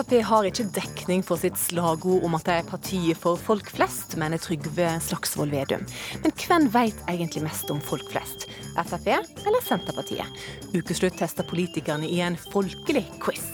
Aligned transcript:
Frp 0.00 0.22
har 0.24 0.46
ikke 0.48 0.64
dekning 0.72 1.20
for 1.20 1.36
sitt 1.36 1.58
slagord 1.60 2.22
om 2.24 2.32
at 2.38 2.46
de 2.46 2.54
er 2.54 2.64
partiet 2.64 3.18
for 3.20 3.36
folk 3.36 3.68
flest, 3.68 4.14
mener 4.16 4.40
Trygve 4.40 4.94
Slagsvold 5.04 5.52
Vedum. 5.52 5.82
Men 6.22 6.32
hvem 6.40 6.68
vet 6.72 7.02
egentlig 7.04 7.42
mest 7.44 7.68
om 7.68 7.82
folk 7.84 8.06
flest? 8.08 8.46
Frp 8.78 9.10
eller 9.12 9.66
Senterpartiet? 9.66 10.40
Ukeslutt 10.72 11.20
tester 11.20 11.44
politikerne 11.44 12.08
i 12.08 12.22
en 12.24 12.40
folkelig 12.48 13.04
quiz. 13.20 13.44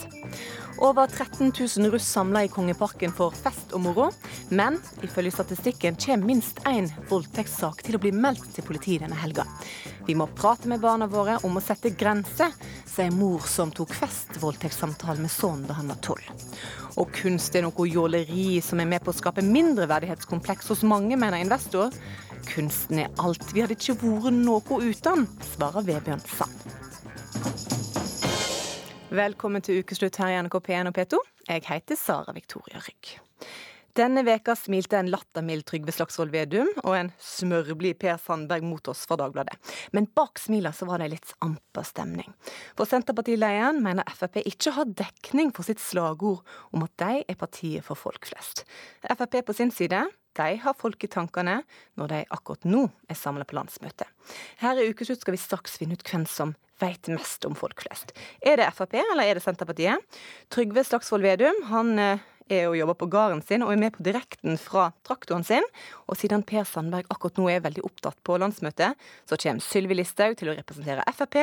Over 0.78 1.10
13 1.10 1.50
000 1.50 1.91
russ 1.91 2.06
samla 2.14 2.45
i 2.47 2.52
Kongeparken 2.52 3.10
for 3.16 3.34
fest 3.34 3.74
og 3.74 3.83
moro. 3.88 4.10
Men 4.55 4.78
ifølge 5.02 5.34
statistikken 5.34 5.98
kommer 5.98 6.30
minst 6.30 6.62
én 6.69 6.92
voldtektssak 7.10 7.83
til 7.83 7.98
å 7.98 8.02
bli 8.06 8.14
meldt 8.14 8.52
til 8.55 8.70
politiet 8.70 9.02
denne 9.02 9.19
helga. 9.19 9.48
Vi 10.06 10.15
må 10.15 10.28
prate 10.38 10.69
med 10.70 10.80
barna 10.80 11.09
våre 11.10 11.41
om 11.42 11.59
å 11.59 11.62
sette 11.62 11.91
grenser, 11.98 12.52
sier 12.87 13.10
mor 13.10 13.42
som 13.51 13.73
tok 13.74 13.91
festvoldtektssamtale 13.98 15.19
med 15.24 15.33
sønnen 15.34 15.66
da 15.66 15.74
han 15.80 15.91
var 15.91 15.98
tolv. 16.06 16.28
Og 17.02 17.10
kunst 17.19 17.59
er 17.59 17.66
noe 17.66 17.88
jåleri 17.91 18.61
som 18.62 18.78
er 18.80 18.87
med 18.87 19.02
på 19.02 19.11
å 19.11 19.19
skape 19.19 19.42
mindreverdighetskompleks 19.42 20.70
hos 20.70 20.87
mange, 20.87 21.19
mener 21.19 21.42
investor. 21.42 21.91
Kunsten 22.52 23.02
er 23.02 23.11
alt. 23.19 23.50
Vi 23.50 23.64
hadde 23.64 23.74
ikke 23.74 23.98
vært 24.05 24.38
noe 24.38 24.80
uten, 24.87 25.27
svarer 25.50 25.91
Vebjørn 25.91 26.23
Sand. 26.30 26.67
Velkommen 29.11 29.62
til 29.62 29.83
ukeslutt 29.83 30.23
her 30.23 30.36
i 30.36 30.42
NRK 30.47 30.61
P1 30.70 30.92
og 30.92 30.98
P2. 30.98 31.25
Jeg 31.50 31.67
heter 31.67 31.98
Sara 31.98 32.34
Victoria 32.36 32.78
Rygg. 32.78 33.17
Denne 33.97 34.20
veka 34.27 34.52
smilte 34.61 34.98
en 34.98 35.08
lattermild 35.08 35.64
Trygve 35.64 35.92
Slagsvold 35.94 36.34
Vedum 36.34 36.69
og 36.83 36.92
en 36.98 37.08
smørblid 37.22 37.97
Per 38.02 38.19
Sandberg 38.20 38.66
mot 38.69 38.91
oss 38.92 39.06
fra 39.08 39.16
Dagbladet. 39.16 39.56
Men 39.97 40.08
bak 40.12 40.36
smila 40.42 40.69
så 40.77 40.84
var 40.84 41.00
det 41.00 41.14
litt 41.14 41.33
amper 41.44 41.86
stemning. 41.89 42.28
For 42.77 42.84
Senterpartilederen 42.91 43.80
mener 43.84 44.05
Frp 44.12 44.42
ikke 44.42 44.74
har 44.77 44.92
dekning 45.00 45.55
for 45.56 45.64
sitt 45.64 45.80
slagord 45.80 46.44
om 46.77 46.84
at 46.84 46.92
de 47.00 47.24
er 47.24 47.41
partiet 47.41 47.89
for 47.89 47.97
folk 47.97 48.28
flest. 48.28 48.67
Frp 49.00 49.41
på 49.48 49.56
sin 49.56 49.72
side 49.72 50.05
de 50.36 50.61
har 50.61 50.77
folk 50.77 51.00
i 51.00 51.08
tankene 51.17 51.62
når 51.97 52.12
de 52.12 52.20
akkurat 52.36 52.69
nå 52.69 52.84
er 53.08 53.17
samla 53.17 53.48
på 53.48 53.56
landsmøte. 53.56 54.05
Her 54.61 54.77
i 54.77 54.91
Ukeslutt 54.92 55.24
skal 55.24 55.39
vi 55.39 55.41
straks 55.41 55.80
finne 55.80 55.97
ut 55.97 56.05
hvem 56.05 56.28
som 56.28 56.52
vet 56.84 57.08
mest 57.08 57.48
om 57.48 57.56
folk 57.56 57.80
flest. 57.80 58.12
Er 58.44 58.61
det 58.61 58.69
Frp 58.77 58.98
eller 59.00 59.24
er 59.24 59.39
det 59.39 59.47
Senterpartiet? 59.47 60.05
Trygve 60.52 60.84
Slagsvold 60.84 61.24
Vedum 61.24 61.64
han 61.72 61.97
eh, 61.97 62.33
er 62.52 62.69
og 62.69 62.77
jobber 62.78 62.97
på 63.00 63.08
gården 63.11 63.42
sin 63.44 63.64
og 63.64 63.72
er 63.72 63.80
med 63.80 63.94
på 63.97 64.05
direkten 64.06 64.58
fra 64.61 64.89
traktoren 65.06 65.44
sin. 65.47 65.64
Og 66.06 66.19
siden 66.20 66.44
Per 66.47 66.66
Sandberg 66.69 67.08
akkurat 67.12 67.41
nå 67.41 67.48
er 67.50 67.64
veldig 67.64 67.84
opptatt 67.86 68.19
på 68.27 68.39
landsmøtet, 68.41 68.94
så 69.28 69.39
kommer 69.41 69.64
Sylvi 69.64 69.98
Listhaug 69.98 70.36
til 70.39 70.52
å 70.52 70.56
representere 70.56 71.06
Frp 71.17 71.39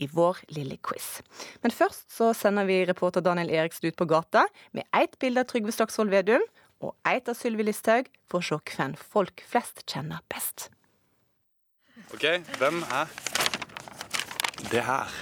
i 0.00 0.08
vår 0.10 0.42
lille 0.54 0.78
quiz. 0.86 1.20
Men 1.64 1.74
først 1.74 2.08
så 2.14 2.32
sender 2.36 2.68
vi 2.68 2.82
reporter 2.88 3.24
Daniel 3.24 3.50
Eriksen 3.50 3.90
ut 3.90 3.98
på 3.98 4.08
gata 4.10 4.46
med 4.76 4.86
ett 4.96 5.18
bilde 5.22 5.44
av 5.44 5.50
Trygve 5.50 5.74
Slagsvold 5.74 6.12
Vedum 6.14 6.44
og 6.80 6.94
ett 7.08 7.28
av 7.28 7.36
Sylvi 7.36 7.66
Listhaug 7.66 8.08
for 8.30 8.40
å 8.40 8.46
se 8.46 8.76
hvem 8.76 8.96
folk 8.98 9.44
flest 9.46 9.84
kjenner 9.86 10.22
best. 10.32 10.70
OK, 12.14 12.26
hvem 12.58 12.80
er 12.88 13.10
det 14.70 14.86
her? 14.86 15.18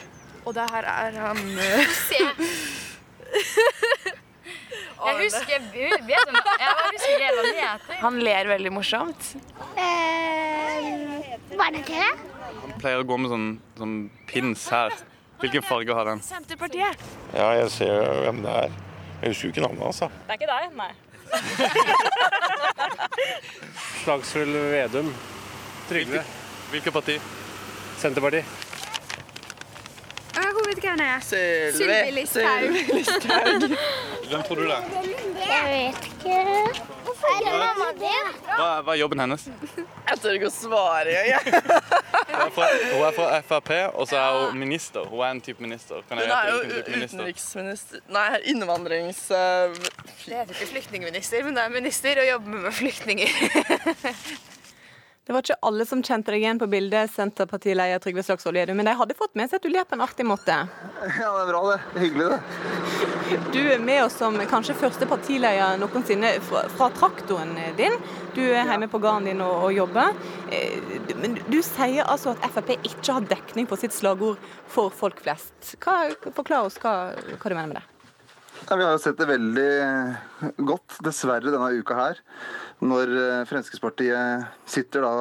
Og 0.46 0.54
det 0.56 0.68
her 0.70 0.86
er 0.88 1.18
han 1.20 1.40
eh, 1.60 1.96
Se. 2.06 2.22
Jeg 4.98 5.14
husker, 5.22 5.52
jeg 5.52 5.62
vet, 6.06 6.08
jeg 6.08 6.72
husker 6.78 7.18
det 7.22 7.28
hva 7.36 7.42
det 7.46 7.52
heter. 7.58 7.98
Han 8.02 8.18
ler 8.24 8.48
veldig 8.50 8.72
morsomt. 8.74 9.28
Eh, 9.78 11.28
Barne-TV? 11.54 12.02
Han 12.62 12.72
pleier 12.82 12.98
å 13.02 13.06
gå 13.06 13.16
med 13.22 13.30
sånn, 13.32 13.48
sånn 13.78 13.96
pins 14.30 14.66
her. 14.74 14.90
Hvilken 15.38 15.62
farge 15.62 15.94
har 15.94 16.04
den? 16.10 16.20
Senterpartiet. 16.26 17.04
Ja, 17.34 17.52
jeg 17.60 17.70
ser 17.70 17.94
hvem 18.24 18.42
det 18.42 18.52
er. 18.64 18.70
Jeg 19.22 19.32
husker 19.32 19.46
jo 19.48 19.52
ikke 19.54 19.64
navnet 19.66 19.84
hans. 19.86 20.00
da. 20.02 20.08
Det 20.26 20.32
er 20.34 20.38
ikke 20.40 20.52
deg, 20.54 20.64
nei. 20.78 20.92
Slagsvold 24.04 24.54
Vedum. 24.74 25.12
Trygve. 25.88 26.24
Hvilket 26.72 26.92
parti? 26.98 27.16
Senterpartiet. 28.02 28.67
Vet 30.78 30.84
ikke 30.84 30.94
hvem 30.94 31.00
det 31.02 31.06
er. 31.10 31.20
Sylvi 31.74 32.10
Listhaug. 32.14 33.62
Hvem 34.28 34.42
tror 34.46 34.54
du 34.54 34.62
det 34.62 34.76
er? 34.76 34.82
Jeg 35.48 35.64
vet 35.72 36.04
ikke. 36.06 36.34
Hvorfor 37.04 37.26
er 37.32 37.38
det 37.42 37.52
mamma 37.52 37.88
det? 37.98 38.20
Hva, 38.46 38.68
hva 38.86 38.92
er 38.92 39.00
jobben 39.00 39.22
hennes? 39.24 39.46
Jeg 39.78 40.20
tør 40.22 40.36
ikke 40.36 40.50
å 40.50 40.54
svare 40.54 41.16
engang. 41.24 41.48
Hun 42.28 43.06
er 43.08 43.16
fra, 43.16 43.40
Frp, 43.48 43.72
og 43.98 44.06
så 44.06 44.20
er 44.20 44.36
hun 44.36 44.60
minister. 44.60 45.08
Hun 45.10 45.24
er 45.26 45.32
en 45.34 45.40
type 45.42 45.64
minister. 45.64 46.04
Kan 46.06 46.22
jeg 46.22 46.30
Hun 46.30 46.36
er 46.36 46.52
jo 46.52 46.84
utenriksminister 46.84 48.04
Nei, 48.14 48.28
innvandrings... 48.52 49.24
Uh... 49.32 49.74
Det 50.28 50.36
heter 50.36 50.54
ikke 50.54 50.70
flyktningminister, 50.76 51.42
men 51.42 51.58
det 51.58 51.64
er 51.64 51.74
minister 51.74 52.22
og 52.22 52.30
jobber 52.30 52.62
med 52.68 52.78
flyktninger. 52.78 53.34
Det 55.28 55.34
var 55.36 55.42
ikke 55.44 55.58
alle 55.68 55.84
som 55.84 56.00
kjente 56.00 56.32
deg 56.32 56.40
igjen 56.40 56.56
på 56.56 56.66
bildet, 56.72 57.10
Senterpartileder 57.12 58.00
Trygve 58.00 58.22
Slagsvold 58.24 58.56
Vedum, 58.56 58.78
men 58.80 58.86
de 58.88 58.94
hadde 58.96 59.16
fått 59.18 59.34
med 59.36 59.50
seg 59.50 59.58
at 59.58 59.66
du 59.66 59.68
ler 59.68 59.84
på 59.84 59.92
en 59.98 60.00
artig 60.00 60.24
måte. 60.24 60.54
Ja, 61.04 61.26
det 61.34 61.42
er 61.42 61.50
bra, 61.50 61.60
det. 61.68 61.74
Det 61.92 61.98
er 62.00 62.04
hyggelig, 62.06 62.28
det. 62.32 63.40
Du 63.52 63.58
er 63.74 63.82
med 63.84 64.00
oss 64.06 64.16
som 64.16 64.38
kanskje 64.48 64.78
første 64.80 65.04
partileder 65.10 65.76
noensinne 65.82 66.30
fra, 66.48 66.62
fra 66.78 66.88
traktoren 66.96 67.52
din. 67.76 67.98
Du 68.32 68.40
er 68.46 68.72
hjemme 68.72 68.88
på 68.88 69.02
gården 69.04 69.28
din 69.28 69.44
og, 69.44 69.66
og 69.68 69.76
jobber. 69.76 70.16
Eh, 70.48 70.80
Men 71.20 71.36
du 71.52 71.60
sier 71.60 72.08
altså 72.08 72.32
at 72.32 72.48
Frp 72.56 72.72
ikke 72.78 73.18
har 73.18 73.28
dekning 73.28 73.68
på 73.68 73.76
sitt 73.84 73.92
slagord 73.92 74.40
for 74.72 74.88
folk 74.88 75.20
flest. 75.28 75.74
Hva, 75.84 76.06
forklar 76.40 76.70
oss 76.70 76.80
hva, 76.80 76.96
hva 77.36 77.52
du 77.52 77.58
mener 77.58 77.74
med 77.74 77.82
det. 77.82 77.86
Ja, 78.66 78.76
vi 78.76 78.84
har 78.84 78.92
jo 78.92 79.00
sett 79.00 79.18
det 79.20 79.28
veldig 79.28 79.70
godt, 80.66 80.98
dessverre, 81.04 81.52
denne 81.52 81.70
uka 81.78 81.94
her. 81.96 82.18
Når 82.78 83.10
eh, 83.10 83.44
Fremskrittspartiet 83.48 84.44
sitter 84.70 85.02
da 85.02 85.12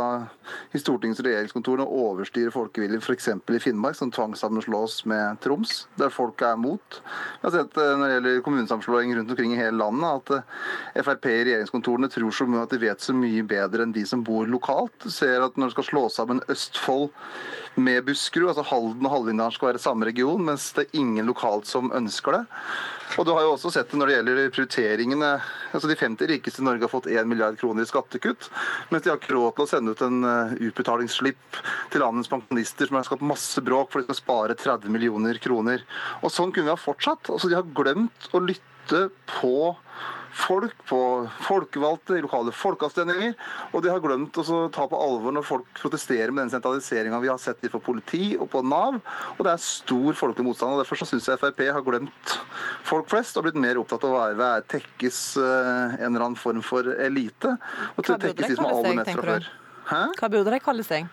i 0.76 0.82
Stortingets 0.82 1.22
regjeringskontor 1.26 1.82
og 1.82 1.94
overstyrer 2.02 2.54
folkeviljen 2.54 3.02
f.eks. 3.02 3.30
i 3.34 3.62
Finnmark, 3.62 3.98
som 3.98 4.12
tvangssammenslås 4.14 5.00
med 5.10 5.40
Troms, 5.42 5.88
der 5.98 6.14
folk 6.14 6.42
er 6.46 6.58
mot. 6.62 7.00
Vi 7.40 7.48
har 7.48 7.56
sett 7.56 7.80
eh, 7.82 7.94
når 7.98 8.04
det 8.06 8.18
gjelder 8.18 8.44
kommunesammenslåing 8.46 9.16
rundt 9.18 9.34
omkring 9.34 9.56
i 9.56 9.62
hele 9.62 9.80
landet, 9.82 10.34
at 10.34 11.00
eh, 11.00 11.06
Frp 11.08 11.30
i 11.32 11.38
regjeringskontorene 11.48 12.12
tror 12.14 12.34
så 12.34 12.50
mye 12.50 12.66
at 12.68 12.76
de 12.76 12.82
vet 12.84 13.06
så 13.06 13.16
mye 13.18 13.46
bedre 13.48 13.88
enn 13.88 13.96
de 13.96 14.06
som 14.10 14.26
bor 14.28 14.50
lokalt. 14.50 15.10
Ser 15.14 15.46
at 15.46 15.58
når 15.58 15.72
det 15.72 15.78
skal 15.78 15.90
slå 15.92 16.06
sammen 16.14 16.44
Østfold 16.52 17.10
med 17.78 18.06
Buskerud, 18.06 18.52
altså 18.52 18.66
Halden 18.70 19.06
og 19.06 19.14
Hallingdal 19.14 19.54
skal 19.56 19.72
være 19.72 19.82
samme 19.82 20.10
region, 20.10 20.46
mens 20.46 20.72
det 20.78 20.88
er 20.88 21.02
ingen 21.02 21.30
lokalt 21.30 21.70
som 21.70 21.94
ønsker 21.96 22.40
det. 22.40 22.46
Og 23.16 23.26
du 23.26 23.32
har 23.32 23.46
jo 23.46 23.54
også 23.54 23.72
sett 23.72 23.90
det 23.92 23.98
når 24.00 24.10
det 24.10 24.16
gjelder 24.18 24.50
prioriteringene. 24.54 25.30
altså 25.72 25.90
De 25.90 25.96
50 25.98 26.30
rikeste 26.34 26.62
i 26.62 26.66
Norge 26.68 26.84
har 26.84 26.92
fått 26.92 27.08
1 27.10 27.30
milliard 27.30 27.58
kroner 27.60 27.86
i 27.86 27.90
skattekutt, 27.90 28.50
mens 28.92 29.06
de 29.06 29.12
har 29.14 29.20
ikke 29.22 29.34
råd 29.34 29.56
til 29.56 29.66
å 29.66 29.70
sende 29.72 29.96
ut 29.96 30.04
en 30.06 30.28
eh, 30.28 30.56
utbetalingsslipp 30.68 31.62
til 31.94 32.04
landets 32.04 32.32
pensjonister 32.32 32.90
som 32.90 33.00
har 33.00 33.08
skapt 33.08 33.26
masse 33.26 33.64
bråk 33.64 33.94
for 33.94 34.04
de 34.04 34.10
skal 34.10 34.20
spare 34.20 34.60
30 34.60 34.94
millioner 34.94 35.40
kroner. 35.42 35.86
Og 36.22 36.34
Sånn 36.34 36.52
kunne 36.52 36.68
vi 36.68 36.76
ha 36.76 36.80
fortsatt. 36.80 37.32
Altså 37.34 37.50
De 37.50 37.58
har 37.58 37.76
glemt 37.78 38.30
å 38.36 38.44
lytte 38.44 39.08
på 39.40 39.56
folk, 40.38 40.74
på 40.90 41.00
folkevalgte 41.46 42.18
i 42.18 42.24
lokale 42.24 42.54
folkeavstemninger. 42.56 43.36
Og 43.74 43.84
de 43.84 43.92
har 43.92 44.02
glemt 44.04 44.38
å 44.42 44.60
ta 44.74 44.88
på 44.90 45.00
alvor 45.02 45.36
når 45.36 45.46
folk 45.48 45.68
protesterer 45.82 46.34
med 46.34 46.46
den 46.46 46.54
sentraliseringa 46.56 47.20
vi 47.24 47.32
har 47.32 47.42
sett 47.42 47.66
for 47.74 47.84
politi 47.84 48.36
og 48.38 48.50
på 48.54 48.64
Nav. 48.66 49.00
Og 49.36 49.44
det 49.46 49.54
er 49.54 49.64
stor 49.64 50.18
folkelig 50.18 50.48
motstand. 50.48 50.76
og 50.76 50.84
Derfor 50.84 51.02
så 51.02 51.10
syns 51.10 51.28
jeg 51.30 51.42
Frp 51.42 51.64
har 51.74 51.86
glemt 51.86 52.36
folk 52.88 53.10
flest 53.12 53.38
og 53.38 53.48
blitt 53.48 53.60
mer 53.60 53.80
opptatt 53.82 54.06
av 54.08 54.14
å 54.14 54.18
være, 54.22 54.40
være 54.40 54.66
tekkes 54.78 55.22
eh, 55.42 55.98
en 56.00 56.12
eller 56.12 56.28
annen 56.30 56.40
form 56.40 56.64
for 56.66 56.88
elite. 56.96 57.58
Og 57.96 58.08
tekkes 58.08 58.44
de 58.44 58.56
som 58.56 58.68
kalle 58.68 58.82
aller 58.82 59.00
mest 59.02 59.16
fra 59.18 59.32
før. 59.32 59.50
Hæ? 59.88 60.04
Hva 60.20 60.30
burde 60.32 60.54
de 60.54 60.64
kalle 60.64 60.86
seg? 60.88 61.08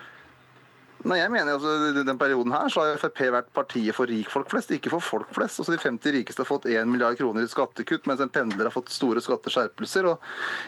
Nei, 1.05 1.19
jeg 1.21 1.33
mener 1.35 1.53
altså, 1.53 1.73
I 1.91 2.03
den 2.07 2.17
perioden 2.21 2.53
her 2.55 2.71
så 2.73 2.81
har 2.81 3.01
Frp 3.01 3.21
vært 3.35 3.51
partiet 3.57 3.93
for 3.97 4.09
rikfolk 4.09 4.49
flest, 4.49 4.71
ikke 4.73 4.93
for 4.95 5.05
folk 5.05 5.33
flest. 5.37 5.61
Altså, 5.61 5.75
De 5.75 5.81
50 5.83 6.15
rikeste 6.17 6.41
har 6.41 6.49
fått 6.49 6.65
1 6.71 6.89
milliard 6.89 7.19
kroner 7.19 7.45
i 7.45 7.51
skattekutt, 7.51 8.07
mens 8.09 8.23
en 8.25 8.33
pendler 8.33 8.71
har 8.71 8.73
fått 8.73 8.93
store 8.95 9.21
skatteskjerpelser. 9.25 10.09
og 10.09 10.23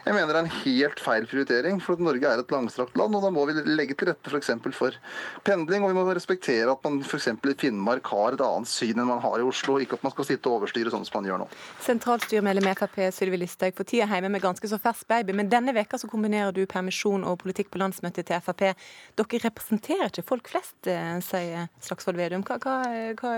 Jeg 0.04 0.12
mener 0.12 0.28
det 0.28 0.36
er 0.36 0.44
en 0.44 0.58
helt 0.58 1.00
feil 1.00 1.28
prioritering, 1.30 1.80
for 1.80 1.96
at 1.96 2.04
Norge 2.04 2.28
er 2.28 2.42
et 2.42 2.52
langstrakt 2.52 2.98
land. 3.00 3.16
og 3.16 3.24
Da 3.24 3.30
må 3.32 3.46
vi 3.48 3.56
legge 3.64 3.96
til 3.96 4.10
rette 4.10 4.28
f.eks. 4.28 4.52
For, 4.66 4.76
for 4.76 4.98
pendling, 5.46 5.86
og 5.86 5.94
vi 5.94 5.96
må 5.96 6.04
respektere 6.12 6.68
at 6.68 6.84
man 6.84 7.00
f.eks. 7.00 7.30
i 7.32 7.56
Finnmark 7.64 8.12
har 8.12 8.36
et 8.36 8.44
annet 8.44 8.68
syn 8.68 9.00
enn 9.00 9.08
man 9.08 9.24
har 9.24 9.40
i 9.40 9.48
Oslo. 9.48 9.78
Ikke 9.80 9.96
at 9.96 10.04
man 10.04 10.12
skal 10.12 10.28
sitte 10.28 10.52
og 10.52 10.60
overstyre 10.60 10.92
sånn 10.92 11.08
som 11.08 11.16
man 11.22 11.30
gjør 11.30 11.42
nå. 11.46 11.48
Sentralstyremedlem 11.86 12.68
i 12.68 12.76
Frp 12.76 13.00
Sylvi 13.16 13.40
Listhaug 13.40 13.72
for 13.80 13.88
tida 13.88 14.10
hjemme 14.12 14.34
med 14.36 14.44
ganske 14.44 14.68
så 14.68 14.76
fersk 14.82 15.08
baby, 15.08 15.32
men 15.32 15.48
denne 15.48 15.72
veka 15.76 15.96
så 15.96 16.12
kombinerer 16.12 16.52
du 16.52 16.66
permisjon 16.68 17.24
og 17.24 17.40
politikk 17.40 17.72
på 17.72 17.80
landsmøtet 17.80 18.28
til 18.28 18.44
Frp. 18.44 18.68
Dere 19.16 19.44
representerer 19.48 20.12
ikke 20.12 20.25
folk 20.28 20.50
flest, 20.50 20.76
eh, 20.90 21.16
sier 21.24 21.68
Slagsvold 21.80 22.20
Vedum. 22.20 22.44
Hva, 22.46 22.58
hva, 22.62 22.76
hva, 23.20 23.34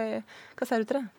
hva 0.58 0.68
sier 0.68 0.84
du 0.84 0.90
til 0.90 1.00
det? 1.00 1.17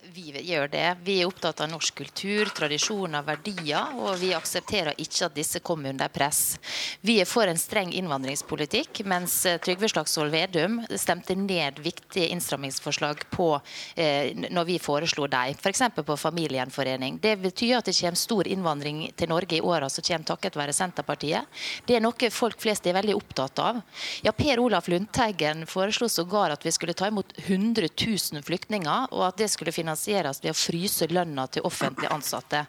Vi 0.00 0.32
gjør 0.32 0.68
det. 0.72 0.86
Vi 1.04 1.18
er 1.20 1.28
opptatt 1.28 1.60
av 1.60 1.68
norsk 1.68 1.98
kultur, 2.00 2.48
tradisjoner, 2.56 3.20
verdier, 3.20 3.92
og 4.00 4.16
vi 4.18 4.30
aksepterer 4.32 4.96
ikke 4.96 5.26
at 5.26 5.34
disse 5.36 5.60
kommer 5.60 5.92
under 5.92 6.08
press. 6.08 6.56
Vi 7.04 7.18
er 7.20 7.28
for 7.28 7.44
en 7.50 7.60
streng 7.60 7.92
innvandringspolitikk, 7.92 9.02
mens 9.04 9.34
eh, 9.46 9.58
Trygve 9.60 9.90
Slagsvold 9.92 10.32
Vedum 10.32 10.78
stemte 10.96 11.36
ned 11.36 11.82
viktige 11.84 12.30
innstrammingsforslag 12.32 13.26
på 13.30 13.50
eh, 13.94 14.32
når 14.48 14.68
vi 14.70 14.78
foreslo 14.80 15.28
dem, 15.28 15.52
f.eks. 15.60 15.84
på 16.00 16.16
familiegjenforening. 16.24 17.20
Det 17.20 17.36
betyr 17.44 17.76
at 17.82 17.90
det 17.90 17.96
kommer 18.00 18.22
stor 18.22 18.48
innvandring 18.48 19.04
til 19.20 19.30
Norge 19.30 19.60
i 19.60 19.62
åra 19.62 19.92
som 19.92 20.06
kommer 20.06 20.32
takket 20.32 20.56
være 20.62 20.76
Senterpartiet. 20.76 21.60
Det 21.84 21.98
er 21.98 22.04
noe 22.06 22.32
folk 22.32 22.56
flest 22.62 22.88
er 22.88 22.96
veldig 22.96 23.18
opptatt 23.20 23.60
av. 23.60 23.84
Ja, 24.24 24.32
Per 24.32 24.64
Olaf 24.64 24.88
Lundteigen 24.88 25.68
foreslo 25.68 26.08
sågar 26.08 26.56
at 26.56 26.64
vi 26.64 26.72
skulle 26.72 26.96
ta 26.96 27.12
imot 27.12 27.36
100 27.44 27.92
000 27.92 28.48
flyktninger, 28.48 29.12
og 29.12 29.28
at 29.28 29.44
det 29.44 29.52
skulle 29.52 29.76
finansieres 29.90 30.40
ved 30.42 30.52
å 30.52 30.58
fryse 30.58 31.08
lønna 31.10 31.46
til 31.50 31.64
offentlig 31.66 32.08
ansatte. 32.10 32.64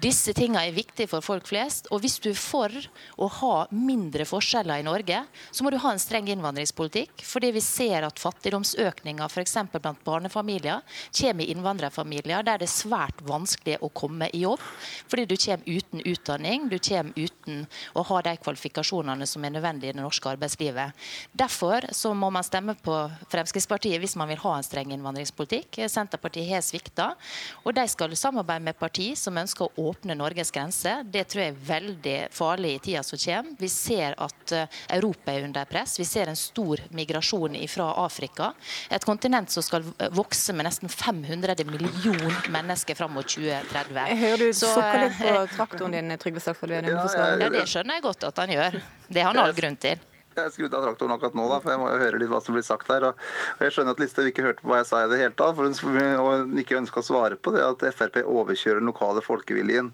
Disse 0.00 0.32
tingene 0.32 0.66
er 0.66 0.74
viktige 0.74 1.08
for 1.10 1.22
folk 1.24 1.46
flest. 1.46 1.88
Og 1.92 2.02
hvis 2.02 2.18
du 2.22 2.30
er 2.30 2.38
for 2.38 2.72
å 3.16 3.28
ha 3.28 3.66
mindre 3.70 4.24
forskjeller 4.24 4.80
i 4.80 4.86
Norge, 4.86 5.24
så 5.50 5.64
må 5.64 5.70
du 5.70 5.78
ha 5.78 5.92
en 5.92 6.00
streng 6.00 6.28
innvandringspolitikk. 6.32 7.22
Fordi 7.26 7.52
vi 7.52 7.60
ser 7.60 8.06
at 8.06 8.20
fattigdomsøkninga 8.22 9.28
f.eks. 9.28 9.56
blant 9.72 10.02
barnefamilier 10.04 10.82
kommer 11.12 11.44
i 11.44 11.52
innvandrerfamilier 11.52 12.42
der 12.46 12.60
det 12.62 12.68
er 12.68 12.72
svært 12.72 13.20
vanskelig 13.26 13.78
å 13.82 13.90
komme 13.92 14.30
i 14.32 14.42
jobb. 14.44 14.62
Fordi 15.08 15.26
du 15.28 15.36
kommer 15.36 15.68
uten 15.68 16.04
utdanning, 16.06 16.68
du 16.68 16.78
kommer 16.78 17.12
uten 17.16 17.66
å 17.94 18.06
ha 18.08 18.22
de 18.24 18.36
kvalifikasjonene 18.40 19.26
som 19.28 19.44
er 19.44 19.54
nødvendige 19.56 19.92
i 19.92 19.96
det 19.96 20.02
norske 20.02 20.32
arbeidslivet. 20.32 20.96
Derfor 21.32 21.88
så 21.92 22.14
må 22.16 22.30
man 22.32 22.46
stemme 22.46 22.74
på 22.78 22.96
Fremskrittspartiet 23.32 24.00
hvis 24.02 24.16
man 24.18 24.30
vil 24.30 24.40
ha 24.42 24.56
en 24.56 24.66
streng 24.66 24.92
innvandringspolitikk. 24.94 25.82
Senterpartiet 25.90 26.48
har 26.48 26.61
svikta. 26.64 27.12
Og 27.64 27.74
de 27.76 27.86
skal 27.90 28.16
samarbeide 28.18 28.64
med 28.66 28.78
parti 28.78 29.12
som 29.18 29.38
ønsker 29.38 29.68
å 29.68 29.88
åpne 29.90 30.16
Norges 30.18 30.52
grenser. 30.54 31.02
Det 31.04 31.24
tror 31.30 31.44
jeg 31.44 31.54
er 31.54 31.62
veldig 31.68 32.16
farlig 32.34 32.74
i 32.76 32.82
tida 32.88 33.02
som 33.06 33.20
kommer. 33.20 33.56
Vi 33.60 33.70
ser 33.72 34.16
at 34.22 34.54
eh, 34.56 34.80
Europa 34.98 35.32
er 35.34 35.46
under 35.48 35.68
press. 35.68 35.98
Vi 36.00 36.06
ser 36.08 36.30
en 36.32 36.38
stor 36.38 36.82
migrasjon 36.94 37.56
fra 37.68 37.88
Afrika. 38.04 38.52
Et 38.90 39.04
kontinent 39.04 39.50
som 39.50 39.64
skal 39.64 39.86
vokse 40.12 40.54
med 40.56 40.66
nesten 40.68 40.90
500 40.92 41.56
millioner 41.68 42.48
mennesker 42.52 42.98
fram 42.98 43.14
mot 43.16 43.28
2030. 43.28 43.98
Jeg 44.12 44.20
hører 44.22 44.46
du 44.46 44.52
Så, 44.52 44.72
sukker 44.74 45.04
litt 45.06 45.18
på 45.20 45.34
eh, 45.34 45.42
traktoren 45.56 45.98
din, 45.98 46.16
Trygve 46.22 46.42
Slagsvold 46.44 46.78
Vedum. 46.78 46.96
Ja, 46.96 47.52
det 47.52 47.66
skjønner 47.70 47.98
jeg 47.98 48.06
godt 48.08 48.30
at 48.30 48.42
han 48.44 48.56
gjør. 48.56 48.80
Det 49.08 49.22
har 49.22 49.34
han 49.34 49.44
all 49.46 49.56
grunn 49.56 49.78
til. 49.80 50.00
Jeg 50.32 50.52
skrudde 50.54 50.78
av 50.78 50.86
traktoren 50.86 51.12
akkurat 51.12 51.34
nå, 51.36 51.44
da, 51.50 51.58
for 51.60 51.72
jeg 51.74 51.80
må 51.82 51.88
jo 51.90 52.00
høre 52.00 52.20
litt 52.20 52.30
hva 52.32 52.40
som 52.40 52.56
blir 52.56 52.64
sagt 52.64 52.88
her. 52.88 53.04
Og 53.10 53.64
jeg 53.64 53.74
skjønner 53.74 53.96
at 53.96 54.00
Listhaug 54.00 54.30
ikke 54.30 54.44
hørte 54.46 54.64
på 54.64 54.70
hva 54.70 54.78
jeg 54.80 54.88
sa 54.88 55.02
i 55.04 55.10
det 55.10 55.18
hele 55.20 55.36
tatt, 55.36 55.56
for 55.58 55.68
hun 55.68 56.62
ikke 56.62 56.78
ønska 56.78 57.02
å 57.02 57.06
svare 57.06 57.36
på 57.36 57.52
det 57.52 57.64
at 57.66 57.84
Frp 57.98 58.22
overkjører 58.22 58.80
den 58.80 58.88
lokale 58.88 59.20
folkeviljen 59.24 59.90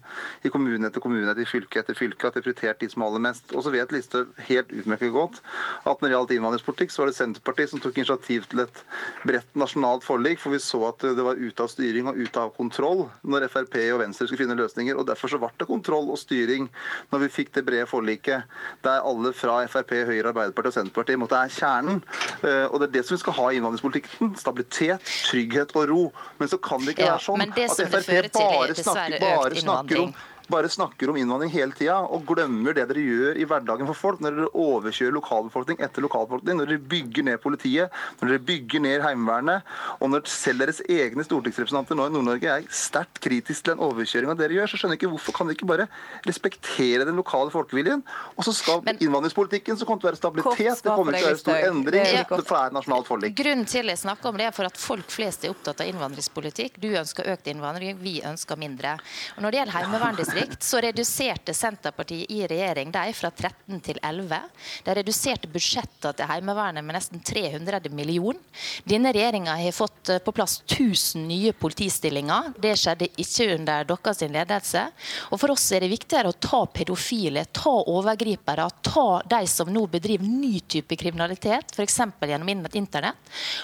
i 0.47 0.51
kommune 0.53 0.87
etter 0.87 1.03
kommune, 1.03 1.27
etter 1.27 1.49
fylke 1.49 1.83
etter 1.83 1.97
fylke, 1.97 2.29
at 2.29 2.37
de 2.37 2.41
har 2.41 2.47
prioritert 2.47 2.79
de 2.79 2.89
som 2.91 3.03
aller 3.05 3.23
mest. 3.27 3.51
Og 3.51 3.65
så 3.65 3.73
vet 3.73 3.91
Listhaug 3.91 4.31
helt 4.47 4.71
utmerket 4.71 5.11
godt 5.15 5.41
at 5.83 5.99
når 5.99 6.07
det 6.07 6.15
gjaldt 6.15 6.33
innvandringspolitikk, 6.37 6.93
så 6.93 7.03
var 7.03 7.11
det 7.11 7.17
Senterpartiet 7.19 7.73
som 7.73 7.83
tok 7.83 7.99
initiativ 7.99 8.47
til 8.51 8.63
et 8.63 8.83
bredt 9.27 9.59
nasjonalt 9.59 10.07
forlik, 10.07 10.39
for 10.39 10.55
vi 10.55 10.61
så 10.63 10.81
at 10.89 11.03
det 11.03 11.25
var 11.25 11.39
ute 11.39 11.65
av 11.65 11.71
styring 11.71 12.09
og 12.11 12.19
ute 12.19 12.45
av 12.45 12.55
kontroll 12.55 13.05
når 13.27 13.49
Frp 13.51 13.75
og 13.89 14.01
Venstre 14.05 14.29
skulle 14.29 14.45
finne 14.45 14.57
løsninger. 14.59 14.95
og 14.95 15.07
Derfor 15.09 15.31
så 15.31 15.41
ble 15.41 15.51
det 15.59 15.67
kontroll 15.69 16.09
og 16.13 16.19
styring 16.21 16.69
når 17.11 17.25
vi 17.25 17.31
fikk 17.39 17.53
det 17.57 17.65
brede 17.67 17.89
forliket, 17.89 18.47
der 18.85 19.03
alle 19.03 19.33
fra 19.35 19.59
Frp, 19.69 19.95
Høyre, 20.09 20.28
Arbeiderpartiet 20.31 20.71
og 20.71 20.77
Senterpartiet 20.79 21.19
måtte 21.21 21.35
er 21.39 21.53
kjernen. 21.53 22.01
Eh, 22.43 22.65
Og 22.69 22.79
det 22.79 22.89
er 22.89 22.93
det 22.97 23.05
som 23.05 23.15
vi 23.15 23.21
skal 23.23 23.33
ha 23.39 23.49
i 23.51 23.59
innvandringspolitikken. 23.59 24.35
Stabilitet, 24.39 25.13
trygghet 25.29 25.75
og 25.75 25.89
ro. 25.89 26.01
Men 26.39 26.47
så 26.51 26.57
kan 26.61 26.79
det 26.85 26.95
ikke 26.97 27.05
Ja, 27.07 27.15
være 27.17 27.25
sånn 27.27 27.39
det 27.55 27.69
at 27.69 27.77
Frp 27.89 28.33
bare 28.33 28.75
snakker, 28.75 29.19
bare 29.19 29.55
snakker 29.63 30.03
om. 30.07 30.13
Bare 30.49 30.69
snakker 30.69 31.11
om 31.11 31.17
innvandring 31.19 31.51
hele 31.53 31.75
tida 31.77 31.99
og 32.01 32.25
glemmer 32.29 32.75
det 32.75 32.87
dere 32.89 33.03
gjør 33.03 33.39
i 33.39 33.45
hverdagen 33.49 33.89
for 33.89 33.97
folk. 33.97 34.21
Når 34.23 34.37
dere 34.37 34.49
overkjører 34.57 35.15
lokalbefolkning 35.15 35.81
etter 35.85 36.03
lokalbefolkning, 36.05 36.59
når 36.59 36.71
dere 36.73 36.83
bygger 36.91 37.27
ned 37.27 37.41
politiet, 37.43 37.95
når 38.19 38.33
dere 38.33 38.43
bygger 38.49 38.83
ned 38.85 39.03
Heimevernet, 39.05 39.67
og 39.99 40.13
når 40.13 40.25
selv 40.29 40.63
deres 40.63 40.81
egne 40.89 41.25
stortingsrepresentanter 41.25 41.97
nå 41.97 42.07
i 42.09 42.13
Nord-Norge 42.15 42.53
er 42.55 42.67
sterkt 42.73 43.21
kritisk 43.23 43.65
til 43.65 43.75
den 43.75 43.83
overkjøringa 43.85 44.37
dere 44.39 44.57
gjør, 44.57 44.71
så 44.71 44.81
skjønner 44.81 44.97
jeg 44.97 45.03
ikke 45.03 45.13
hvorfor 45.15 45.37
kan 45.37 45.49
dere 45.49 45.59
ikke 45.59 45.69
bare 45.69 45.87
respektere 46.27 47.07
den 47.07 47.19
lokale 47.19 47.53
folkeviljen? 47.53 48.03
Og 48.35 48.47
så 48.47 48.55
skal 48.55 48.83
innvandringspolitikken 48.95 49.79
så 49.79 49.87
kommer 49.87 50.03
til 50.03 50.09
å 50.09 50.11
være 50.11 50.21
stabilitet, 50.21 50.83
det 50.83 50.95
kommer 50.95 51.17
ikke 51.17 51.23
til 51.23 51.29
å 51.29 51.33
være 51.33 51.43
stor 51.43 51.69
endring, 51.69 52.09
Det 52.09 52.45
er 52.45 52.65
et 52.65 52.77
nasjonalt 52.79 53.09
forlik. 53.09 53.37
Grunnen 53.39 53.67
til 53.69 53.93
jeg 53.93 54.01
snakker 54.01 54.31
om 54.31 54.39
det 54.39 54.49
er 54.49 54.55
for 54.55 54.69
at 54.69 54.79
folk 54.79 55.13
flest 55.13 55.45
er 55.45 55.53
opptatt 55.53 55.83
av 55.83 55.91
innvandringspolitikk. 55.91 56.79
Du 56.81 56.89
ønsker 56.89 57.29
økt 57.33 57.47
innvandring, 57.51 57.97
vi 58.01 58.19
ønsker 58.25 58.59
mindre. 58.59 58.97
Og 59.37 59.45
når 59.45 59.55
det 59.55 59.61
gjelder 59.61 60.38
heimeverndistrikt, 60.39 60.63
så 60.63 60.77
reduserte 60.81 61.53
Senterpartiet 61.53 62.31
i 62.31 62.47
regjering 62.47 62.91
de 62.91 63.13
fra 63.13 63.31
13 63.31 63.79
til 63.81 63.99
11. 64.03 64.39
De 64.83 64.95
reduserte 64.95 65.47
budsjettene 65.47 66.13
til 66.15 66.29
Heimevernet 66.29 66.85
med 66.85 66.95
nesten 66.95 67.21
300 67.23 67.89
millioner. 67.91 68.39
Denne 68.83 69.11
regjeringa 69.13 69.55
har 69.59 69.71
fått 69.75 70.09
eh, 70.09 70.19
på 70.19 70.31
plass 70.31 70.61
1000 70.67 71.27
nye 71.27 71.53
politistillinger. 71.53 72.53
Det 72.59 72.75
skjedde 72.77 73.09
ikke 73.17 73.49
under 73.55 73.85
deres 73.85 74.21
ledelse. 74.21 74.85
Og 75.31 75.39
for 75.39 75.53
oss 75.53 75.71
er 75.71 75.83
det 75.83 75.91
viktigere 75.91 76.31
å 76.31 76.37
ta 76.39 76.63
pedofile, 76.73 77.45
ta 77.51 77.73
overgripere, 77.87 78.67
ta 78.81 79.21
de 79.29 79.41
som 79.47 79.69
nå 79.71 79.85
bedriver 79.87 80.27
ny 80.27 80.59
type 80.59 80.95
kriminalitet, 80.99 81.73
f.eks. 81.75 81.99
gjennom 82.21 82.49
internett. 82.73 83.17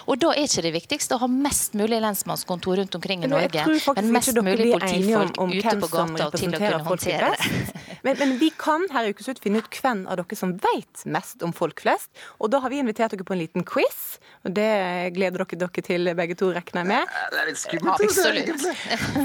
Og 0.10 0.20
da 0.22 0.34
er 0.34 0.48
ikke 0.48 0.66
det 0.66 0.74
viktigste 0.76 1.18
å 1.18 1.24
ha 1.24 1.30
mest 1.32 1.76
mulig 1.78 2.00
lensmannskontor 2.04 2.82
rundt 2.82 2.96
omkring 2.98 3.26
i 3.26 3.30
Norge, 3.30 3.66
men 3.96 4.12
mest 4.14 4.34
mulig 4.36 4.72
politifolk 4.74 5.40
ute 5.56 5.76
på 5.82 5.90
gata 5.92 6.28
og 6.30 6.38
til 6.40 6.56
å 6.56 6.60
representerer 6.74 7.36
folk 7.36 7.46
flest. 7.46 7.82
Men, 8.06 8.18
men 8.20 8.36
vi 8.38 8.52
kan 8.54 8.84
her 8.94 9.08
i 9.08 9.14
Ukeslutt 9.16 9.40
finne 9.42 9.64
ut 9.64 9.78
hvem 9.82 10.04
av 10.06 10.20
dere 10.20 10.38
som 10.38 10.52
vet 10.62 11.06
mest 11.10 11.42
om 11.46 11.54
folk 11.56 11.82
flest. 11.82 12.12
Og 12.38 12.52
da 12.54 12.60
har 12.62 12.70
vi 12.70 12.78
invitert 12.84 13.16
dere 13.16 13.26
på 13.26 13.34
en 13.34 13.42
liten 13.42 13.66
quiz. 13.66 14.20
Og 14.46 14.54
det 14.54 14.70
gleder 15.16 15.42
dere 15.42 15.60
dere 15.66 15.86
til 15.86 16.12
begge 16.18 16.38
to, 16.38 16.52
regner 16.54 16.84
jeg 16.84 16.92
med. 16.92 17.16
Det 17.34 17.42
er 17.42 17.50
litt 17.50 17.62
skummelt. 17.62 18.04
det 18.04 18.10
Absolutt. 18.12 18.68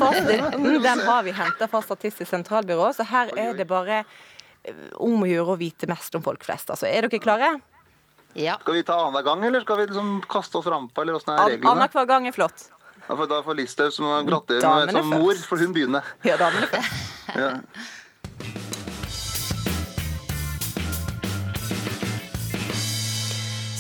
Fasiten 0.00 0.81
den 0.87 1.04
har 1.10 1.26
vi 1.26 1.37
henta 1.37 1.69
fra 1.69 1.82
Statistisk 1.84 2.31
sentralbyrå, 2.31 2.88
så 2.96 3.04
her 3.10 3.34
er 3.38 3.52
det 3.58 3.69
bare 3.69 4.00
eh, 4.00 4.87
om 4.96 5.20
å 5.25 5.28
gjøre 5.28 5.56
å 5.56 5.60
vite 5.60 5.88
mest 5.90 6.16
om 6.16 6.25
folk 6.25 6.44
flest. 6.46 6.72
Altså, 6.72 6.88
er 6.88 7.08
dere 7.08 7.22
klare? 7.22 7.54
Ja. 8.38 8.56
Skal 8.62 8.78
vi 8.78 8.82
ta 8.87 8.96
annenhver 9.02 9.26
gang, 9.26 9.44
eller 9.44 9.64
skal 9.64 9.80
vi 9.80 9.88
liksom 9.90 10.20
kaste 10.30 10.61
oss 10.61 10.68
rampa? 10.70 11.02
eller 11.02 11.18
er 11.18 11.56
reglene? 11.56 11.73
Annenhver 11.73 12.06
gang 12.09 12.28
er 12.30 12.37
flott. 12.37 12.70
Da 13.11 13.17
får, 13.17 13.26
da 13.26 13.43
får 13.43 13.55
Listhaug 13.59 13.93
som 13.93 14.26
gratulerer 14.26 14.93
som 14.95 15.09
mor, 15.11 15.35
for 15.35 15.59
hun 15.59 15.73
begynner. 15.75 16.07
Ja, 16.23 16.37
damene 16.38 16.69
først. 16.71 17.09
Ja. 17.40 17.49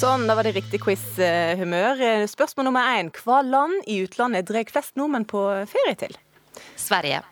Sånn, 0.00 0.24
da 0.26 0.34
var 0.34 0.48
det 0.48 0.56
riktig 0.56 0.80
quiz-humør. 0.82 2.02
Spørsmål 2.30 2.66
nummer 2.70 2.90
én. 2.96 3.12
Hva 3.22 3.38
land 3.46 3.86
i 3.86 4.00
utlandet 4.02 4.48
drar 4.50 4.66
flest 4.72 4.98
nordmenn 4.98 5.28
på 5.30 5.44
ferie 5.70 5.94
til? 6.00 6.18
Sverige. 6.74 7.22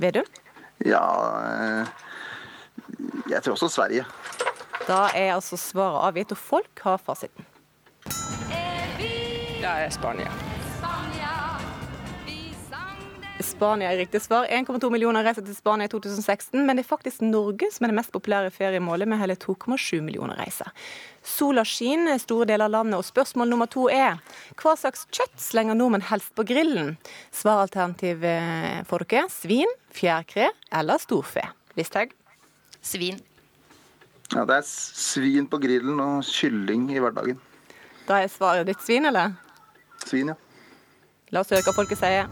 Vedum? 0.00 0.32
ja 0.86 1.04
eh, 1.42 1.92
Jeg 3.28 3.42
tror 3.42 3.58
også 3.58 3.68
Sverige. 3.76 4.08
Da 4.88 5.10
er 5.12 5.34
altså 5.34 5.60
svaret 5.60 6.08
avgitt, 6.08 6.32
og 6.32 6.40
folk 6.40 6.86
har 6.88 7.00
fasiten. 7.04 7.47
Det 9.68 9.84
er 9.84 9.90
Spania. 9.92 10.30
Spania 13.44 13.90
er 13.92 13.98
riktig 14.00 14.22
svar. 14.24 14.46
1,2 14.48 14.88
millioner 14.90 15.26
reiser 15.26 15.44
til 15.44 15.52
Spania 15.56 15.84
i 15.84 15.90
2016, 15.92 16.62
men 16.64 16.78
det 16.78 16.86
er 16.86 16.88
faktisk 16.88 17.20
Norge 17.20 17.68
som 17.74 17.84
er 17.84 17.92
det 17.92 17.98
mest 17.98 18.12
populære 18.14 18.48
feriemålet, 18.54 19.04
med 19.10 19.20
hele 19.20 19.36
2,7 19.36 20.00
millioner 20.06 20.38
reiser. 20.40 20.72
Sola 21.20 21.66
skinner 21.68 22.16
store 22.22 22.46
deler 22.48 22.64
av 22.64 22.78
landet, 22.78 22.96
og 22.96 23.04
spørsmål 23.04 23.50
nummer 23.52 23.68
to 23.68 23.90
er 23.92 24.16
hva 24.62 24.72
slags 24.80 25.04
kjøtt 25.12 25.36
slenger 25.36 25.76
nordmenn 25.76 26.06
helst 26.08 26.32
på 26.38 26.46
grillen? 26.48 26.94
Svaralternativ 27.36 28.24
eh, 28.24 28.78
får 28.88 29.04
dere 29.04 29.26
svin, 29.34 29.74
fjærkre 29.92 30.48
eller 30.80 31.02
storfe. 31.02 31.44
Listhaug? 31.76 32.14
Svin. 32.80 33.20
Ja, 34.32 34.46
det 34.48 34.62
er 34.62 34.64
svin 34.70 35.50
på 35.50 35.60
grillen 35.60 36.00
og 36.00 36.24
kylling 36.24 36.88
i 36.94 37.04
hverdagen. 37.04 37.36
Da 38.08 38.22
er 38.22 38.32
svaret 38.32 38.64
ditt 38.70 38.80
svin, 38.80 39.04
eller? 39.12 39.36
Svin, 40.06 40.32
ja. 40.32 40.36
La 41.34 41.42
oss 41.42 41.50
høre 41.52 41.64
hva 41.66 41.74
folket 41.76 42.00
sier. 42.00 42.28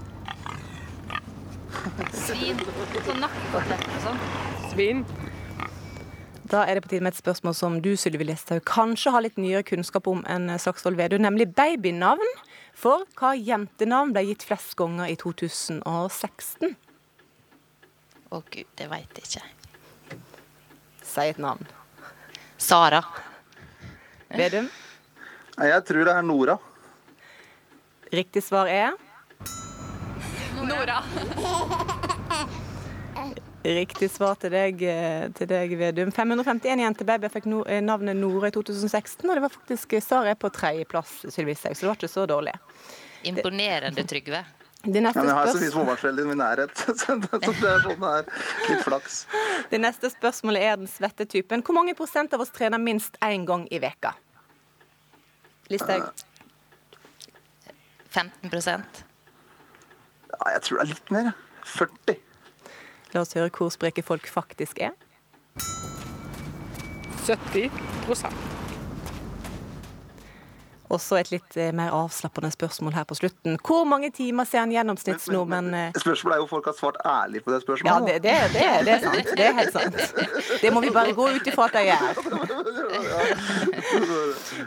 Svin. 2.16 2.60
Sånn 3.06 3.26
og 3.26 4.02
sånn. 4.04 4.20
Svin. 4.72 5.02
Da 6.46 6.62
er 6.62 6.78
det 6.78 6.84
på 6.84 6.90
tide 6.92 7.02
med 7.02 7.14
et 7.14 7.18
spørsmål 7.18 7.54
som 7.58 7.78
du, 7.82 7.90
Sylvi 7.98 8.26
Listhaug, 8.28 8.62
kanskje 8.68 9.10
har 9.10 9.24
litt 9.24 9.38
nyere 9.40 9.64
kunnskap 9.66 10.06
om 10.10 10.20
enn 10.30 10.46
Slagsvold 10.62 10.98
Vedum, 10.98 11.24
nemlig 11.24 11.48
babynavn. 11.58 12.28
For 12.76 13.06
hva 13.18 13.32
jentenavn 13.34 14.12
ble 14.14 14.22
gitt 14.28 14.44
flest 14.46 14.76
ganger 14.78 15.10
i 15.10 15.16
2016? 15.18 16.76
Å 18.30 18.40
gud, 18.42 18.68
det 18.78 18.88
veit 18.92 19.18
jeg 19.18 19.26
ikke. 19.26 20.20
Si 21.06 21.24
et 21.24 21.40
navn. 21.42 21.66
Sara. 22.58 23.02
Vedum? 24.30 24.68
Jeg 25.56 25.84
tror 25.88 26.06
det 26.06 26.14
er 26.14 26.26
Nora. 26.26 26.58
Riktig 28.16 28.44
svar 28.44 28.66
er 28.66 28.92
Nora. 30.64 31.02
Riktig 33.62 34.08
svar 34.10 34.38
til 34.40 34.54
deg, 34.54 34.82
eh, 34.82 35.26
til 35.36 35.48
deg 35.50 35.74
Vedum. 35.76 36.12
551 36.14 36.80
jenter 36.80 37.04
baby 37.04 37.28
fikk 37.34 37.48
no, 37.50 37.58
eh, 37.68 37.82
navnet 37.84 38.16
Nora 38.16 38.48
i 38.48 38.54
2016, 38.54 39.26
og 39.28 39.34
det 39.34 39.42
var 39.42 39.52
faktisk 39.52 39.96
Sara 40.00 40.30
er 40.32 40.38
på 40.40 40.48
tredjeplass, 40.48 41.26
Sylvi 41.28 41.52
Haug, 41.58 41.74
så 41.76 41.84
det 41.84 41.90
var 41.90 41.98
ikke 41.98 42.12
så 42.12 42.26
dårlig. 42.30 42.54
Imponerende, 43.28 44.06
Trygve. 44.08 44.44
Det 44.82 44.94
Ja, 44.94 45.02
neste, 45.08 45.18
men 45.18 45.28
jeg 45.28 45.36
har 45.36 45.46
så 45.50 45.60
mye 45.60 45.74
småbarnsforeldre 45.74 46.22
i 46.22 46.28
min 46.30 46.38
nærhet, 46.38 46.72
så 46.76 47.18
det 47.20 47.30
så 47.32 47.52
det 47.58 47.72
er 47.72 47.82
sånn 47.84 48.00
det 48.00 48.12
er. 48.12 48.30
Litt 48.70 48.84
flaks. 48.86 49.18
det 49.74 49.82
neste 49.82 50.12
spørsmålet 50.14 50.62
er 50.62 50.76
den 50.80 50.88
svette 50.88 51.26
typen. 51.28 51.64
Hvor 51.66 51.76
mange 51.76 51.96
prosent 51.98 52.32
av 52.32 52.46
oss 52.46 52.54
trener 52.54 52.80
minst 52.80 53.20
én 53.20 53.44
gang 53.44 53.68
i 53.68 53.82
veka? 53.82 54.14
Listhaug. 55.68 56.25
15 58.16 58.50
Ja, 60.32 60.52
jeg 60.54 60.62
tror 60.62 60.78
det 60.78 60.84
er 60.84 60.92
litt 60.94 61.10
mer. 61.12 61.32
40. 61.66 62.16
La 63.12 63.20
oss 63.20 63.36
høre 63.36 63.52
hvor 63.52 63.68
spreke 63.74 64.04
folk 64.06 64.28
faktisk 64.30 64.80
er. 64.80 64.96
70 67.26 67.68
Og 70.88 71.00
så 71.02 71.16
et 71.18 71.30
litt 71.32 71.56
eh, 71.58 71.72
mer 71.74 71.90
avslappende 71.96 72.50
spørsmål 72.54 72.94
her 72.94 73.06
på 73.10 73.16
slutten. 73.18 73.56
Hvor 73.66 73.84
mange 73.88 74.10
timer 74.14 74.46
ser 74.46 74.62
en 74.62 74.74
gjennomsnittsnordmenn 74.74 75.72
eh, 75.74 75.96
Spørsmålet 75.98 76.36
er 76.36 76.38
jo 76.42 76.46
om 76.46 76.50
folk 76.52 76.68
har 76.70 76.76
svart 76.78 76.98
ærlig 77.02 77.42
på 77.44 77.50
det 77.50 77.58
Ja, 77.58 77.64
spørsmålet. 77.64 78.06
det, 78.06 78.16
det, 78.22 78.34
det, 78.54 78.68
det 78.86 78.92
er 78.94 79.00
sant. 79.06 79.32
Det 79.36 79.46
er 79.48 79.56
helt 79.58 79.74
sant. 79.74 79.98
Det 80.62 80.70
må 80.74 80.80
vi 80.84 80.92
bare 80.94 81.14
gå 81.16 81.26
ut 81.36 81.50
ifra 81.50 81.66
at 81.66 81.74
de 81.74 81.82
gjør. 81.88 82.06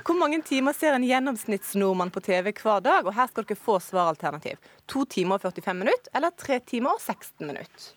Hvor 0.05 0.17
mange 0.19 0.41
timer 0.45 0.75
ser 0.75 0.93
en 0.97 1.05
gjennomsnittsnordmann 1.07 2.11
på 2.11 2.19
TV 2.25 2.51
hver 2.51 2.83
dag? 2.83 3.07
Og 3.07 3.15
her 3.15 3.27
skal 3.31 3.47
dere 3.47 3.59
få 3.59 3.79
svaralternativ. 3.83 4.59
To 4.91 5.05
timer 5.05 5.39
og 5.39 5.47
45 5.47 5.79
minutter 5.85 6.11
eller 6.15 6.35
tre 6.37 6.59
timer 6.67 6.97
og 6.97 7.01
16 7.01 7.47
minutter? 7.47 7.89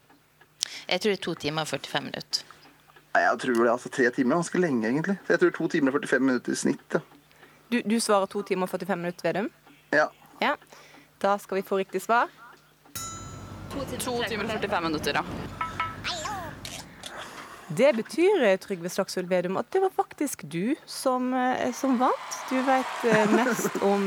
Jeg 0.88 1.00
tror 1.02 1.10
det 1.10 1.18
er 1.18 1.24
to 1.26 1.34
timer 1.34 1.66
og 1.66 1.68
45 1.74 2.06
minutter. 2.06 2.44
Nei, 3.12 3.22
jeg 3.26 3.40
tror 3.42 3.58
det, 3.58 3.70
altså 3.72 3.90
Tre 3.92 4.06
timer 4.14 4.36
er 4.36 4.40
ganske 4.40 4.60
lenge, 4.62 4.86
egentlig. 4.88 5.16
Så 5.26 5.34
jeg 5.34 5.40
tror 5.42 5.50
to 5.58 5.66
timer 5.74 5.90
og 5.92 6.00
45 6.06 6.22
minutter 6.30 6.52
i 6.54 6.56
snitt. 6.62 6.86
Ja. 6.96 7.00
Du, 7.72 7.80
du 7.84 8.00
svarer 8.00 8.28
to 8.28 8.42
timer 8.44 8.68
og 8.68 8.70
45 8.74 8.98
minutter, 9.00 9.24
Vedum? 9.24 9.46
Ja. 9.96 10.10
Ja. 10.42 10.56
Da 11.22 11.38
skal 11.40 11.56
vi 11.56 11.62
få 11.64 11.78
riktig 11.80 12.02
svar. 12.04 12.28
To 13.72 14.18
timer 14.28 14.44
og 14.44 14.50
45 14.58 14.82
minutter, 14.84 15.16
ja. 15.16 15.22
Det 17.72 17.94
betyr, 17.96 18.42
eh, 18.44 18.58
Trygve 18.60 18.92
Slagsvold 18.92 19.30
Vedum, 19.30 19.56
at 19.56 19.70
det 19.72 19.80
var 19.80 19.94
faktisk 19.96 20.44
du 20.52 20.74
som, 20.84 21.32
eh, 21.32 21.72
som 21.72 21.96
vant. 21.96 22.36
Du 22.50 22.60
vet 22.60 23.08
eh, 23.08 23.32
mest 23.32 23.80
om 23.92 24.04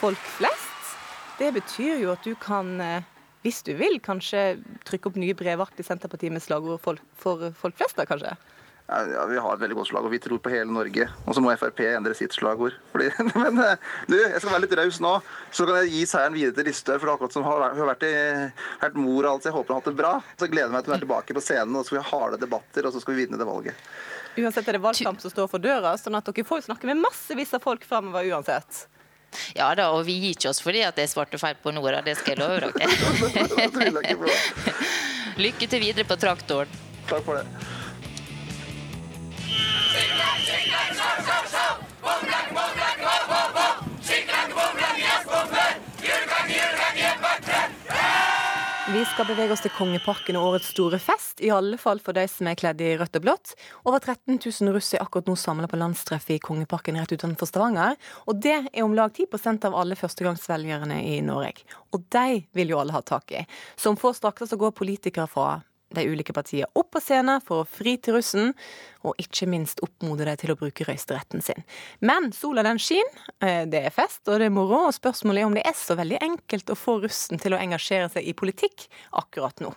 folk 0.00 0.24
flest. 0.38 0.96
Det 1.36 1.52
betyr 1.52 2.00
jo 2.00 2.14
at 2.16 2.24
du 2.24 2.32
kan, 2.40 3.04
hvis 3.44 3.60
du 3.68 3.74
vil, 3.76 4.00
kanskje 4.00 4.62
trykke 4.88 5.12
opp 5.12 5.20
nye 5.20 5.36
brevark 5.36 5.76
til 5.76 5.84
Senterpartiet 5.84 6.32
med 6.32 6.40
slagord 6.40 6.80
for 6.80 7.52
folk 7.52 7.76
flest, 7.76 8.00
da 8.00 8.08
kanskje? 8.08 8.32
Ja, 8.92 9.24
Vi 9.26 9.38
har 9.40 9.54
et 9.54 9.62
veldig 9.62 9.76
godt 9.78 9.88
slag, 9.88 10.04
og 10.04 10.12
vi 10.12 10.20
tror 10.20 10.40
på 10.42 10.52
hele 10.52 10.68
Norge. 10.68 11.06
Og 11.24 11.36
så 11.36 11.42
må 11.44 11.54
Frp 11.56 11.80
endre 11.86 12.14
sitt 12.18 12.34
slagord. 12.36 12.76
Fordi, 12.92 13.08
men 13.42 13.60
eh, 13.64 13.90
du, 14.10 14.16
jeg 14.18 14.38
skal 14.38 14.52
være 14.52 14.64
litt 14.66 14.76
raus 14.82 15.00
nå, 15.02 15.14
så 15.54 15.66
kan 15.68 15.80
jeg 15.80 15.92
gi 15.94 16.02
seieren 16.10 16.36
videre 16.36 16.56
til 16.58 16.68
Listhaug. 16.68 17.00
For 17.00 17.08
det 17.08 17.12
er 17.12 17.16
akkurat 17.16 17.36
som 17.36 17.46
hun 17.46 17.52
har 17.52 17.72
hun 17.72 17.82
har 17.84 17.92
vært, 17.94 18.06
i, 18.08 18.14
vært 18.84 19.00
mor 19.00 19.20
og 19.22 19.30
alt, 19.32 19.44
så 19.44 19.52
jeg 19.52 19.56
håper 19.56 19.72
hun 19.72 19.78
har 19.78 19.84
hatt 19.84 19.90
det 19.92 20.00
bra. 20.02 20.14
Så 20.36 20.50
gleder 20.52 20.68
jeg 20.68 20.76
meg 20.76 20.84
til 20.84 20.92
hun 20.92 20.98
er 20.98 21.04
tilbake 21.06 21.38
på 21.38 21.44
scenen, 21.44 21.76
og 21.76 21.82
så 21.82 21.90
skal 21.90 21.98
vi 21.98 22.04
ha 22.04 22.10
harde 22.12 22.42
debatter, 22.42 22.88
og 22.88 22.94
så 22.94 23.04
skal 23.04 23.16
vi 23.16 23.24
vinne 23.24 23.40
det 23.40 23.48
valget. 23.48 23.92
Uansett 24.32 24.68
er 24.68 24.78
det 24.78 24.84
valgkamp 24.84 25.20
som 25.20 25.32
står 25.32 25.48
for 25.52 25.60
døra, 25.62 25.92
sånn 26.00 26.16
at 26.16 26.28
dere 26.28 26.48
får 26.48 26.64
snakke 26.68 26.88
med 26.88 27.02
massevis 27.02 27.52
av 27.56 27.64
folk 27.64 27.84
framover 27.88 28.28
uansett. 28.32 28.86
Ja 29.56 29.70
da, 29.76 29.90
og 29.96 30.04
vi 30.08 30.18
gir 30.20 30.34
ikke 30.36 30.50
oss 30.50 30.60
fordi 30.60 30.82
at 30.84 30.98
jeg 31.00 31.08
svarte 31.08 31.40
feil 31.40 31.56
på 31.60 31.72
Nora, 31.72 32.02
det 32.04 32.18
skal 32.20 32.36
jeg 32.36 32.40
love 32.42 32.60
dere. 32.60 32.88
Lykke 35.42 35.68
til 35.68 35.80
videre 35.80 36.04
på 36.08 36.18
traktoren. 36.20 36.68
Takk 37.08 37.24
for 37.24 37.40
det. 37.40 37.80
Vi 48.92 49.04
skal 49.08 49.24
bevege 49.24 49.54
oss 49.54 49.62
til 49.64 49.72
Kongeparken 49.72 50.36
og 50.36 50.50
årets 50.50 50.66
store 50.74 50.98
fest, 51.00 51.38
i 51.40 51.48
alle 51.54 51.78
fall 51.80 52.00
for 52.04 52.12
de 52.12 52.26
som 52.28 52.50
er 52.50 52.58
kledd 52.60 52.82
i 52.84 52.90
rødt 53.00 53.14
og 53.16 53.24
blått. 53.24 53.54
Over 53.88 54.02
13 54.02 54.36
000 54.36 54.74
russ 54.74 54.90
er 54.92 55.00
akkurat 55.00 55.30
nå 55.30 55.36
samla 55.40 55.70
på 55.70 55.78
landstreff 55.80 56.28
i 56.34 56.36
Kongeparken 56.42 56.98
rett 57.00 57.14
utenfor 57.16 57.48
Stavanger. 57.48 57.96
Og 58.28 58.42
det 58.44 58.58
er 58.58 58.84
om 58.84 58.92
lag 58.92 59.16
10% 59.16 59.64
av 59.64 59.78
alle 59.80 59.96
førstegangsvelgerne 59.96 61.00
i 61.08 61.22
Norge. 61.24 61.64
Og 61.96 62.04
de 62.12 62.42
vil 62.52 62.74
jo 62.74 62.82
alle 62.82 62.92
ha 62.92 63.00
tak 63.00 63.32
i. 63.32 63.46
Som 63.80 63.96
får 63.96 64.18
straks 64.20 64.52
så 64.52 64.60
går 64.60 64.76
politikere 64.76 65.24
fra 65.30 65.62
de 65.96 66.06
ulike 66.08 66.34
partiene 66.36 66.68
opp 66.78 66.90
på 66.94 67.02
scenen 67.02 67.42
for 67.44 67.62
å 67.62 67.68
fri 67.68 67.96
til 68.02 68.16
russen, 68.18 68.52
og 69.02 69.18
ikke 69.20 69.48
minst 69.50 69.82
oppmode 69.82 70.26
dem 70.28 70.38
til 70.38 70.52
å 70.54 70.58
bruke 70.58 70.86
røysteretten 70.86 71.42
sin. 71.44 71.64
Men 72.00 72.30
sola 72.36 72.64
den 72.66 72.80
skinner, 72.82 73.28
eh, 73.40 73.64
det 73.66 73.84
er 73.86 73.94
fest 73.94 74.28
og 74.28 74.38
det 74.38 74.50
er 74.50 74.54
moro, 74.54 74.86
og 74.88 74.96
spørsmålet 74.96 75.42
er 75.42 75.50
om 75.50 75.54
det 75.56 75.66
er 75.66 75.78
så 75.78 75.96
veldig 75.98 76.20
enkelt 76.22 76.70
å 76.70 76.78
få 76.78 77.00
russen 77.02 77.40
til 77.42 77.54
å 77.56 77.60
engasjere 77.60 78.10
seg 78.12 78.26
i 78.26 78.36
politikk 78.36 78.88
akkurat 79.12 79.60
nå. 79.64 79.74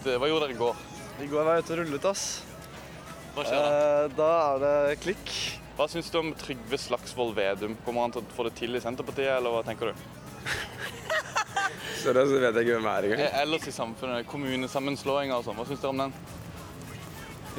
Hva 0.00 0.28
gjorde 0.28 0.46
dere 0.46 0.54
i 0.56 0.60
går? 0.60 0.76
I 1.20 1.26
går 1.28 1.44
var 1.44 1.58
jeg 1.58 1.66
ute 1.66 1.74
og 1.74 1.80
rullet, 1.82 2.04
ass. 2.08 2.22
Hva 3.34 3.44
skjer 3.44 3.60
da? 3.60 3.72
Eh, 3.72 4.06
da 4.16 4.30
er 4.54 4.62
det 4.62 5.00
klikk. 5.04 5.34
Hva 5.76 5.86
syns 5.88 6.08
du 6.12 6.16
om 6.20 6.32
Trygve 6.36 6.76
Slagsvold 6.80 7.36
Vedum? 7.36 7.76
Kommer 7.84 8.06
han 8.06 8.14
til 8.14 8.24
å 8.24 8.34
få 8.36 8.44
det 8.48 8.54
til 8.58 8.76
i 8.76 8.80
Senterpartiet, 8.82 9.30
eller 9.36 9.54
hva 9.54 9.62
tenker 9.66 9.92
du? 9.92 10.19
Seriøst, 12.00 12.32
vet 12.32 12.54
jeg 12.54 12.64
ikke 12.64 12.76
hvem 12.78 12.86
jeg 12.88 12.96
er 12.96 13.08
engang. 13.08 13.24
Eh, 13.26 13.40
Ellers 13.42 13.66
i 13.68 13.74
samfunnet, 13.74 14.26
kommunesammenslåinger 14.30 15.36
og 15.36 15.44
sånn, 15.44 15.58
hva 15.58 15.66
syns 15.68 15.82
dere 15.82 15.92
om 15.92 16.04
den? 16.06 16.14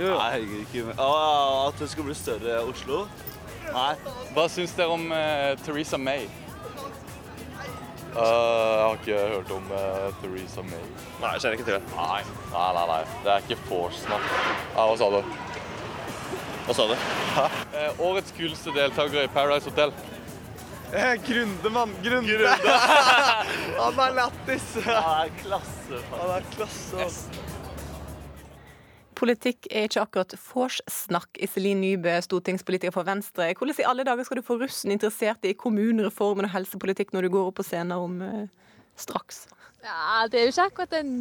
Nei, 0.01 0.29
ikke 0.63 0.85
med. 0.87 1.01
Ah, 1.01 1.67
at 1.67 1.81
det 1.81 1.89
skal 1.91 2.07
bli 2.07 2.15
større 2.17 2.61
Oslo? 2.65 3.03
Nei. 3.71 3.91
Hva 4.33 4.47
syns 4.49 4.73
dere 4.77 4.95
om 4.95 5.03
uh, 5.13 5.51
Theresa 5.65 5.99
May? 6.01 6.25
Uh, 8.11 8.17
jeg 8.17 8.81
har 8.81 8.97
ikke 8.97 9.19
hørt 9.35 9.51
om 9.55 9.69
uh, 9.71 10.07
Theresa 10.23 10.63
May. 10.65 10.87
Nei, 11.21 11.33
jeg 11.35 11.43
kjenner 11.43 11.59
ikke 11.59 11.67
til 11.69 11.77
det. 11.77 11.83
Nei, 11.95 12.23
nei, 12.55 12.71
nei. 12.79 12.85
nei. 12.95 13.01
Det 13.23 13.35
er 13.35 13.45
ikke 13.45 13.59
force 13.69 14.09
nå. 14.09 14.19
Ja, 14.73 14.87
hva 14.89 14.97
sa 14.99 15.11
du? 15.13 15.21
Hva 16.65 16.77
sa 16.77 16.87
du? 16.89 16.95
Eh, 17.71 18.01
årets 18.03 18.33
kuleste 18.35 18.73
deltaker 18.75 19.23
i 19.23 19.29
Paradise 19.31 19.69
Hotel? 19.71 19.93
Eh, 20.93 21.15
Grunde, 21.27 21.69
mann. 21.69 21.95
Grunde. 22.03 22.47
Han 23.79 23.99
er 23.99 24.15
lættis. 24.15 24.65
Han 24.83 25.23
er 25.23 25.29
klasse. 25.39 26.01
Han 26.11 26.33
er 26.35 26.49
klasse, 26.51 27.05
ass. 27.05 27.21
Politikk 29.15 29.69
er 29.69 29.85
ikke 29.87 30.01
akkurat 30.01 30.33
vorssnakk, 30.35 31.37
Iselin 31.45 31.79
Nybø, 31.79 32.17
stortingspolitiker 32.25 32.91
for 32.91 33.07
Venstre. 33.07 33.51
Hvordan 33.53 33.79
i 33.79 33.87
alle 33.87 34.03
dager 34.07 34.27
skal 34.27 34.41
du 34.41 34.43
få 34.43 34.57
russen 34.59 34.91
interessert 34.91 35.45
i 35.47 35.53
kommunereformen 35.53 36.49
og 36.49 36.55
helsepolitikk 36.57 37.13
når 37.13 37.27
du 37.27 37.33
går 37.37 37.51
opp 37.51 37.59
på 37.61 37.67
scenen 37.69 37.95
om 37.95 38.17
uh, 38.25 38.71
straks? 38.99 39.45
Ja, 39.85 40.27
Det 40.27 40.41
er 40.41 40.47
jo 40.49 40.53
ikke 40.55 40.67
akkurat 40.73 40.99
en 40.99 41.13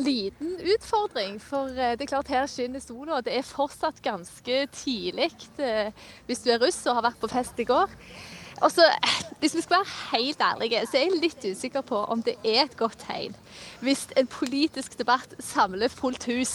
liten 0.00 0.56
utfordring. 0.74 1.38
For 1.44 1.70
eh, 1.70 1.94
det 2.00 2.08
er 2.08 2.14
klart 2.16 2.32
her 2.32 2.50
skinner 2.50 2.82
sola. 2.82 3.20
og 3.20 3.28
Det 3.28 3.36
er 3.38 3.46
fortsatt 3.46 4.02
ganske 4.02 4.66
tidlig 4.72 5.30
hvis 6.26 6.42
du 6.42 6.50
er 6.50 6.64
russ 6.64 6.80
og 6.86 6.98
har 6.98 7.12
vært 7.12 7.20
på 7.22 7.30
fest 7.30 7.60
i 7.60 7.68
går. 7.68 7.92
Og 8.60 8.70
så, 8.70 8.84
Hvis 9.40 9.54
vi 9.56 9.60
skal 9.60 9.76
være 9.76 10.18
helt 10.18 10.40
ærlige, 10.40 10.86
så 10.86 10.96
er 10.96 11.00
jeg 11.08 11.20
litt 11.22 11.44
usikker 11.44 11.80
på 11.80 11.96
om 11.96 12.22
det 12.22 12.36
er 12.44 12.62
et 12.64 12.76
godt 12.76 12.98
tegn 13.06 13.34
hvis 13.82 14.04
en 14.16 14.28
politisk 14.30 14.94
debatt 14.98 15.34
samler 15.42 15.90
fullt 15.90 16.24
hus 16.30 16.52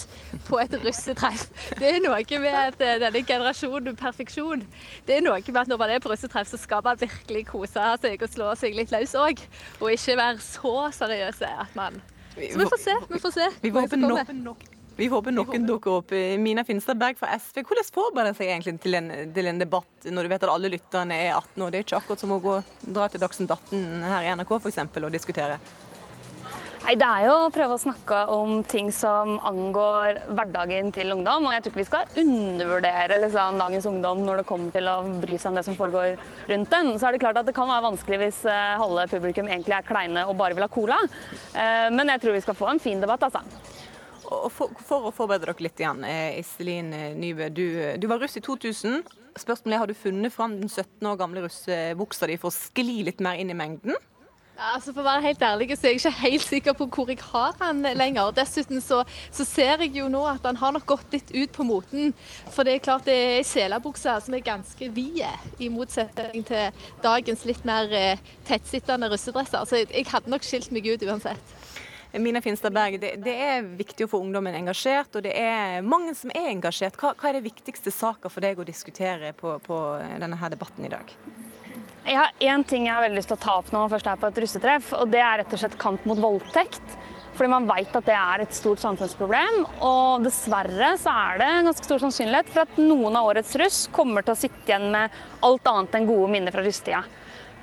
på 0.48 0.60
et 0.64 0.72
russetreff. 0.86 1.50
Det 1.76 1.90
er 1.90 2.00
noe 2.06 2.40
med 2.40 2.56
at 2.56 2.80
eh, 2.80 2.96
denne 3.04 3.24
generasjonen 3.28 3.98
perfeksjon. 4.00 4.64
Det 5.08 5.18
er 5.18 5.26
noe 5.26 5.42
med 5.44 5.62
at 5.62 5.68
når 5.68 5.82
man 5.82 5.92
er 5.92 6.00
på 6.00 6.14
russetreff, 6.14 6.48
så 6.48 6.58
skal 6.62 6.86
man 6.86 7.02
virkelig 7.02 7.44
kose 7.52 7.90
seg 8.02 8.24
og 8.24 8.32
slå 8.32 8.54
seg 8.56 8.80
litt 8.80 8.96
løs 8.96 9.18
òg. 9.20 9.44
Og 9.82 9.92
ikke 9.92 10.18
være 10.18 10.40
så 10.40 10.78
seriøse 10.96 11.52
at 11.68 11.76
man 11.76 12.00
Så 12.38 12.58
vi 12.64 12.72
får 12.72 12.82
se. 12.86 12.98
Vi 13.12 13.20
får 13.20 13.36
se. 13.36 13.52
Vi 13.62 13.72
får 13.76 13.88
håpe 13.92 14.40
nok. 14.40 14.77
Vi 14.98 15.08
håper 15.12 15.34
noen 15.36 15.66
dukker 15.68 16.00
opp. 16.00 16.14
Mina 16.42 16.64
Finstad 16.68 16.98
Berg 16.98 17.20
fra 17.20 17.36
SV, 17.38 17.62
hvordan 17.64 17.90
forbereder 17.94 18.34
en 18.34 18.38
seg 18.38 18.50
egentlig 18.50 18.78
til 18.84 18.98
en, 18.98 19.12
til 19.36 19.52
en 19.52 19.62
debatt 19.62 20.08
når 20.10 20.26
du 20.26 20.34
vet 20.34 20.46
at 20.48 20.54
alle 20.54 20.72
lytterne 20.74 21.18
er 21.28 21.36
18 21.38 21.66
år? 21.66 21.74
Det 21.74 21.82
er 21.82 21.86
ikke 21.88 22.00
akkurat 22.02 22.24
som 22.24 22.34
å 22.34 22.40
gå, 22.44 22.56
dra 22.88 23.10
til 23.14 23.22
Dagsnytt 23.22 23.54
18 23.54 24.08
her 24.08 24.26
i 24.26 24.34
NRK 24.40 24.58
eksempel, 24.72 25.06
og 25.08 25.14
diskutere. 25.14 25.60
Nei, 26.88 26.94
Det 26.96 27.04
er 27.04 27.26
jo 27.26 27.32
å 27.44 27.48
prøve 27.52 27.76
å 27.76 27.82
snakke 27.82 28.18
om 28.32 28.62
ting 28.64 28.94
som 28.96 29.34
angår 29.44 30.22
hverdagen 30.32 30.94
til 30.96 31.12
ungdom. 31.12 31.50
Og 31.50 31.52
jeg 31.52 31.66
tror 31.66 31.74
ikke 31.74 31.82
vi 31.82 31.88
skal 31.90 32.22
undervurdere 32.24 33.18
liksom, 33.26 33.58
dagens 33.60 33.88
ungdom 33.90 34.22
når 34.24 34.40
det 34.40 34.46
kommer 34.48 34.72
til 34.72 34.88
å 34.88 34.94
bry 35.20 35.36
seg 35.36 35.52
om 35.52 35.60
det 35.60 35.66
som 35.68 35.76
foregår 35.76 36.16
rundt 36.48 36.72
den. 36.72 36.94
Så 36.96 37.10
er 37.10 37.18
det 37.18 37.24
klart 37.26 37.42
at 37.42 37.50
det 37.50 37.56
kan 37.58 37.68
være 37.68 37.90
vanskelig 37.90 38.22
hvis 38.22 38.40
eh, 38.48 38.78
halve 38.80 39.04
publikum 39.12 39.52
egentlig 39.52 39.76
er 39.76 39.90
kleine 39.90 40.24
og 40.30 40.38
bare 40.40 40.56
vil 40.56 40.64
ha 40.64 40.72
cola. 40.72 41.02
Eh, 41.52 41.90
Men 41.92 42.14
jeg 42.14 42.24
tror 42.24 42.38
vi 42.38 42.46
skal 42.48 42.56
få 42.56 42.72
en 42.72 42.80
fin 42.80 43.04
debatt, 43.04 43.28
altså. 43.28 43.44
For, 44.28 44.74
for, 44.84 45.08
å 45.08 45.14
forberede 45.16 45.48
dere 45.48 45.64
litt, 45.64 45.80
igjen, 45.80 46.04
eh, 46.04 46.40
Iselin 46.42 46.92
eh, 46.96 47.14
Nybø. 47.16 47.48
Du, 47.56 47.64
du, 47.96 48.08
var 48.12 48.20
russ 48.20 48.36
i 48.36 48.44
2000. 48.44 49.00
Spørsmålet 49.40 49.76
er, 49.76 49.80
Har 49.80 49.88
du 49.88 49.96
funnet 49.96 50.34
fram 50.34 50.58
den 50.60 50.68
17 50.68 51.08
år 51.08 51.16
gamle 51.22 51.46
russebuksa 51.46 52.28
di 52.28 52.36
for 52.42 52.52
å 52.52 52.58
skli 52.58 53.04
litt 53.08 53.24
mer 53.24 53.40
inn 53.40 53.54
i 53.54 53.58
mengden? 53.58 53.96
Altså 54.58 54.90
For 54.90 55.04
å 55.04 55.06
være 55.06 55.22
helt 55.28 55.44
ærlig 55.46 55.68
så 55.78 55.86
er 55.86 55.94
jeg 55.94 56.00
ikke 56.00 56.12
helt 56.18 56.46
sikker 56.48 56.76
på 56.80 56.88
hvor 56.90 57.12
jeg 57.12 57.22
har 57.22 57.54
han 57.62 57.84
lenger. 58.00 58.32
Dessuten 58.36 58.82
så, 58.82 59.04
så 59.30 59.46
ser 59.46 59.84
jeg 59.86 59.94
jo 60.00 60.08
nå 60.10 60.24
at 60.26 60.46
han 60.50 60.58
har 60.58 60.74
nok 60.74 60.88
gått 60.90 61.14
litt 61.14 61.30
ut 61.36 61.54
på 61.54 61.66
moten. 61.68 62.16
For 62.50 62.66
det 62.66 62.74
er 62.74 62.84
klart 62.88 63.06
det 63.06 63.14
er 63.14 63.36
ei 63.38 63.46
selebukse 63.46 64.18
som 64.26 64.34
er 64.34 64.46
ganske 64.46 64.90
vide, 64.96 65.30
i 65.62 65.70
motsetning 65.70 66.48
til 66.50 66.90
dagens 67.06 67.46
litt 67.46 67.64
mer 67.70 67.94
eh, 67.94 68.26
tettsittende 68.50 69.12
russedresser. 69.14 69.70
Så 69.70 69.84
jeg 69.86 70.10
hadde 70.10 70.34
nok 70.34 70.48
skilt 70.48 70.74
meg 70.74 70.90
ut 70.90 71.06
uansett. 71.06 71.58
Mina 72.14 72.42
Finstad 72.42 72.74
Berg, 72.74 73.00
det, 73.02 73.16
det, 73.24 73.34
er 73.36 73.66
viktig 73.78 74.06
å 74.08 74.12
få 74.12 74.22
ungdommen 74.24 74.56
engasjert, 74.56 75.12
og 75.20 75.26
det 75.26 75.34
er 75.36 75.84
mange 75.86 76.14
som 76.16 76.32
er 76.34 76.54
engasjert. 76.54 76.96
Hva, 77.00 77.12
hva 77.20 77.30
er 77.30 77.38
det 77.38 77.48
viktigste 77.50 77.92
saker 77.94 78.32
for 78.32 78.46
deg 78.46 78.60
å 78.60 78.66
diskutere 78.68 79.34
på, 79.38 79.58
på 79.66 79.82
denne 80.22 80.40
her 80.40 80.54
debatten 80.54 80.88
i 80.88 80.94
dag? 80.94 81.12
Jeg 82.08 82.16
har 82.16 82.32
én 82.40 82.64
ting 82.64 82.86
jeg 82.88 82.96
har 82.96 83.04
veldig 83.04 83.20
lyst 83.20 83.28
til 83.34 83.36
å 83.36 83.44
ta 83.44 83.58
opp 83.60 83.74
man 83.76 83.92
først 83.92 84.08
er 84.08 84.20
på 84.22 84.30
et 84.30 84.40
russetreff, 84.40 84.94
og 84.96 85.12
det 85.12 85.20
er 85.20 85.42
rett 85.42 85.54
og 85.54 85.60
slett 85.60 85.78
kamp 85.82 86.08
mot 86.08 86.22
voldtekt. 86.24 86.98
Fordi 87.38 87.52
man 87.52 87.68
vet 87.70 87.94
at 87.94 88.08
det 88.08 88.16
er 88.18 88.42
et 88.42 88.56
stort 88.56 88.82
samfunnsproblem. 88.82 89.60
Og 89.86 90.24
dessverre 90.26 90.96
så 90.98 91.14
er 91.28 91.42
det 91.44 91.50
ganske 91.68 91.86
stor 91.86 92.02
sannsynlighet 92.02 92.50
for 92.50 92.64
at 92.64 92.80
noen 92.82 93.20
av 93.20 93.28
årets 93.30 93.54
russ 93.62 93.84
kommer 93.94 94.26
til 94.26 94.34
å 94.34 94.40
sitte 94.40 94.64
igjen 94.66 94.88
med 94.96 95.14
alt 95.46 95.70
annet 95.70 96.00
enn 96.00 96.10
gode 96.10 96.32
minner 96.34 96.56
fra 96.56 96.64
russetida. 96.66 97.04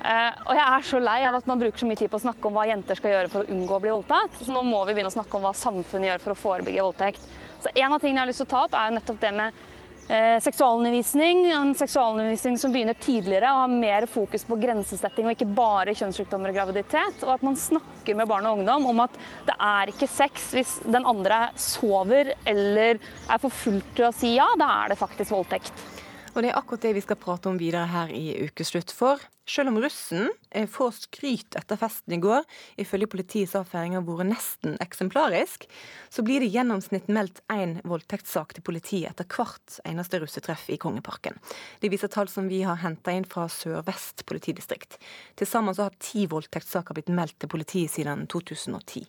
Uh, 0.01 0.31
og 0.45 0.51
jeg 0.53 0.65
er 0.65 0.87
så 0.89 0.99
lei 1.01 1.19
av 1.25 1.37
at 1.39 1.47
man 1.49 1.61
bruker 1.61 1.81
så 1.81 1.87
mye 1.89 1.97
tid 1.97 2.11
på 2.13 2.19
å 2.19 2.25
snakke 2.25 2.49
om 2.49 2.57
hva 2.57 2.67
jenter 2.69 2.99
skal 2.99 3.15
gjøre 3.15 3.31
for 3.31 3.45
å 3.45 3.55
unngå 3.55 3.77
å 3.77 3.83
bli 3.83 3.93
voldtatt. 3.93 4.41
Så 4.41 4.53
nå 4.53 4.65
må 4.67 4.83
vi 4.85 4.93
begynne 4.97 5.13
å 5.13 5.15
snakke 5.15 5.39
om 5.39 5.47
hva 5.47 5.53
samfunnet 5.57 6.11
gjør 6.11 6.25
for 6.25 6.35
å 6.35 6.41
forebygge 6.41 6.85
voldtekt. 6.85 7.31
Så 7.63 7.71
en 7.73 7.95
av 7.95 8.01
tingene 8.03 8.19
jeg 8.19 8.23
har 8.23 8.33
lyst 8.33 8.43
til 8.43 8.49
å 8.49 8.53
ta 8.53 8.65
opp, 8.67 8.77
er 8.77 8.93
nettopp 8.93 9.23
det 9.23 9.33
med 9.33 9.63
Eh, 10.07 10.39
seksualundervisning, 10.39 11.51
en 11.51 11.71
seksualundervisning 11.75 12.59
som 12.61 12.69
begynner 12.73 12.93
tidligere 12.93 13.49
og 13.49 13.63
har 13.63 13.71
mer 13.73 14.05
fokus 14.05 14.43
på 14.45 14.57
grensesetting 14.61 15.25
og 15.25 15.33
ikke 15.33 15.47
bare 15.57 15.95
kjønnssykdommer 15.97 16.51
og 16.51 16.59
graviditet. 16.59 17.23
Og 17.25 17.31
at 17.33 17.45
man 17.47 17.57
snakker 17.57 18.19
med 18.19 18.29
barn 18.29 18.45
og 18.45 18.59
ungdom 18.59 18.85
om 18.91 19.01
at 19.07 19.17
det 19.47 19.55
er 19.57 19.89
ikke 19.89 20.11
sex 20.11 20.51
hvis 20.53 20.75
den 20.85 21.09
andre 21.09 21.47
sover 21.57 22.35
eller 22.45 23.01
er 23.01 23.41
for 23.41 23.49
full 23.49 23.81
til 23.97 24.05
å 24.05 24.13
si 24.13 24.35
ja, 24.35 24.45
da 24.61 24.69
er 24.83 24.93
det 24.93 25.01
faktisk 25.01 25.33
voldtekt. 25.33 25.73
Og 26.35 26.43
det 26.43 26.49
er 26.51 26.57
akkurat 26.59 26.83
det 26.83 26.97
vi 26.97 27.01
skal 27.03 27.15
prate 27.15 27.47
om 27.47 27.55
videre 27.55 27.87
her 27.87 28.09
i 28.11 28.33
Ukeslutt. 28.43 28.91
For 28.91 29.21
selv 29.47 29.71
om 29.71 29.77
russen 29.79 30.25
eh, 30.51 30.65
får 30.67 30.97
skryt 31.05 31.55
etter 31.55 31.79
festen 31.79 32.17
i 32.17 32.19
går, 32.19 32.43
ifølge 32.83 33.07
politiet 33.07 33.53
så 33.53 33.61
har 33.61 33.69
vært 33.71 34.27
nesten 34.27 34.75
eksemplarisk, 34.83 35.63
så 36.11 36.25
blir 36.27 36.43
det 36.43 36.51
gjennomsnitt 36.51 37.07
meldt 37.07 37.39
én 37.53 37.77
voldtektssak 37.87 38.51
til 38.57 38.67
politiet 38.67 39.13
etter 39.13 39.29
hvert 39.31 39.79
eneste 39.87 40.19
russetreff 40.19 40.67
i 40.75 40.79
Kongeparken. 40.81 41.39
Det 41.79 41.93
viser 41.93 42.11
tall 42.11 42.27
som 42.27 42.51
vi 42.51 42.65
har 42.67 42.83
henta 42.83 43.15
inn 43.15 43.27
fra 43.31 43.47
Sør-Vest 43.47 44.25
politidistrikt. 44.27 44.99
Til 45.39 45.47
sammen 45.47 45.77
så 45.77 45.87
har 45.87 45.99
ti 46.03 46.27
voldtektssaker 46.27 46.99
blitt 46.99 47.15
meldt 47.15 47.39
til 47.39 47.53
politiet 47.55 47.95
siden 47.95 48.27
2010. 48.27 49.07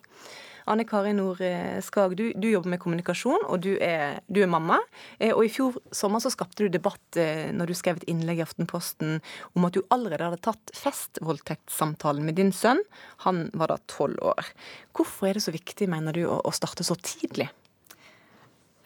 Anne 0.67 0.83
Kari 0.87 1.13
Nord 1.15 1.41
Skag, 1.83 2.15
du, 2.19 2.31
du, 2.35 2.49
jobber 2.51 2.73
med 2.73 2.81
kommunikasjon, 2.83 3.45
og 3.47 3.61
du 3.63 3.73
er, 3.83 4.19
du 4.27 4.41
er, 4.43 4.49
mamma. 4.51 4.79
Eh, 5.19 5.31
og 5.31 5.45
I 5.45 5.51
fjor 5.51 5.77
sommer 5.95 6.23
så 6.23 6.31
skapte 6.33 6.65
du 6.65 6.73
debatt 6.73 7.19
eh, 7.19 7.47
når 7.55 7.71
du 7.71 7.77
skrev 7.77 8.01
et 8.01 8.07
innlegg 8.11 8.41
i 8.41 8.45
Aftenposten 8.45 9.19
om 9.55 9.67
at 9.67 9.77
du 9.77 9.83
allerede 9.93 10.27
hadde 10.27 10.43
tatt 10.43 10.73
festvoldtektssamtalen 10.75 12.27
med 12.27 12.39
din 12.39 12.51
sønn. 12.55 12.83
Han 13.25 13.47
var 13.57 13.71
da 13.73 13.79
tolv 13.91 14.19
år. 14.33 14.51
Hvorfor 14.97 15.31
er 15.31 15.39
det 15.39 15.45
så 15.47 15.55
viktig, 15.55 15.89
mener 15.91 16.15
du, 16.15 16.25
å 16.27 16.55
starte 16.55 16.85
så 16.87 16.97
tidlig? 16.99 17.49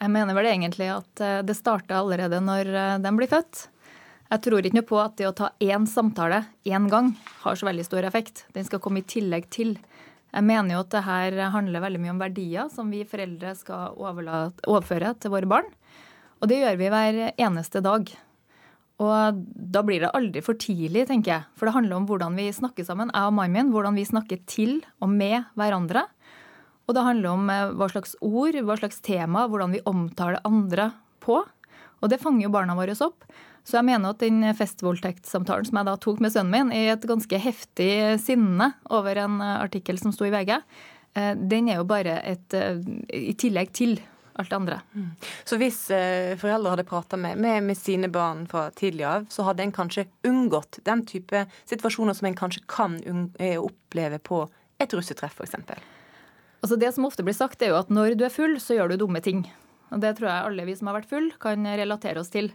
Jeg 0.02 0.10
mener 0.10 0.34
vel 0.34 0.50
egentlig 0.50 0.90
at 0.94 1.22
eh, 1.22 1.42
det 1.46 1.58
starter 1.58 1.98
allerede 1.98 2.42
når 2.42 2.74
den 3.02 3.18
blir 3.18 3.30
født. 3.30 3.66
Jeg 4.32 4.40
tror 4.46 4.64
ikke 4.64 4.78
noe 4.78 4.88
på 4.88 4.96
at 4.96 5.18
det 5.18 5.26
å 5.28 5.34
ta 5.36 5.50
én 5.60 5.84
samtale 5.84 6.38
én 6.64 6.86
gang 6.88 7.10
har 7.42 7.58
så 7.58 7.66
veldig 7.68 7.84
stor 7.84 8.06
effekt. 8.08 8.46
Den 8.56 8.64
skal 8.64 8.80
komme 8.80 9.02
i 9.02 9.08
tillegg 9.08 9.50
til. 9.52 9.74
Jeg 10.32 10.48
mener 10.48 10.74
jo 10.74 10.82
at 10.86 10.92
det 10.94 11.04
her 11.04 11.38
handler 11.52 11.84
veldig 11.84 12.00
mye 12.00 12.14
om 12.14 12.20
verdier 12.22 12.68
som 12.72 12.92
vi 12.92 13.04
foreldre 13.08 13.52
skal 13.58 13.96
overføre 14.00 15.12
til 15.20 15.32
våre 15.34 15.48
barn. 15.50 15.68
Og 16.40 16.48
det 16.50 16.62
gjør 16.62 16.78
vi 16.80 16.92
hver 16.92 17.18
eneste 17.36 17.82
dag. 17.84 18.08
Og 19.02 19.42
da 19.74 19.82
blir 19.84 20.02
det 20.02 20.12
aldri 20.16 20.42
for 20.44 20.58
tidlig, 20.58 21.06
tenker 21.10 21.32
jeg. 21.34 21.46
For 21.58 21.68
det 21.68 21.76
handler 21.76 21.98
om 21.98 22.08
hvordan 22.08 22.36
vi 22.38 22.48
snakker 22.54 22.86
sammen, 22.86 23.12
jeg 23.12 23.28
og 23.28 23.36
mannen 23.36 23.56
min. 23.56 23.72
Hvordan 23.74 23.98
vi 23.98 24.08
snakker 24.08 24.42
til 24.48 24.80
og 25.02 25.10
med 25.12 25.48
hverandre. 25.58 26.06
Og 26.88 26.96
det 26.96 27.06
handler 27.06 27.32
om 27.32 27.50
eh, 27.52 27.72
hva 27.78 27.88
slags 27.92 28.16
ord, 28.24 28.56
hva 28.58 28.76
slags 28.78 29.00
tema, 29.04 29.46
hvordan 29.48 29.76
vi 29.76 29.84
omtaler 29.88 30.42
andre 30.48 30.90
på. 31.22 31.40
Og 32.02 32.10
det 32.10 32.20
fanger 32.22 32.48
jo 32.48 32.54
barna 32.54 32.76
våre 32.78 32.96
opp. 33.06 33.26
Så 33.62 33.78
jeg 33.78 33.86
mener 33.86 34.10
at 34.10 34.22
den 34.22 34.42
festvoldtektssamtalen 34.58 35.68
som 35.68 35.78
jeg 35.78 35.88
da 35.88 35.98
tok 36.02 36.22
med 36.22 36.34
sønnen 36.34 36.70
min 36.70 36.72
i 36.74 36.88
et 36.90 37.04
ganske 37.06 37.38
heftig 37.44 37.92
sinne 38.22 38.72
over 38.90 39.20
en 39.22 39.38
artikkel 39.42 40.00
som 40.02 40.14
sto 40.14 40.26
i 40.26 40.32
VG, 40.34 40.56
eh, 41.14 41.34
den 41.38 41.70
er 41.70 41.78
jo 41.78 41.86
bare 41.88 42.18
et 42.26 42.56
eh, 42.58 42.82
i 43.14 43.36
tillegg 43.38 43.70
til 43.76 44.00
alt 44.40 44.50
det 44.50 44.56
andre. 44.56 44.80
Mm. 44.96 45.08
Så 45.46 45.58
hvis 45.60 45.78
eh, 45.94 46.34
foreldre 46.40 46.74
hadde 46.74 46.88
prata 46.88 47.20
med, 47.20 47.38
med, 47.38 47.62
med, 47.68 47.78
sine 47.78 48.10
barn 48.10 48.46
fra 48.50 48.66
tidlig 48.74 49.06
av, 49.06 49.30
så 49.30 49.46
hadde 49.46 49.66
en 49.66 49.76
kanskje 49.76 50.08
unngått 50.26 50.80
den 50.88 51.06
type 51.06 51.46
situasjoner 51.62 52.18
som 52.18 52.30
en 52.30 52.38
kanskje 52.38 52.64
kan 52.66 52.98
oppleve 53.60 54.18
på 54.24 54.46
et 54.82 54.94
russetreff, 54.96 55.38
f.eks.? 55.38 55.60
Altså 56.62 56.78
det 56.78 56.92
som 56.94 57.06
ofte 57.06 57.24
blir 57.26 57.36
sagt, 57.36 57.62
er 57.62 57.72
jo 57.72 57.80
at 57.80 57.90
når 57.90 58.16
du 58.18 58.24
er 58.26 58.32
full, 58.34 58.56
så 58.62 58.76
gjør 58.76 58.92
du 58.92 59.02
dumme 59.02 59.22
ting. 59.22 59.44
Og 59.92 60.00
Det 60.00 60.16
tror 60.16 60.30
jeg 60.30 60.48
alle 60.48 60.66
vi 60.66 60.74
som 60.78 60.88
har 60.88 61.00
vært 61.00 61.10
full, 61.10 61.28
kan 61.42 61.66
relatere 61.66 62.22
oss 62.22 62.32
til. 62.32 62.52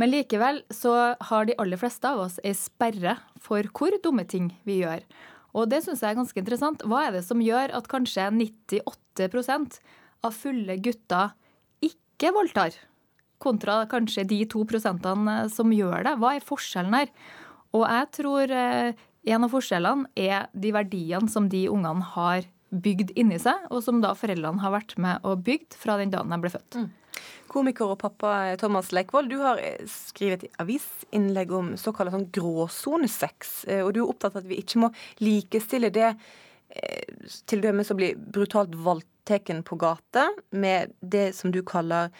Men 0.00 0.14
likevel 0.14 0.62
så 0.72 0.94
har 1.28 1.44
de 1.44 1.56
aller 1.60 1.76
fleste 1.76 2.08
av 2.08 2.22
oss 2.22 2.38
ei 2.40 2.54
sperre 2.56 3.18
for 3.42 3.66
hvor 3.76 3.92
dumme 4.00 4.24
ting 4.24 4.48
vi 4.64 4.78
gjør. 4.80 5.02
Og 5.52 5.66
det 5.68 5.82
syns 5.84 6.00
jeg 6.00 6.14
er 6.14 6.20
ganske 6.20 6.40
interessant. 6.40 6.84
Hva 6.88 7.02
er 7.06 7.18
det 7.18 7.24
som 7.26 7.42
gjør 7.44 7.74
at 7.76 7.88
kanskje 7.90 8.30
98% 8.32 9.76
av 10.24 10.36
fulle 10.36 10.76
gutter 10.80 11.34
ikke 11.84 12.32
voldtar, 12.36 12.76
kontra 13.40 13.82
kanskje 13.90 14.24
de 14.30 14.40
to 14.48 14.64
prosentene 14.68 15.42
som 15.52 15.74
gjør 15.74 16.06
det? 16.06 16.16
Hva 16.22 16.36
er 16.36 16.48
forskjellen 16.48 16.96
her? 16.96 17.12
Og 17.76 17.84
jeg 17.84 18.08
tror 18.16 18.54
eh, 18.54 19.02
en 19.34 19.46
av 19.46 19.52
forskjellene 19.52 20.08
er 20.16 20.48
de 20.56 20.72
verdiene 20.74 21.28
som 21.30 21.50
de 21.50 21.66
ungene 21.68 22.06
har 22.14 22.48
bygd 22.70 23.12
inni 23.18 23.40
seg, 23.42 23.66
og 23.74 23.82
som 23.82 23.98
da 24.02 24.14
foreldrene 24.14 24.62
har 24.62 24.72
vært 24.72 24.96
med 25.02 25.26
og 25.26 25.42
bygd 25.46 25.74
fra 25.78 25.98
den 26.00 26.12
dagen 26.14 26.30
de 26.30 26.38
ble 26.40 26.52
født. 26.54 26.78
Mm. 26.78 26.88
Komiker 27.50 27.90
og 27.90 27.98
pappa 28.02 28.54
Thomas 28.60 28.92
Leikvoll, 28.94 29.30
du 29.30 29.38
har 29.42 29.60
skrevet 29.90 30.46
et 30.46 30.60
avisinnlegg 30.62 31.54
om 31.56 31.72
såkalt 31.80 32.14
sånn 32.14 32.28
gråsonesex. 32.34 33.54
Eh, 33.70 33.82
og 33.84 33.94
du 33.96 34.02
er 34.04 34.10
opptatt 34.12 34.36
av 34.36 34.44
at 34.44 34.50
vi 34.50 34.60
ikke 34.62 34.84
må 34.84 34.92
likestille 35.22 35.90
det 35.94 36.08
eh, 36.12 37.30
til 37.50 37.64
dømes 37.64 37.90
å 37.90 37.98
bli 37.98 38.12
brutalt 38.14 38.76
voldtatt 38.76 39.08
på 39.30 39.76
gata 39.78 40.24
med 40.50 40.90
det 40.98 41.28
som 41.38 41.52
du 41.54 41.60
kaller 41.62 42.10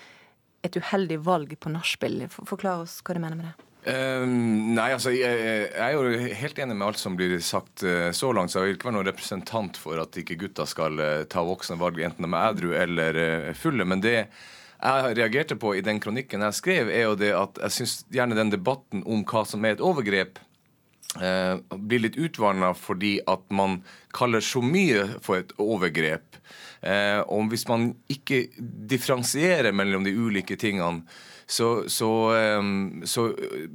et 0.62 0.76
uheldig 0.76 1.18
valg 1.26 1.56
på 1.58 1.72
nachspiel. 1.72 2.28
Forklar 2.30 2.84
oss 2.84 3.00
hva 3.02 3.16
du 3.16 3.20
mener 3.22 3.38
med 3.40 3.48
det. 3.48 3.66
Um, 3.80 4.74
nei, 4.76 4.90
altså 4.92 5.08
jeg, 5.14 5.36
jeg, 5.40 5.72
er 5.80 5.94
jo 5.96 6.32
helt 6.36 6.58
enig 6.60 6.74
med 6.76 6.84
alt 6.84 7.00
som 7.00 7.14
blir 7.16 7.38
sagt 7.40 7.84
uh, 7.86 8.10
så 8.12 8.32
langt. 8.36 8.52
Så 8.52 8.60
jeg 8.60 8.68
vil 8.68 8.76
ikke 8.76 8.90
være 8.90 8.98
noen 8.98 9.08
representant 9.08 9.80
for 9.80 10.00
at 10.02 10.18
ikke 10.20 10.36
gutta 10.42 10.66
skal 10.68 11.00
uh, 11.00 11.22
ta 11.30 11.44
voksne 11.46 11.78
valg, 11.80 12.02
enten 12.04 12.28
de 12.28 12.30
er 12.30 12.50
edru 12.50 12.74
eller 12.76 13.20
uh, 13.20 13.52
fulle. 13.56 13.86
Men 13.88 14.04
det 14.04 14.18
jeg 14.80 15.16
reagerte 15.18 15.56
på 15.60 15.74
i 15.76 15.82
den 15.84 16.00
kronikken 16.02 16.44
jeg 16.46 16.56
skrev, 16.56 16.92
er 16.92 17.08
jo 17.08 17.16
det 17.18 17.34
at 17.36 17.60
jeg 17.66 17.76
syns 17.78 17.96
gjerne 18.12 18.38
den 18.38 18.52
debatten 18.54 19.04
om 19.06 19.24
hva 19.28 19.44
som 19.48 19.64
er 19.64 19.76
et 19.76 19.84
overgrep, 19.84 20.40
blir 21.10 22.04
litt 22.04 22.14
utvanna 22.22 22.68
fordi 22.78 23.16
at 23.26 23.42
man 23.50 23.80
kaller 24.14 24.44
så 24.46 24.62
mye 24.62 25.08
for 25.24 25.40
et 25.40 25.50
overgrep. 25.58 26.38
og 27.26 27.48
hvis 27.50 27.66
man 27.66 27.88
ikke 28.08 28.44
differensierer 28.60 29.74
mellom 29.74 30.06
de 30.06 30.14
ulike 30.14 30.54
tingene, 30.56 31.02
så, 31.50 31.88
så, 31.90 32.10
eh, 32.38 32.62
så 33.04 33.26
eh, 33.34 33.66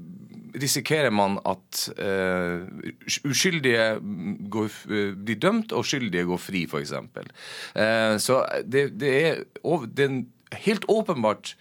risikerer 0.56 1.12
man 1.12 1.36
at 1.44 1.80
uh, 2.00 2.64
uskyldige 3.28 3.98
går, 4.48 4.78
blir 5.20 5.40
dømt, 5.44 5.74
og 5.76 5.84
skyldige 5.84 6.24
går 6.30 6.40
fri, 6.40 6.62
f.eks. 6.64 6.94
Uh, 6.96 8.16
så 8.24 8.38
det, 8.64 8.86
det, 9.02 9.12
er, 9.20 9.42
det 9.92 10.08
helt 10.64 10.86
åpenbart 10.92 11.56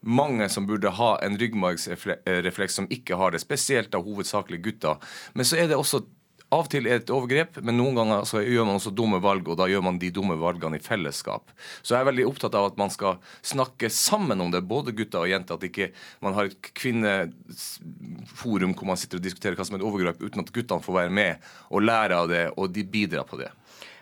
mange 0.00 0.46
som 0.48 0.66
burde 0.66 0.92
ha 0.94 1.10
en 1.26 1.38
ryggmargsrefleks 1.38 2.78
som 2.78 2.86
ikke 2.94 3.18
har 3.18 3.34
det, 3.34 3.42
spesielt 3.42 3.94
av 3.98 4.06
hovedsakelig 4.06 4.60
gutter. 4.62 5.02
Men 5.34 5.48
så 5.48 5.58
er 5.58 5.70
det 5.70 5.78
også 5.78 6.04
av 6.48 6.64
og 6.64 6.70
til 6.72 6.86
er 6.88 7.02
et 7.02 7.10
overgrep, 7.12 7.58
men 7.60 7.76
noen 7.76 7.98
ganger 7.98 8.22
så 8.28 8.40
gjør 8.40 8.64
man 8.64 8.78
også 8.78 8.94
dumme 8.96 9.18
valg, 9.20 9.44
og 9.52 9.58
da 9.60 9.66
gjør 9.68 9.82
man 9.84 9.98
de 10.00 10.08
dumme 10.14 10.32
valgene 10.40 10.78
i 10.78 10.84
fellesskap. 10.84 11.50
Så 11.82 11.92
jeg 11.92 12.00
er 12.00 12.08
veldig 12.08 12.24
opptatt 12.30 12.56
av 12.56 12.70
at 12.70 12.78
man 12.80 12.92
skal 12.92 13.18
snakke 13.44 13.90
sammen 13.92 14.40
om 14.40 14.52
det, 14.54 14.62
både 14.64 14.94
gutter 14.96 15.26
og 15.26 15.28
jenter. 15.28 15.58
At 15.58 15.66
ikke 15.68 15.90
man 16.24 16.36
har 16.38 16.48
et 16.48 16.70
kvinneforum 16.80 18.72
hvor 18.78 18.88
man 18.88 19.00
sitter 19.00 19.20
og 19.20 19.26
diskuterer 19.26 19.58
hva 19.58 19.66
som 19.68 19.76
er 19.76 19.82
et 19.82 19.88
overgrep, 19.90 20.24
uten 20.24 20.40
at 20.46 20.54
guttene 20.54 20.84
får 20.86 20.98
være 21.02 21.16
med 21.20 21.50
og 21.68 21.84
lære 21.84 22.22
av 22.22 22.32
det, 22.32 22.44
og 22.56 22.72
de 22.72 22.82
bidrar 22.96 23.28
på 23.28 23.40
det. 23.42 23.52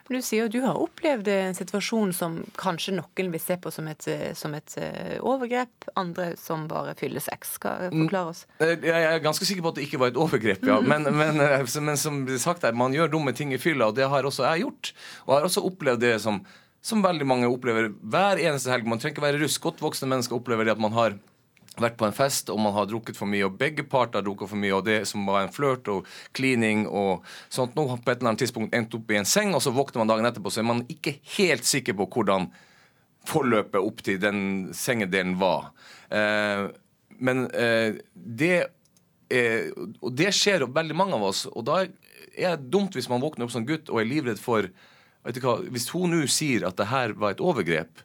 Men 0.08 0.20
Du 0.20 0.22
sier 0.22 0.48
du 0.52 0.60
har 0.62 0.78
opplevd 0.78 1.28
en 1.32 1.56
situasjon 1.56 2.12
som 2.14 2.36
kanskje 2.58 2.94
noen 2.94 3.32
vil 3.32 3.42
se 3.42 3.56
på 3.58 3.72
som 3.74 3.88
et, 3.90 4.06
som 4.38 4.54
et 4.54 4.76
eh, 4.78 5.16
overgrep, 5.18 5.88
andre 5.98 6.28
som 6.38 6.68
bare 6.70 6.94
fyller 6.98 7.24
sex. 7.24 7.56
Skal 7.58 7.88
forklare 7.90 8.34
oss. 8.34 8.44
Eh, 8.62 8.76
Jeg 8.86 9.08
er 9.08 9.24
ganske 9.24 9.48
sikker 9.48 9.64
på 9.66 9.74
at 9.74 9.80
det 9.80 9.86
ikke 9.88 10.00
var 10.02 10.12
et 10.12 10.20
overgrep, 10.20 10.66
ja. 10.68 10.78
Men, 10.80 11.08
men, 11.20 11.40
eh, 11.42 11.66
men 11.82 11.98
som 11.98 12.22
sagt 12.38 12.66
man 12.76 12.94
gjør 12.94 13.10
dumme 13.16 13.34
ting 13.36 13.52
i 13.54 13.58
fylla, 13.62 13.90
og 13.90 13.98
det 13.98 14.06
har 14.12 14.26
også 14.28 14.46
jeg 14.52 14.66
gjort. 14.66 14.92
Og 15.26 15.34
jeg 15.34 15.40
har 15.40 15.48
også 15.50 15.66
opplevd 15.66 16.04
det 16.06 16.14
som, 16.22 16.42
som 16.82 17.02
veldig 17.02 17.26
mange 17.26 17.50
opplever 17.50 17.90
hver 18.02 18.38
eneste 18.42 18.70
helg. 18.70 18.86
Man 18.86 19.02
trenger 19.02 19.16
ikke 19.18 19.26
være 19.26 19.42
russ. 19.42 19.58
Godt 19.62 19.82
voksne 19.82 20.10
mennesker 20.12 20.38
opplever 20.38 20.68
det 20.68 20.76
at 20.76 20.82
man 20.82 20.94
har 20.94 21.18
vært 21.82 21.98
på 22.00 22.06
en 22.08 22.14
fest 22.16 22.50
og 22.52 22.60
man 22.62 22.74
har 22.76 22.88
drukket 22.90 23.18
for 23.18 23.28
mye, 23.30 23.46
og 23.46 23.58
begge 23.60 23.84
parter 23.88 24.20
har 24.20 24.26
drukket 24.26 24.52
for 24.52 24.60
mye, 24.60 24.74
og 24.76 24.86
det 24.86 25.00
som 25.10 25.26
var 25.28 25.44
en 25.44 25.52
flørt 25.52 25.88
og 25.92 26.06
klining 26.36 26.86
og 26.86 27.26
sånt 27.52 27.76
nå 27.78 27.86
på 27.90 27.98
et 28.12 28.16
eller 28.16 28.32
annet 28.32 28.44
tidspunkt 28.44 28.76
endt 28.76 28.96
opp 28.98 29.12
i 29.12 29.20
en 29.20 29.28
seng, 29.28 29.54
og 29.56 29.64
så 29.64 29.74
våkner 29.74 30.02
man 30.02 30.12
dagen 30.12 30.30
etterpå, 30.30 30.52
så 30.52 30.62
er 30.62 30.70
man 30.70 30.86
ikke 30.92 31.18
helt 31.36 31.68
sikker 31.68 31.98
på 31.98 32.08
hvordan 32.16 32.48
forløpet 33.26 33.82
opp 33.82 34.02
til 34.06 34.20
den 34.22 34.40
sengedelen 34.76 35.36
var. 35.40 35.70
Eh, 36.08 36.66
men 37.18 37.46
eh, 37.56 37.96
det 38.14 38.56
eh, 39.32 39.72
Og 39.74 40.12
det 40.14 40.28
skjer 40.36 40.62
jo 40.62 40.68
veldig 40.70 40.96
mange 40.96 41.16
av 41.16 41.24
oss, 41.30 41.46
og 41.50 41.64
da 41.66 41.80
er 42.36 42.58
det 42.58 42.70
dumt 42.70 42.94
hvis 42.94 43.08
man 43.10 43.22
våkner 43.24 43.46
opp 43.46 43.54
som 43.54 43.66
gutt 43.66 43.90
og 43.90 44.02
er 44.02 44.08
livredd 44.10 44.38
for 44.40 44.68
vet 45.26 45.38
du 45.38 45.42
hva, 45.42 45.58
Hvis 45.72 45.88
hun 45.94 46.12
nå 46.12 46.26
sier 46.30 46.66
at 46.68 46.76
det 46.78 46.90
her 46.92 47.16
var 47.18 47.34
et 47.34 47.42
overgrep, 47.42 48.04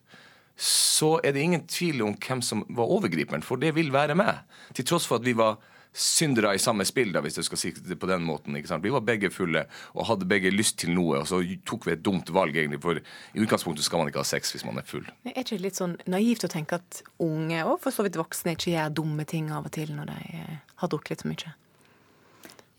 så 0.61 1.15
er 1.25 1.33
det 1.33 1.41
ingen 1.41 1.63
tvil 1.65 2.03
om 2.05 2.15
hvem 2.21 2.41
som 2.45 2.61
var 2.69 2.91
overgriperen, 2.93 3.41
for 3.41 3.57
det 3.57 3.73
vil 3.73 3.89
være 3.93 4.13
meg. 4.19 4.43
Til 4.77 4.85
tross 4.85 5.07
for 5.09 5.17
at 5.17 5.25
vi 5.25 5.33
var 5.37 5.57
syndere 5.91 6.53
i 6.55 6.61
samme 6.61 6.85
spill, 6.87 7.09
da, 7.11 7.19
hvis 7.23 7.35
du 7.35 7.41
skal 7.43 7.59
si 7.59 7.71
det 7.75 7.97
på 7.99 8.07
den 8.07 8.23
måten. 8.23 8.55
ikke 8.55 8.69
sant? 8.69 8.83
Vi 8.83 8.93
var 8.93 9.03
begge 9.03 9.31
fulle 9.33 9.65
og 9.91 10.05
hadde 10.07 10.27
begge 10.29 10.51
lyst 10.53 10.77
til 10.79 10.93
noe, 10.95 11.19
og 11.19 11.27
så 11.27 11.41
tok 11.67 11.87
vi 11.87 11.95
et 11.95 12.03
dumt 12.05 12.29
valg, 12.31 12.55
egentlig, 12.55 12.79
for 12.83 13.01
i 13.01 13.43
utgangspunktet 13.43 13.87
skal 13.87 13.99
man 13.99 14.11
ikke 14.11 14.21
ha 14.21 14.27
sex 14.27 14.53
hvis 14.53 14.63
man 14.67 14.79
er 14.79 14.87
full. 14.87 15.03
Men 15.25 15.33
Er 15.33 15.43
ikke 15.43 15.57
det 15.57 15.65
litt 15.65 15.81
sånn 15.81 15.97
naivt 16.05 16.45
å 16.47 16.51
tenke 16.51 16.79
at 16.79 17.01
unge, 17.19 17.65
og 17.65 17.81
for 17.83 17.91
så 17.95 18.05
vidt 18.07 18.19
voksne, 18.21 18.55
ikke 18.55 18.75
gjør 18.75 18.95
dumme 19.01 19.25
ting 19.27 19.51
av 19.51 19.67
og 19.67 19.75
til 19.75 19.91
når 19.97 20.13
de 20.13 20.19
eh, 20.39 20.59
har 20.83 20.93
drukket 20.93 21.15
litt 21.15 21.25
for 21.25 21.33
mye? 21.33 21.55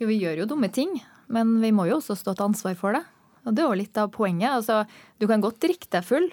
Jo, 0.00 0.08
vi 0.08 0.20
gjør 0.22 0.44
jo 0.44 0.48
dumme 0.54 0.70
ting, 0.72 0.96
men 1.32 1.58
vi 1.62 1.74
må 1.74 1.90
jo 1.90 1.98
også 1.98 2.16
stå 2.18 2.38
til 2.38 2.48
ansvar 2.48 2.78
for 2.78 2.96
det. 2.96 3.04
Og 3.42 3.54
det 3.54 3.62
er 3.62 3.68
jo 3.68 3.78
litt 3.82 3.98
av 3.98 4.12
poenget. 4.14 4.54
Altså, 4.54 4.82
du 5.18 5.26
kan 5.28 5.42
godt 5.42 5.60
drikke 5.62 5.90
deg 5.92 6.06
full, 6.06 6.30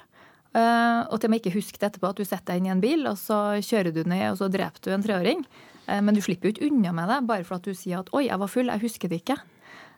og 0.54 1.20
til 1.20 1.28
og 1.28 1.32
med 1.32 1.42
ikke 1.44 1.54
huske 1.54 1.78
det 1.78 1.92
etterpå 1.92 2.10
at 2.10 2.18
du 2.18 2.26
setter 2.26 2.54
deg 2.54 2.62
inn 2.62 2.70
i 2.70 2.72
en 2.74 2.82
bil, 2.82 3.04
og 3.06 3.18
så 3.22 3.60
kjører 3.62 3.94
du 3.94 4.02
ned, 4.04 4.32
og 4.32 4.40
så 4.40 4.50
dreper 4.50 4.82
du 4.82 4.90
en 4.96 5.04
treåring. 5.06 5.44
Eh, 5.90 6.02
Men 6.02 6.16
du 6.16 6.22
slipper 6.22 6.50
jo 6.50 6.56
ikke 6.56 6.70
unna 6.70 6.94
med 6.94 7.10
det 7.10 7.20
bare 7.28 7.46
for 7.48 7.58
at 7.58 7.66
du 7.66 7.74
sier 7.74 8.00
at 8.00 8.10
'oi, 8.14 8.28
jeg 8.28 8.40
var 8.40 8.48
full, 8.48 8.68
jeg 8.70 8.82
husker 8.82 9.10
det 9.10 9.24
ikke'. 9.24 9.42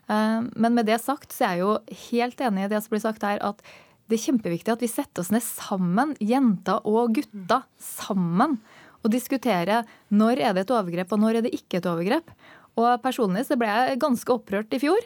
Eh, 0.08 0.40
Men 0.56 0.74
med 0.74 0.86
det 0.86 1.00
sagt 1.00 1.32
så 1.32 1.44
er 1.44 1.56
jeg 1.56 1.60
jo 1.60 1.78
helt 2.10 2.38
enig 2.40 2.64
i 2.64 2.68
det 2.68 2.82
som 2.82 2.90
blir 2.90 3.00
sagt 3.00 3.22
her, 3.22 3.38
at 3.40 3.62
det 4.08 4.18
er 4.18 4.32
kjempeviktig 4.32 4.72
at 4.72 4.80
vi 4.80 4.88
setter 4.88 5.20
oss 5.20 5.30
ned 5.30 5.42
sammen, 5.42 6.16
jenter 6.20 6.80
og 6.84 7.14
gutter, 7.14 7.62
sammen, 7.78 8.58
og 9.04 9.10
diskuterer 9.10 9.86
når 10.10 10.40
er 10.40 10.52
det 10.52 10.66
et 10.66 10.74
overgrep, 10.74 11.12
og 11.12 11.18
når 11.18 11.36
er 11.36 11.42
det 11.42 11.54
ikke 11.54 11.78
et 11.78 11.86
overgrep. 11.86 12.28
Og 12.76 13.02
personlig 13.02 13.46
så 13.46 13.56
ble 13.56 13.66
jeg 13.66 13.98
ganske 14.00 14.32
opprørt 14.32 14.72
i 14.72 14.78
fjor. 14.78 15.00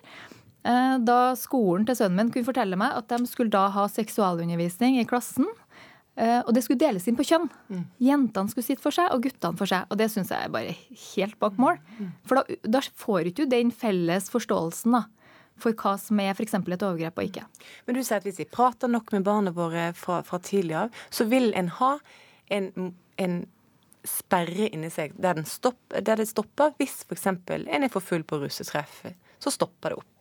Eh, 0.66 0.96
Da 1.06 1.18
skolen 1.38 1.86
til 1.88 1.96
sønnen 1.98 2.18
min 2.26 2.32
kunne 2.34 2.48
fortelle 2.48 2.76
meg 2.80 2.96
at 2.98 3.08
de 3.14 3.26
skulle 3.30 3.54
da 3.54 3.68
ha 3.74 3.86
seksualundervisning 3.92 4.98
i 5.00 5.06
klassen. 5.08 5.46
eh, 6.16 6.40
Og 6.46 6.52
det 6.54 6.64
skulle 6.66 6.80
deles 6.82 7.06
inn 7.08 7.16
på 7.18 7.24
kjønn. 7.28 7.48
Jentene 8.02 8.48
skulle 8.52 8.66
sitte 8.66 8.82
for 8.82 8.90
seg, 8.94 9.10
og 9.14 9.22
guttene 9.22 9.56
for 9.58 9.66
seg. 9.70 9.86
Og 9.90 9.98
det 10.00 10.10
syns 10.12 10.30
jeg 10.34 10.44
er 10.48 10.52
bare 10.52 10.74
helt 11.14 11.38
bak 11.38 11.58
mål. 11.60 11.78
For 12.26 12.40
da, 12.40 12.56
da 12.76 12.80
får 12.80 13.30
ikke 13.30 13.44
du 13.44 13.50
den 13.56 13.70
felles 13.70 14.30
forståelsen 14.32 14.92
da, 14.96 15.04
for 15.56 15.72
hva 15.72 15.94
som 15.98 16.18
er 16.20 16.34
f.eks. 16.36 16.54
et 16.54 16.82
overgrep 16.84 17.16
og 17.18 17.24
ikke. 17.30 17.44
Men 17.86 17.94
du 17.96 18.02
sier 18.04 18.18
at 18.18 18.24
hvis 18.28 18.38
vi 18.42 18.44
prater 18.44 18.88
nok 18.92 19.12
med 19.12 19.24
barna 19.24 19.52
våre 19.56 19.92
fra, 19.96 20.22
fra 20.22 20.38
tidlig 20.38 20.74
av, 20.76 20.90
så 21.10 21.24
vil 21.30 21.52
en 21.56 21.68
ha 21.80 21.94
en, 22.52 22.92
en 23.16 23.38
sperre 24.06 24.68
inni 24.70 24.90
seg 24.92 25.14
der, 25.18 25.34
den 25.34 25.48
stopp, 25.48 25.78
der 25.90 26.16
det 26.20 26.28
stopper 26.30 26.74
hvis 26.78 27.00
f.eks. 27.08 27.26
en 27.26 27.82
er 27.82 27.88
for 27.92 28.04
full 28.04 28.22
på 28.22 28.38
russetreff. 28.42 29.00
Så 29.42 29.50
stopper 29.52 29.90
det 29.92 29.98
opp. 30.02 30.15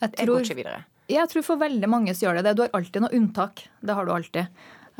Jeg 0.00 0.16
Jeg 0.16 0.26
går 0.28 0.44
ikke 0.46 0.60
videre. 0.62 0.84
Jeg 1.10 1.28
tror 1.28 1.42
for 1.42 1.60
veldig 1.60 1.88
mange 1.90 2.14
så 2.14 2.26
gjør 2.26 2.38
det 2.38 2.44
det. 2.44 2.56
Du 2.56 2.62
har 2.62 2.70
alltid 2.78 3.02
noe 3.02 3.16
unntak. 3.16 3.64
Det 3.82 3.94
har 3.94 4.06
du 4.06 4.12
alltid. 4.14 4.46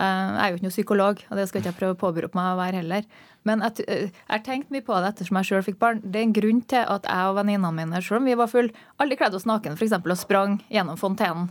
Eh, 0.00 0.28
Jeg 0.34 0.40
er 0.42 0.50
jo 0.50 0.56
ikke 0.58 0.66
noen 0.66 0.76
psykolog, 0.76 1.22
og 1.30 1.36
det 1.36 1.48
skal 1.48 1.60
ikke 1.60 1.70
jeg 1.70 1.78
prøve 1.78 1.94
å 1.94 2.00
påberope 2.00 2.38
meg 2.38 2.50
å 2.50 2.58
være 2.60 2.80
heller. 2.80 3.04
Men 3.44 3.60
jeg, 3.64 3.84
eh, 3.88 4.10
har 4.28 4.42
tenkt 4.44 4.70
mye 4.70 4.84
på 4.84 4.96
det 5.00 5.14
ettersom 5.14 5.38
jeg 5.40 5.48
sjøl 5.48 5.64
fikk 5.64 5.78
barn. 5.78 6.00
Det 6.04 6.20
er 6.20 6.26
en 6.26 6.36
grunn 6.36 6.60
til 6.66 6.84
at 6.84 7.02
jeg 7.08 7.30
og 7.30 7.36
venninnene 7.36 7.72
mine, 7.72 8.02
selv 8.02 8.20
om 8.20 8.24
vi 8.24 8.34
var 8.34 8.48
fulle, 8.48 8.72
aldri 8.98 9.16
kledde 9.16 9.36
oss 9.36 9.44
for 9.44 9.86
eksempel, 9.86 10.10
og 10.12 10.18
sprang 10.18 10.60
gjennom 10.70 10.98
fontenen. 10.98 11.50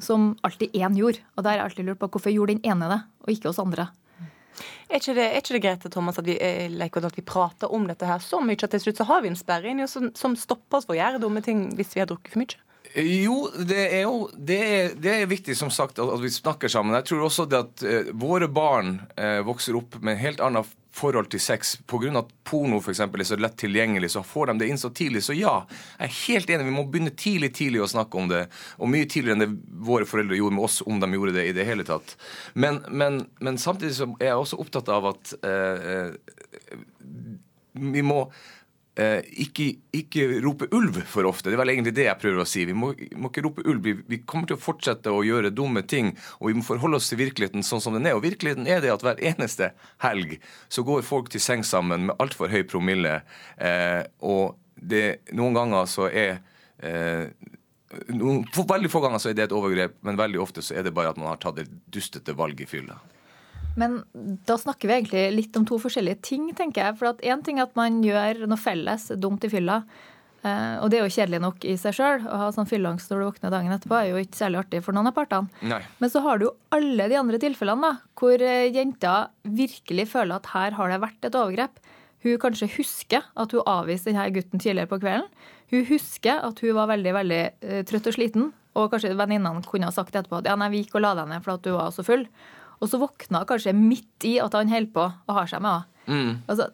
Som 0.00 0.36
alltid 0.42 0.72
én 0.72 0.96
gjorde. 0.96 1.20
Og 1.36 1.44
der 1.44 1.50
har 1.50 1.56
jeg 1.58 1.70
alltid 1.70 1.86
lurt 1.86 1.98
på 1.98 2.08
hvorfor 2.08 2.32
gjorde 2.32 2.56
den 2.56 2.64
ene 2.64 2.88
det, 2.88 3.02
og 3.22 3.28
ikke 3.28 3.48
oss 3.50 3.58
andre. 3.58 3.90
Er 4.88 4.98
ikke 4.98 5.14
det, 5.14 5.26
er 5.28 5.40
ikke 5.42 5.54
det 5.54 5.62
greit 5.62 5.92
Thomas, 5.92 6.18
at 6.18 6.24
vi, 6.24 6.38
eh, 6.40 6.70
at 6.72 7.16
vi 7.16 7.22
prater 7.22 7.70
om 7.70 7.86
dette 7.86 8.06
her 8.06 8.18
så 8.18 8.40
mye 8.40 8.56
at 8.56 8.70
til 8.70 8.80
slutt 8.80 8.96
så 8.96 9.04
har 9.04 9.20
vi 9.20 9.28
en 9.28 9.36
sperre 9.36 9.68
inni 9.68 9.84
oss 9.84 9.92
som, 9.92 10.10
som 10.14 10.34
stopper 10.34 10.78
oss 10.78 10.86
for 10.86 10.96
å 10.96 10.98
gjøre 10.98 11.20
dumme 11.20 11.42
ting 11.44 11.76
hvis 11.76 11.94
vi 11.94 12.00
har 12.00 12.08
drukket 12.08 12.32
for 12.32 12.40
mye? 12.40 12.56
Jo, 12.94 13.50
det 13.68 13.84
er 13.98 14.02
jo 14.06 14.28
det 14.32 14.58
er, 14.58 14.92
det 14.96 15.14
er 15.14 15.30
viktig 15.30 15.56
som 15.58 15.70
sagt 15.72 15.98
at, 16.00 16.12
vi 16.22 16.30
snakker 16.32 16.70
sammen. 16.72 16.96
Jeg 16.98 17.10
tror 17.10 17.26
også 17.26 17.46
det 17.50 17.60
at 17.60 17.84
eh, 17.86 18.10
våre 18.16 18.48
barn 18.48 19.00
eh, 19.16 19.40
vokser 19.46 19.76
opp 19.78 19.98
med 20.00 20.16
en 20.16 20.22
helt 20.22 20.44
annen 20.44 20.66
forhold 20.98 21.28
til 21.30 21.40
sex 21.40 21.76
pga. 21.86 22.10
at 22.18 22.30
porno 22.44 22.80
for 22.80 22.90
eksempel, 22.90 23.20
er 23.20 23.28
så 23.28 23.36
lett 23.38 23.56
tilgjengelig, 23.60 24.10
så 24.10 24.22
får 24.26 24.50
de 24.50 24.58
det 24.58 24.68
inn 24.72 24.80
så 24.80 24.90
tidlig. 24.90 25.22
Så 25.24 25.36
ja, 25.36 25.66
jeg 25.98 26.08
er 26.08 26.16
helt 26.26 26.50
enig. 26.50 26.66
Vi 26.66 26.76
må 26.78 26.84
begynne 26.88 27.14
tidlig 27.14 27.52
tidlig 27.54 27.84
å 27.84 27.90
snakke 27.90 28.18
om 28.18 28.28
det. 28.30 28.46
Og 28.78 28.90
mye 28.90 29.06
tidligere 29.06 29.38
enn 29.38 29.44
det 29.44 29.84
våre 29.88 30.08
foreldre 30.08 30.38
gjorde 30.38 30.58
med 30.58 30.64
oss, 30.64 30.80
om 30.86 31.00
de 31.00 31.12
gjorde 31.14 31.36
det 31.38 31.48
i 31.50 31.56
det 31.56 31.68
hele 31.68 31.86
tatt. 31.86 32.16
Men, 32.54 32.82
men, 32.88 33.26
men 33.38 33.60
samtidig 33.60 33.94
så 34.00 34.10
er 34.18 34.32
jeg 34.32 34.44
også 34.44 34.60
opptatt 34.64 34.90
av 34.94 35.12
at 35.12 35.34
eh, 35.42 35.90
eh, 35.94 36.38
vi 37.78 38.02
må 38.02 38.24
eh, 38.98 39.20
ikke, 39.44 39.68
ikke 39.94 40.26
rope 40.44 40.68
ulv 40.74 41.00
for 41.08 41.28
ofte. 41.28 41.48
Det 41.48 41.56
er 41.56 41.62
vel 41.62 41.72
egentlig 41.74 41.94
det 41.96 42.06
jeg 42.08 42.20
prøver 42.20 42.42
å 42.42 42.48
si. 42.48 42.64
Vi 42.68 42.76
må, 42.76 42.92
må 43.16 43.30
ikke 43.30 43.44
rope 43.46 43.64
ulv. 43.64 43.82
Vi, 43.84 43.94
vi 44.10 44.20
kommer 44.28 44.50
til 44.50 44.58
å 44.58 44.62
fortsette 44.62 45.12
å 45.14 45.24
gjøre 45.26 45.52
dumme 45.54 45.84
ting, 45.88 46.12
og 46.38 46.50
vi 46.50 46.58
må 46.58 46.66
forholde 46.66 47.00
oss 47.00 47.10
til 47.12 47.20
virkeligheten 47.22 47.66
sånn 47.66 47.82
som 47.84 47.96
den 47.96 48.08
er. 48.10 48.18
Og 48.18 48.24
virkeligheten 48.26 48.68
er 48.70 48.82
det 48.84 48.92
at 48.94 49.04
hver 49.06 49.20
eneste 49.30 49.72
helg 50.04 50.38
så 50.68 50.84
går 50.86 51.06
folk 51.06 51.30
til 51.32 51.42
seng 51.42 51.66
sammen 51.66 52.08
med 52.10 52.18
altfor 52.22 52.52
høy 52.52 52.64
promille, 52.68 53.20
eh, 53.56 54.02
og 54.24 54.58
det, 54.78 55.20
noen 55.34 55.56
ganger 55.56 55.88
så 55.90 56.06
er 56.06 56.38
eh, 56.84 57.30
noen, 58.14 58.44
Veldig 58.68 58.90
få 58.92 59.02
ganger 59.02 59.22
så 59.22 59.30
er 59.30 59.38
det 59.38 59.48
et 59.48 59.54
overgrep, 59.56 59.96
men 60.06 60.18
veldig 60.18 60.42
ofte 60.42 60.62
så 60.64 60.76
er 60.78 60.86
det 60.86 60.94
bare 60.96 61.14
at 61.14 61.20
man 61.20 61.32
har 61.32 61.40
tatt 61.42 61.62
et 61.62 61.70
dustete 61.90 62.34
valg 62.38 62.60
i 62.62 62.68
fylla. 62.68 62.98
Men 63.78 64.02
da 64.48 64.58
snakker 64.58 64.90
vi 64.90 64.96
egentlig 64.96 65.24
litt 65.36 65.56
om 65.58 65.66
to 65.68 65.78
forskjellige 65.80 66.22
ting, 66.32 66.50
tenker 66.58 66.88
jeg. 66.88 66.98
For 66.98 67.12
at 67.12 67.24
én 67.26 67.42
ting 67.46 67.60
er 67.60 67.68
at 67.68 67.76
man 67.78 68.00
gjør 68.04 68.46
noe 68.50 68.60
felles 68.60 69.08
dumt 69.22 69.46
i 69.46 69.52
fylla. 69.52 69.82
Eh, 70.46 70.76
og 70.82 70.90
det 70.90 71.00
er 71.00 71.06
jo 71.06 71.14
kjedelig 71.14 71.40
nok 71.42 71.66
i 71.66 71.74
seg 71.80 71.96
sjøl. 71.98 72.24
Å 72.26 72.40
ha 72.42 72.48
sånn 72.54 72.68
fylleangst 72.70 73.10
når 73.10 73.20
du 73.20 73.26
våkner 73.26 73.54
dagen 73.54 73.74
etterpå 73.74 73.98
er 73.98 74.10
jo 74.12 74.22
ikke 74.22 74.38
særlig 74.38 74.62
artig 74.62 74.82
for 74.86 74.96
noen 74.96 75.10
av 75.10 75.16
partene. 75.16 75.62
Nei. 75.70 75.80
Men 76.02 76.12
så 76.12 76.22
har 76.24 76.38
du 76.38 76.48
jo 76.48 76.56
alle 76.74 77.08
de 77.10 77.18
andre 77.18 77.40
tilfellene 77.42 77.86
da, 77.86 78.10
hvor 78.18 78.44
eh, 78.44 78.68
jenta 78.74 79.14
virkelig 79.44 80.08
føler 80.14 80.38
at 80.38 80.52
her 80.54 80.78
har 80.78 80.92
det 80.92 81.00
vært 81.04 81.30
et 81.30 81.38
overgrep. 81.38 81.82
Hun 82.26 82.38
kanskje 82.42 82.70
husker 82.74 83.26
at 83.38 83.54
hun 83.54 83.66
avviste 83.70 84.10
denne 84.10 84.26
gutten 84.34 84.62
tidligere 84.62 84.90
på 84.90 85.00
kvelden. 85.02 85.28
Hun 85.70 85.84
husker 85.90 86.40
at 86.46 86.62
hun 86.64 86.74
var 86.78 86.90
veldig 86.90 87.14
veldig 87.18 87.42
eh, 87.46 87.82
trøtt 87.86 88.10
og 88.10 88.16
sliten. 88.16 88.52
Og 88.78 88.92
kanskje 88.92 89.16
venninnene 89.18 89.64
kunne 89.66 89.90
ha 89.90 89.94
sagt 89.94 90.14
etterpå 90.14 90.38
at 90.40 90.48
ja, 90.50 90.54
nei, 90.58 90.70
vi 90.70 90.84
gikk 90.84 90.98
og 90.98 91.04
la 91.04 91.16
deg 91.18 91.30
ned 91.32 91.44
for 91.44 91.56
at 91.56 91.66
du 91.66 91.74
var 91.74 91.90
så 91.94 92.04
full. 92.06 92.26
Og 92.78 92.90
så 92.90 93.00
våkna 93.00 93.42
hun 93.42 93.50
kanskje 93.50 93.74
midt 93.76 94.26
i 94.28 94.38
at 94.42 94.54
han 94.56 94.70
holder 94.70 94.92
på 94.94 95.06
å 95.08 95.36
ha 95.36 95.44
seg 95.50 95.62
med 95.64 95.74
henne. 95.74 95.94
Mm. 96.08 96.30
Altså, 96.48 96.70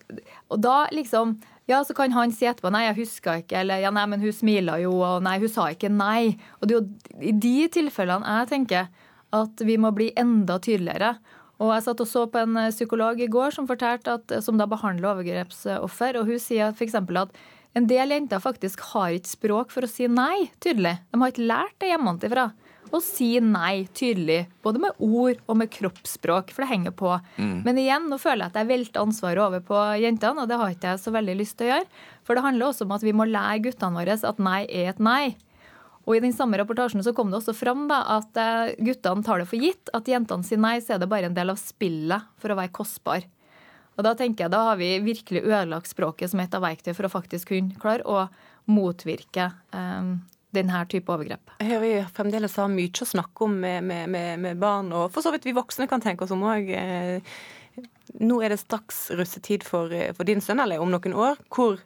og 0.47 0.61
da 0.63 0.85
liksom 0.95 1.41
Ja, 1.67 1.81
så 1.83 1.95
kan 1.97 2.13
han 2.13 2.31
si 2.31 2.45
etterpå 2.47 2.71
Nei, 2.71 2.85
jeg 2.85 2.99
huska 3.01 3.39
ikke. 3.41 3.63
Eller 3.63 3.81
ja, 3.81 3.91
nei, 3.95 4.05
men 4.07 4.21
hun 4.21 4.35
smila 4.37 4.77
jo. 4.83 4.93
Og 5.01 5.25
nei, 5.25 5.39
hun 5.41 5.51
sa 5.51 5.71
ikke 5.73 5.89
nei. 5.89 6.37
Og 6.61 6.69
det 6.69 6.77
er 6.77 6.83
jo 6.83 7.25
i 7.25 7.33
de 7.33 7.55
tilfellene 7.73 8.37
jeg 8.43 8.51
tenker 8.53 8.91
at 9.35 9.65
vi 9.65 9.79
må 9.81 9.91
bli 9.97 10.11
enda 10.21 10.61
tydeligere. 10.63 11.17
Og 11.63 11.73
jeg 11.73 11.87
satt 11.87 12.03
og 12.03 12.11
så 12.11 12.27
på 12.31 12.43
en 12.43 12.59
psykolog 12.69 13.21
i 13.23 13.31
går 13.31 13.55
som 13.57 13.67
fortalte 13.71 14.19
at, 14.19 14.37
som 14.45 14.59
da 14.61 14.69
behandler 14.71 15.15
overgrepsoffer. 15.15 16.21
Og 16.21 16.31
hun 16.31 16.43
sier 16.43 16.75
f.eks. 16.75 16.99
at 17.01 17.39
en 17.75 17.89
del 17.91 18.15
jenter 18.15 18.43
faktisk 18.43 18.85
har 18.93 19.15
ikke 19.17 19.33
språk 19.33 19.73
for 19.75 19.87
å 19.87 19.91
si 19.91 20.07
nei 20.11 20.51
tydelig. 20.63 20.99
De 21.11 21.21
har 21.23 21.33
ikke 21.33 21.49
lært 21.49 21.79
det 21.83 21.91
hjemmefra. 21.91 22.51
Å 22.93 23.01
si 23.03 23.31
nei 23.41 23.87
tydelig, 23.97 24.45
både 24.63 24.83
med 24.83 25.01
ord 25.03 25.41
og 25.49 25.57
med 25.59 25.71
kroppsspråk, 25.73 26.53
for 26.55 26.65
det 26.65 26.71
henger 26.71 26.95
på. 26.95 27.15
Mm. 27.39 27.57
Men 27.65 27.81
igjen, 27.81 28.11
nå 28.11 28.19
føler 28.23 28.45
jeg 28.45 28.53
at 28.53 28.61
jeg 28.61 28.71
velter 28.71 29.03
ansvaret 29.03 29.43
over 29.47 29.65
på 29.65 29.81
jentene, 30.03 30.45
og 30.45 30.51
det 30.51 30.59
har 30.61 30.75
ikke 30.75 30.93
jeg 30.93 31.03
så 31.03 31.15
veldig 31.15 31.39
lyst 31.41 31.57
til 31.59 31.69
å 31.69 31.73
gjøre. 31.73 32.05
For 32.27 32.37
det 32.37 32.45
handler 32.45 32.69
også 32.69 32.87
om 32.87 32.95
at 32.97 33.07
vi 33.07 33.17
må 33.17 33.27
lære 33.29 33.65
guttene 33.65 33.99
våre 33.99 34.19
at 34.31 34.43
nei 34.43 34.61
er 34.69 34.93
et 34.93 35.03
nei. 35.03 35.35
Og 36.05 36.19
i 36.19 36.21
den 36.21 36.35
samme 36.37 36.59
rapportasjen 36.61 37.03
så 37.05 37.15
kom 37.17 37.31
det 37.33 37.41
også 37.41 37.55
fram 37.57 37.87
da, 37.89 38.03
at 38.19 38.37
eh, 38.41 38.75
guttene 38.85 39.25
tar 39.25 39.41
det 39.41 39.49
for 39.49 39.61
gitt 39.61 39.93
at 39.97 40.09
jentene 40.09 40.45
sier 40.45 40.61
nei, 40.61 40.77
så 40.85 40.95
er 40.95 41.01
det 41.01 41.09
bare 41.11 41.31
en 41.31 41.37
del 41.37 41.53
av 41.55 41.61
spillet 41.61 42.29
for 42.41 42.53
å 42.53 42.59
være 42.59 42.75
kostbar. 42.77 43.25
Og 43.95 44.03
Da 44.05 44.13
tenker 44.19 44.45
jeg, 44.45 44.53
da 44.53 44.65
har 44.69 44.77
vi 44.77 44.99
virkelig 45.05 45.45
ødelagt 45.47 45.89
språket 45.89 46.33
som 46.33 46.43
et 46.43 46.55
av 46.55 46.65
verktøy 46.65 46.93
for 46.93 47.07
å 47.07 47.13
faktisk 47.13 47.53
kunne 47.53 47.79
klare 47.81 48.05
å 48.05 48.27
motvirke 48.69 49.49
eh, 49.73 50.15
denne 50.55 50.85
type 50.91 51.11
overgrep. 51.13 51.57
Hører 51.63 51.83
vi 51.83 51.93
fremdeles 52.17 52.57
har 52.61 52.71
mye 52.73 53.05
å 53.05 53.09
snakke 53.09 53.49
om 53.49 53.57
med, 53.65 53.85
med, 53.87 54.09
med, 54.13 54.39
med 54.45 54.63
barn, 54.63 54.93
og 54.95 55.11
for 55.15 55.25
så 55.25 55.35
vidt 55.35 55.49
vi 55.49 55.57
voksne 55.57 55.89
kan 55.91 56.03
tenke 56.05 56.27
oss 56.27 56.35
om 56.35 56.45
òg. 56.47 56.71
Nå 58.23 58.39
er 58.45 58.55
det 58.55 58.61
straks 58.63 59.09
russetid 59.19 59.67
for, 59.67 59.91
for 60.15 60.29
din 60.29 60.43
sønn, 60.45 60.63
eller 60.63 60.83
om 60.83 60.93
noen 60.93 61.19
år. 61.19 61.41
Hvor 61.51 61.81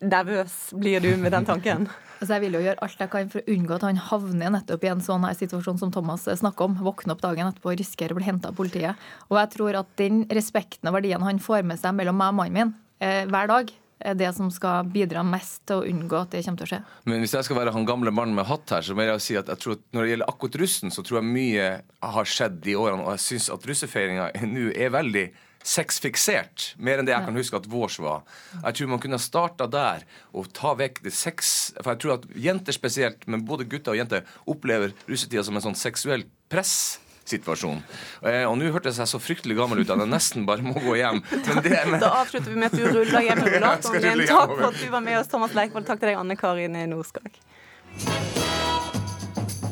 nervøs 0.00 0.70
blir 0.80 1.02
du 1.04 1.12
med 1.20 1.36
den 1.36 1.48
tanken? 1.48 1.90
Altså 2.20 2.34
jeg 2.36 2.42
vil 2.42 2.56
jo 2.58 2.60
gjøre 2.66 2.84
alt 2.84 2.98
jeg 3.00 3.08
kan 3.08 3.30
for 3.32 3.40
å 3.40 3.52
unngå 3.54 3.76
at 3.78 3.84
han 3.86 4.00
havner 4.10 4.50
nettopp 4.52 4.82
i 4.84 4.90
en 4.92 4.98
sånn 5.00 5.22
her 5.24 5.36
situasjon 5.38 5.78
som 5.80 5.92
Thomas 5.94 6.26
snakker 6.28 6.66
om. 6.66 6.74
Våkne 6.84 7.14
opp 7.14 7.22
dagen 7.24 7.48
etterpå 7.48 7.70
og 7.72 7.78
risikere 7.80 8.12
å 8.12 8.18
bli 8.18 8.26
henta 8.26 8.50
av 8.50 8.58
politiet. 8.58 9.06
Og 9.30 9.38
jeg 9.38 9.50
tror 9.54 9.78
at 9.80 9.94
den 9.96 10.26
respekten 10.28 10.90
og 10.90 10.98
verdien 10.98 11.24
han 11.24 11.40
får 11.40 11.64
med 11.70 11.80
seg 11.80 11.96
mellom 11.96 12.20
meg 12.20 12.34
og 12.34 12.36
mannen 12.42 12.58
min 12.58 12.74
eh, 13.00 13.24
hver 13.24 13.48
dag, 13.48 13.72
er 14.00 14.16
det 14.18 14.30
som 14.36 14.48
skal 14.52 14.88
bidra 14.90 15.22
mest 15.26 15.62
til 15.68 15.82
å 15.82 15.86
unngå 15.88 16.22
at 16.22 16.32
det 16.34 16.42
kommer 16.46 16.62
til 16.62 16.68
å 16.68 16.70
skje. 16.72 16.80
Men 17.10 17.22
hvis 17.24 17.34
jeg 17.36 17.46
skal 17.46 17.60
være 17.60 17.74
han 17.74 17.86
gamle 17.88 18.12
mannen 18.14 18.38
med 18.38 18.48
hatt 18.48 18.72
her, 18.74 18.86
så 18.86 18.96
må 18.96 19.06
jeg 19.06 19.24
si 19.24 19.36
at 19.40 19.52
jeg 19.52 19.62
tror 19.62 19.76
at 19.76 19.84
når 19.94 20.06
det 20.06 20.14
gjelder 20.14 20.32
akkurat 20.32 20.58
russen, 20.62 20.94
så 20.94 21.04
tror 21.04 21.20
jeg 21.20 21.30
mye 21.36 21.68
har 22.16 22.32
skjedd 22.34 22.58
de 22.64 22.76
årene. 22.80 23.04
Og 23.04 23.14
jeg 23.16 23.24
syns 23.26 23.50
at 23.54 23.70
russefeiringa 23.70 24.30
nå 24.50 24.70
er 24.72 24.94
veldig 24.96 25.26
sexfiksert. 25.66 26.70
Mer 26.80 27.00
enn 27.00 27.08
det 27.08 27.12
jeg 27.12 27.26
kan 27.26 27.36
huske 27.36 27.58
at 27.58 27.68
vårs 27.68 27.98
var. 28.00 28.24
Jeg 28.54 28.78
tror 28.78 28.90
man 28.94 29.02
kunne 29.02 29.18
ha 29.20 29.22
starta 29.22 29.68
der 29.70 30.06
og 30.32 30.48
ta 30.56 30.72
vekk 30.78 31.02
det 31.04 31.12
sex... 31.12 31.72
For 31.82 31.92
jeg 31.92 32.02
tror 32.04 32.16
at 32.16 32.26
jenter 32.48 32.76
spesielt, 32.76 33.28
men 33.28 33.44
både 33.48 33.68
gutter 33.68 33.92
og 33.92 34.00
jenter, 34.00 34.24
opplever 34.48 34.96
russetida 35.10 35.44
som 35.44 35.60
en 35.60 35.66
sånn 35.68 35.78
seksuell 35.78 36.24
press 36.50 36.98
situasjon. 37.30 37.82
Eh, 38.24 38.44
og 38.48 38.56
nå 38.60 38.72
hørtes 38.74 39.00
jeg 39.00 39.10
så 39.10 39.20
fryktelig 39.22 39.58
gammel 39.58 39.82
ut 39.82 39.90
at 39.90 40.02
jeg 40.04 40.10
nesten 40.10 40.48
bare 40.48 40.64
må 40.64 40.74
gå 40.78 40.98
hjem. 41.00 41.22
Men 41.30 41.62
det, 41.66 41.76
men... 41.86 42.00
Da 42.02 42.12
avslutter 42.22 42.52
vi 42.52 42.58
med 42.60 42.70
at 42.72 42.78
du 42.78 42.86
ruller 42.88 43.28
hjem 43.28 43.44
med 43.44 43.52
rullatoren. 43.56 44.26
Takk 44.30 44.56
for 44.56 44.68
at 44.72 44.82
du 44.82 44.88
var 44.92 45.06
med 45.06 45.20
oss, 45.22 45.32
Thomas 45.32 45.56
Leikvoll. 45.56 45.86
Takk 45.88 46.02
til 46.02 46.12
deg, 46.12 46.20
Anne 46.20 46.38
Karin 46.40 46.78
Norskag. 46.90 47.40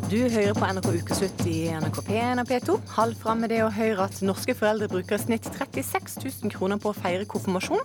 Du 0.09 0.17
hører 0.17 0.55
på 0.57 0.65
NRK 0.65 0.87
Ukeslutt 1.03 1.43
i 1.45 1.67
NRK 1.69 1.99
P1 2.07 2.41
og 2.41 2.49
P2. 2.49 2.77
Halv 2.95 3.19
fram 3.21 3.43
med 3.45 3.51
det 3.53 3.59
å 3.61 3.69
høre 3.69 4.07
at 4.07 4.23
norske 4.25 4.55
foreldre 4.57 4.89
bruker 4.89 5.19
i 5.19 5.21
snitt 5.21 5.45
36 5.53 6.15
000 6.23 6.53
kroner 6.55 6.81
på 6.81 6.95
å 6.95 6.97
feire 6.97 7.27
konfirmasjon. 7.29 7.85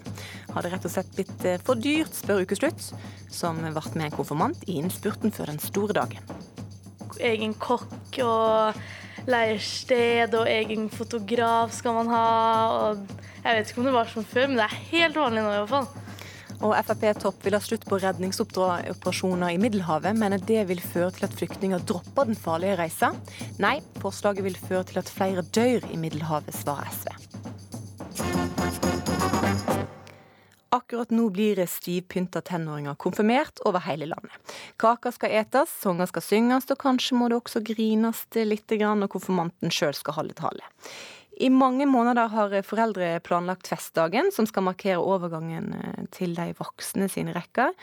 Har 0.53 0.63
det 0.63 0.71
rett 0.71 0.88
og 0.88 0.93
slett 0.93 1.12
blitt 1.17 1.43
eh, 1.43 1.59
for 1.67 1.75
dyrt, 1.75 2.15
spør 2.15 2.45
Ukeslutt, 2.45 2.86
som 3.27 3.59
ble 3.59 3.73
med 3.75 4.05
en 4.05 4.15
konfirmant 4.15 4.63
i 4.71 4.77
innspurten 4.79 5.36
før 5.36 5.51
den 5.51 5.59
store 5.59 5.97
dagen. 5.99 6.31
Egen 7.19 7.57
kokk 7.59 8.21
og 8.23 8.79
leirsted 9.29 10.36
og 10.38 10.49
egen 10.51 10.89
fotograf 10.91 11.73
skal 11.75 11.99
man 11.99 12.12
ha. 12.13 12.23
Og 12.91 13.19
jeg 13.43 13.57
vet 13.57 13.71
ikke 13.71 13.83
om 13.83 13.89
det 13.89 13.97
var 13.97 14.12
som 14.12 14.27
før, 14.27 14.49
men 14.49 14.62
det 14.62 14.67
er 14.67 14.81
helt 14.93 15.19
vanlig 15.19 15.43
nå 15.43 15.51
i 15.51 15.59
hvert 15.62 15.73
fall. 15.73 15.91
Og 16.63 16.71
Frp-topp 16.88 17.41
vil 17.43 17.57
ha 17.57 17.59
slutt 17.63 17.83
på 17.89 17.99
redningsoperasjoner 17.99 19.51
i 19.51 19.59
Middelhavet, 19.59 20.15
mener 20.15 20.39
det 20.39 20.62
vil 20.69 20.79
føre 20.79 21.12
til 21.15 21.27
at 21.27 21.36
flyktninger 21.36 21.83
dropper 21.89 22.29
den 22.29 22.39
farlige 22.39 22.77
reisa. 22.79 23.12
Nei, 23.63 23.79
forslaget 23.99 24.47
vil 24.47 24.59
føre 24.69 24.88
til 24.88 25.03
at 25.03 25.12
flere 25.12 25.43
dør 25.43 25.91
i 25.91 25.99
Middelhavet, 25.99 26.55
svarer 26.55 26.88
SV. 26.93 27.22
Akkurat 30.93 31.10
nå 31.10 31.23
blir 31.34 31.58
stivpynta 31.65 32.43
tenåringer 32.45 32.93
konfirmert 33.01 33.58
over 33.65 33.82
hele 33.82 34.06
landet. 34.06 34.51
Kaker 34.77 35.10
skal 35.15 35.32
etes, 35.39 35.71
sanger 35.82 36.06
skal 36.06 36.21
synges, 36.21 36.67
og 36.69 36.77
kanskje 36.84 37.15
må 37.17 37.32
det 37.32 37.39
også 37.39 37.63
grines 37.65 38.19
litt 38.38 38.75
når 38.77 39.10
konfirmanten 39.10 39.73
sjøl 39.73 39.95
skal 39.97 40.13
holde 40.19 40.36
tale. 40.38 40.67
I 41.41 41.49
mange 41.49 41.88
måneder 41.89 42.29
har 42.29 42.53
foreldre 42.62 43.08
planlagt 43.25 43.71
festdagen, 43.71 44.29
som 44.29 44.45
skal 44.45 44.67
markere 44.67 44.99
overgangen 45.01 45.71
eh, 45.73 46.03
til 46.13 46.36
de 46.38 46.53
voksne 46.60 47.08
sine 47.10 47.34
rekker. 47.34 47.73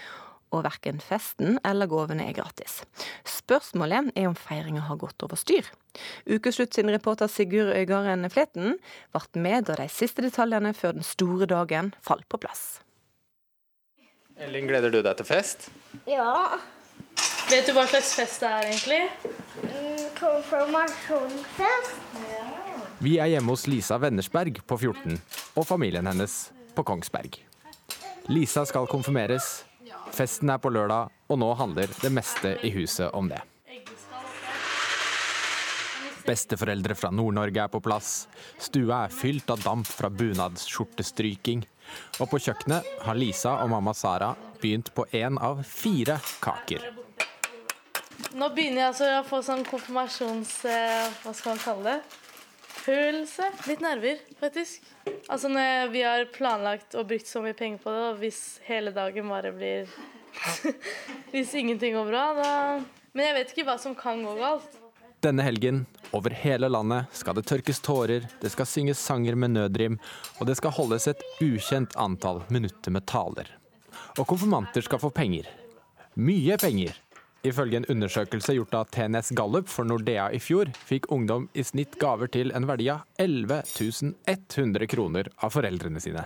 Og 0.55 0.63
verken 0.69 1.03
festen 1.03 1.59
eller 1.67 1.91
gavene 1.91 2.29
er 2.31 2.37
gratis. 2.39 2.85
Spørsmålet 3.27 4.13
er 4.15 4.29
om 4.31 4.37
feiringa 4.39 4.85
har 4.87 5.01
gått 5.03 5.27
over 5.27 5.39
styr. 5.39 5.67
Ukeslutt 6.31 6.79
sin 6.79 6.95
reporter 6.95 7.27
Sigurd 7.27 7.75
Øygarden 7.75 8.31
Fleten 8.31 8.79
ble 9.11 9.43
med 9.43 9.67
da 9.67 9.81
de 9.83 9.89
siste 9.91 10.23
detaljene 10.23 10.71
før 10.79 10.95
den 11.01 11.07
store 11.07 11.51
dagen 11.51 11.91
falt 12.07 12.29
på 12.31 12.39
plass. 12.47 12.79
Elling, 14.41 14.67
gleder 14.71 14.89
du 14.93 15.03
deg 15.05 15.19
til 15.19 15.27
fest? 15.29 15.69
Ja. 16.09 16.57
Vet 17.51 17.67
du 17.69 17.75
hva 17.77 17.85
slags 17.91 18.15
fest 18.17 18.41
det 18.41 18.49
er, 18.49 18.69
egentlig? 18.71 19.01
Mm, 19.61 20.07
Konfirmasjonsfest. 20.17 21.99
Ja. 22.25 22.47
Vi 23.05 23.17
er 23.21 23.33
hjemme 23.35 23.53
hos 23.53 23.67
Lisa 23.69 23.99
Wennersberg 24.01 24.63
på 24.65 24.79
14 24.81 25.19
og 25.57 25.67
familien 25.69 26.09
hennes 26.09 26.39
på 26.77 26.85
Kongsberg. 26.89 27.37
Lisa 28.33 28.65
skal 28.69 28.89
konfirmeres, 28.89 29.65
festen 30.15 30.53
er 30.53 30.61
på 30.63 30.73
lørdag, 30.73 31.13
og 31.29 31.41
nå 31.41 31.49
handler 31.59 31.93
det 32.01 32.13
meste 32.13 32.55
i 32.65 32.73
huset 32.77 33.11
om 33.17 33.29
det. 33.33 33.41
Besteforeldre 36.25 36.95
fra 36.95 37.11
Nord-Norge 37.11 37.65
er 37.65 37.73
på 37.73 37.81
plass. 37.83 38.29
Stua 38.61 39.05
er 39.07 39.15
fylt 39.15 39.51
av 39.51 39.65
damp 39.65 39.89
fra 39.89 40.11
bunadsskjortestryking. 40.13 41.65
Og 42.21 42.31
på 42.31 42.41
kjøkkenet 42.43 42.89
har 43.07 43.19
Lisa 43.19 43.57
og 43.63 43.71
mamma 43.73 43.95
Sara 43.97 44.35
begynt 44.61 44.93
på 44.95 45.07
én 45.17 45.39
av 45.41 45.63
fire 45.67 46.19
kaker. 46.43 46.85
Nå 48.37 48.51
begynner 48.55 48.85
jeg 48.85 48.89
altså 48.93 49.07
å 49.19 49.27
få 49.27 49.41
sånn 49.43 49.65
konfirmasjons... 49.67 50.53
Eh, 50.69 51.07
hva 51.25 51.33
skal 51.35 51.57
man 51.57 51.63
kalle 51.65 51.95
det? 51.95 52.19
Følelse. 52.81 53.49
Litt 53.69 53.83
nerver, 53.85 54.21
faktisk. 54.41 54.85
Altså 55.29 55.51
når 55.51 55.91
vi 55.93 56.05
har 56.07 56.29
planlagt 56.33 56.95
og 56.97 57.09
brukt 57.11 57.29
så 57.29 57.43
mye 57.45 57.57
penger 57.57 57.83
på 57.83 57.93
det, 57.95 58.05
og 58.13 58.21
hvis 58.23 58.41
hele 58.69 58.95
dagen 58.95 59.29
bare 59.33 59.53
blir 59.57 59.91
Hvis 61.33 61.57
ingenting 61.59 61.97
går 61.99 62.07
bra, 62.07 62.25
da 62.39 62.51
Men 63.13 63.27
jeg 63.27 63.37
vet 63.37 63.53
ikke 63.53 63.67
hva 63.67 63.77
som 63.83 63.97
kan 63.99 64.23
gå 64.25 64.37
galt. 64.39 64.80
Denne 65.21 65.43
helgen, 65.43 65.87
over 66.17 66.31
hele 66.31 66.69
landet, 66.69 67.05
skal 67.13 67.35
det 67.37 67.45
tørkes 67.45 67.83
tårer, 67.85 68.25
det 68.41 68.51
skal 68.55 68.67
synges 68.67 69.03
sanger 69.05 69.37
med 69.37 69.53
nødrim, 69.53 69.99
og 70.41 70.49
det 70.49 70.55
skal 70.57 70.73
holdes 70.73 71.11
et 71.11 71.21
ukjent 71.45 71.93
antall 72.01 72.41
minutter 72.49 72.95
med 72.95 73.05
taler. 73.05 73.51
Og 74.17 74.25
konfirmanter 74.31 74.81
skal 74.87 75.03
få 75.03 75.11
penger. 75.13 75.51
Mye 76.17 76.57
penger. 76.57 76.97
Ifølge 77.45 77.83
en 77.83 77.89
undersøkelse 77.93 78.57
gjort 78.57 78.79
av 78.79 78.89
TNS 78.97 79.35
Gallup 79.37 79.69
for 79.69 79.85
Nordea 79.85 80.31
i 80.33 80.41
fjor, 80.41 80.73
fikk 80.89 81.11
ungdom 81.13 81.51
i 81.53 81.67
snitt 81.69 82.01
gaver 82.01 82.33
til 82.33 82.53
en 82.57 82.69
verdi 82.69 82.89
av 82.93 83.05
11 83.21 83.61
100 84.25 84.89
kroner 84.89 85.29
av 85.37 85.53
foreldrene 85.53 86.01
sine. 86.01 86.25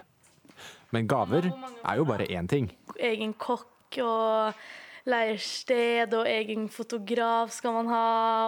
Men 0.95 1.11
gaver 1.11 1.51
er 1.51 1.99
jo 1.99 2.07
bare 2.07 2.31
én 2.31 2.47
ting. 2.47 2.71
Egen 2.95 3.35
kokk 3.35 3.99
og 4.03 4.65
leirsted 5.09 6.15
og 6.17 6.29
egen 6.29 6.69
fotograf 6.73 7.53
skal 7.55 7.77
man 7.77 7.91
ha. 7.93 8.05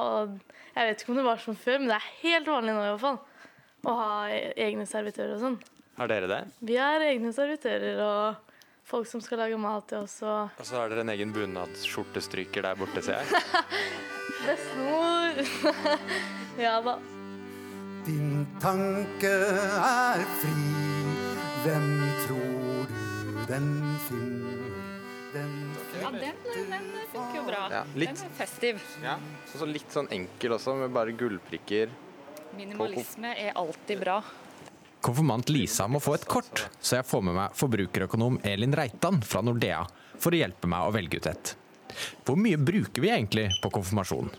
Og 0.09 0.37
jeg 0.77 0.91
vet 0.91 1.03
ikke 1.03 1.15
om 1.15 1.21
det 1.21 1.29
var 1.29 1.43
som 1.43 1.59
før, 1.59 1.81
men 1.81 1.93
det 1.93 1.99
er 1.99 2.11
helt 2.23 2.51
vanlig 2.51 2.77
nå 2.77 2.85
i 2.85 2.91
hvert 2.95 3.05
fall. 3.05 3.23
Å 3.87 3.97
ha 4.01 4.11
egne 4.67 4.87
servitører 4.89 5.37
og 5.37 5.43
sånn. 5.45 5.59
Har 5.97 6.11
dere 6.11 6.29
det? 6.29 6.43
Vi 6.69 6.77
har 6.81 7.05
egne 7.05 7.33
servitører 7.33 8.01
og 8.05 8.55
folk 8.87 9.09
som 9.09 9.23
skal 9.25 9.41
lage 9.45 9.59
mat 9.61 9.87
til 9.91 10.05
oss. 10.05 10.19
Og, 10.25 10.57
og 10.59 10.69
så 10.69 10.81
har 10.81 10.93
dere 10.93 11.07
en 11.07 11.13
egen 11.15 11.33
bunadsskjortestryker 11.35 12.67
der 12.67 12.79
borte, 12.79 13.05
ser 13.05 13.23
jeg. 13.23 13.43
Bestemor. 14.47 15.41
ja 16.67 16.79
da. 16.85 16.99
Din 18.07 18.47
tanke 18.63 19.33
er 19.33 20.23
fri, 20.39 20.55
hvem 21.65 21.91
tror 22.27 22.95
du 22.95 23.45
den 23.51 23.71
finner? 24.07 24.36
Ja, 26.07 26.11
den, 26.21 26.71
den 26.71 26.91
funker 27.13 27.37
jo 27.41 27.45
bra. 27.49 27.61
Ja, 27.73 27.83
litt, 27.99 28.15
den 28.15 28.29
er 28.29 28.35
festiv. 28.39 28.83
Ja, 29.03 29.17
så 29.51 29.67
litt 29.67 29.91
sånn 29.91 30.09
enkel 30.15 30.55
også, 30.55 30.77
med 30.79 30.93
bare 30.95 31.15
gullprikker. 31.19 31.91
Minimalisme 32.57 33.33
er 33.35 33.57
alltid 33.59 34.01
bra. 34.05 34.21
Konfirmant 35.03 35.51
Lisa 35.51 35.87
må 35.91 36.01
få 36.03 36.17
et 36.17 36.27
kort, 36.31 36.65
så 36.81 37.01
jeg 37.01 37.07
får 37.07 37.25
med 37.27 37.37
meg 37.37 37.59
forbrukerøkonom 37.59 38.41
Elin 38.47 38.75
Reitan 38.75 39.21
fra 39.27 39.43
Nordea 39.45 39.83
for 40.17 40.35
å 40.35 40.41
hjelpe 40.41 40.71
meg 40.71 40.87
å 40.87 40.95
velge 40.95 41.21
ut 41.21 41.29
et. 41.31 41.53
Hvor 42.27 42.39
mye 42.41 42.59
bruker 42.59 43.03
vi 43.03 43.13
egentlig 43.13 43.49
på 43.63 43.71
konfirmasjon? 43.75 44.31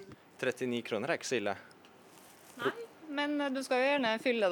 39 0.42 0.82
kroner 0.88 1.14
er 1.14 1.20
ikke 1.20 1.30
så 1.30 1.40
ille. 1.40 1.56
Nei, 2.58 2.74
men 3.20 3.38
du 3.54 3.62
skal 3.66 3.82
jo 3.82 3.90
gjerne 3.92 4.16
fylle 4.22 4.50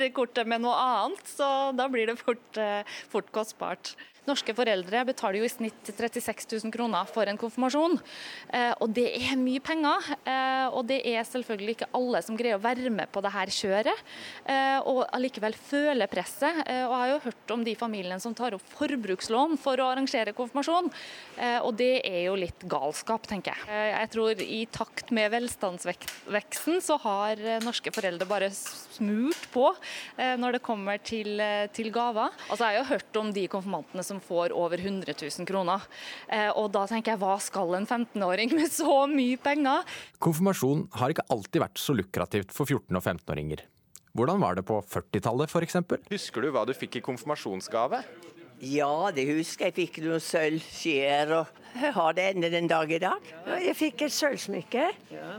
det 0.00 0.10
kortet 0.16 0.48
med 0.48 0.64
noe 0.64 0.76
annet, 0.80 1.24
så 1.28 1.48
da 1.76 1.88
blir 1.92 2.08
det 2.12 2.16
fort, 2.20 2.60
fort 3.12 3.32
kostbart. 3.34 3.94
Norske 4.26 4.54
foreldre 4.58 5.04
betaler 5.06 5.38
jo 5.38 5.46
i 5.46 5.50
snitt 5.50 5.86
36 5.86 6.48
000 6.64 6.72
kroner 6.74 7.06
for 7.06 7.30
en 7.30 7.38
konfirmasjon. 7.38 7.94
Eh, 8.50 8.72
og 8.82 8.90
det 8.96 9.06
er 9.20 9.38
mye 9.38 9.62
penger. 9.62 10.08
Eh, 10.26 10.66
og 10.74 10.88
det 10.88 10.98
er 11.06 11.26
selvfølgelig 11.28 11.76
ikke 11.76 11.90
alle 11.94 12.22
som 12.26 12.38
greier 12.38 12.58
å 12.58 12.64
være 12.64 12.90
med 12.90 13.10
på 13.14 13.22
det 13.22 13.32
her 13.34 13.52
kjøret, 13.54 14.02
eh, 14.50 14.78
og 14.82 15.04
allikevel 15.14 15.54
føler 15.54 16.10
presset. 16.10 16.58
og 16.66 16.92
jeg 16.92 17.00
har 17.00 17.10
jo 17.10 17.22
hørt 17.26 17.52
om 17.54 17.62
de 17.64 17.74
familiene 17.78 18.20
som 18.20 18.34
tar 18.34 18.54
opp 18.56 18.64
forbrukslån 18.76 19.56
for 19.60 19.78
å 19.78 19.90
arrangere 19.92 20.34
konfirmasjon. 20.34 20.90
og 21.62 21.72
det 21.76 22.00
er 22.04 22.26
jo 22.26 22.34
litt 22.34 22.62
galskap, 22.66 23.26
tenker 23.26 23.54
jeg. 23.54 23.90
jeg 23.92 24.10
tror 24.10 24.42
i 24.42 24.66
takt 24.66 25.10
med 25.10 25.30
velstandsveksten 25.30 26.80
så 26.82 26.96
har 27.02 27.36
norske 27.64 27.92
foreldre 27.92 28.26
bare 28.26 28.50
smurt 28.50 29.48
på 29.52 29.68
når 30.16 30.56
det 30.56 30.62
kommer 30.62 30.98
til, 30.98 31.40
til 31.72 31.90
gaver. 31.92 32.32
Altså, 32.50 32.64
jeg 32.64 32.66
har 32.66 32.78
jo 32.78 32.94
hørt 32.94 33.20
om 33.20 33.32
de 33.32 33.46
konfirmantene 33.52 34.04
som 34.06 34.15
som 34.16 34.24
får 34.24 34.54
over 34.56 34.80
100 34.80 35.12
000 35.12 35.46
kroner. 35.46 35.82
Eh, 36.28 36.50
og 36.56 36.70
da 36.74 36.86
tenker 36.88 37.14
jeg, 37.14 37.20
hva 37.20 37.36
skal 37.42 37.76
en 37.76 37.86
15-åring 37.86 38.54
med 38.56 38.72
så 38.72 39.04
mye 39.10 39.36
penger? 39.40 39.84
Konfirmasjon 40.22 40.86
har 40.96 41.12
ikke 41.12 41.26
alltid 41.32 41.64
vært 41.66 41.82
så 41.82 41.96
lukrativt 41.96 42.54
for 42.54 42.68
14- 42.68 42.96
og 42.96 43.02
15-åringer. 43.02 43.66
Hvordan 44.16 44.40
var 44.40 44.56
det 44.56 44.64
på 44.64 44.80
40-tallet 44.80 45.52
f.eks.? 45.52 45.76
Husker 46.08 46.46
du 46.46 46.50
hva 46.54 46.64
du 46.64 46.72
fikk 46.72 46.96
i 46.96 47.04
konfirmasjonsgave? 47.04 48.00
Ja, 48.64 49.10
det 49.12 49.26
husker 49.28 49.68
jeg. 49.68 49.74
Jeg 49.74 49.76
fikk 49.76 49.98
noen 50.06 50.22
sølvskjeer 50.24 51.34
og 51.42 51.62
jeg 51.76 51.92
har 51.92 52.14
det 52.16 52.24
ennå 52.30 52.48
den 52.48 52.68
dag 52.70 52.88
i 52.88 52.98
dag. 53.02 53.26
Jeg 53.60 53.76
fikk 53.76 54.06
et 54.06 54.14
sølvsmykke, 54.16 54.84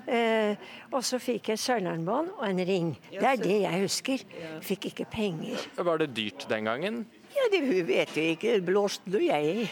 eh, 0.06 0.68
og 0.92 1.02
så 1.02 1.18
fikk 1.22 1.50
jeg 1.50 1.62
sølvarmbånd 1.64 2.36
og 2.36 2.44
en 2.46 2.62
ring. 2.68 2.92
Det 3.10 3.26
er 3.26 3.42
det 3.42 3.56
jeg 3.64 3.82
husker. 3.88 4.26
Jeg 4.38 4.62
fikk 4.68 4.92
ikke 4.92 5.08
penger. 5.10 5.66
Var 5.90 6.04
det 6.04 6.12
dyrt 6.14 6.46
den 6.52 6.70
gangen? 6.70 7.00
Ja, 7.48 7.60
det 7.62 7.88
vet 7.88 8.18
jeg 8.18 8.36
ikke. 8.36 8.62
Blåste 8.66 9.10
nå 9.12 9.22
jeg 9.24 9.70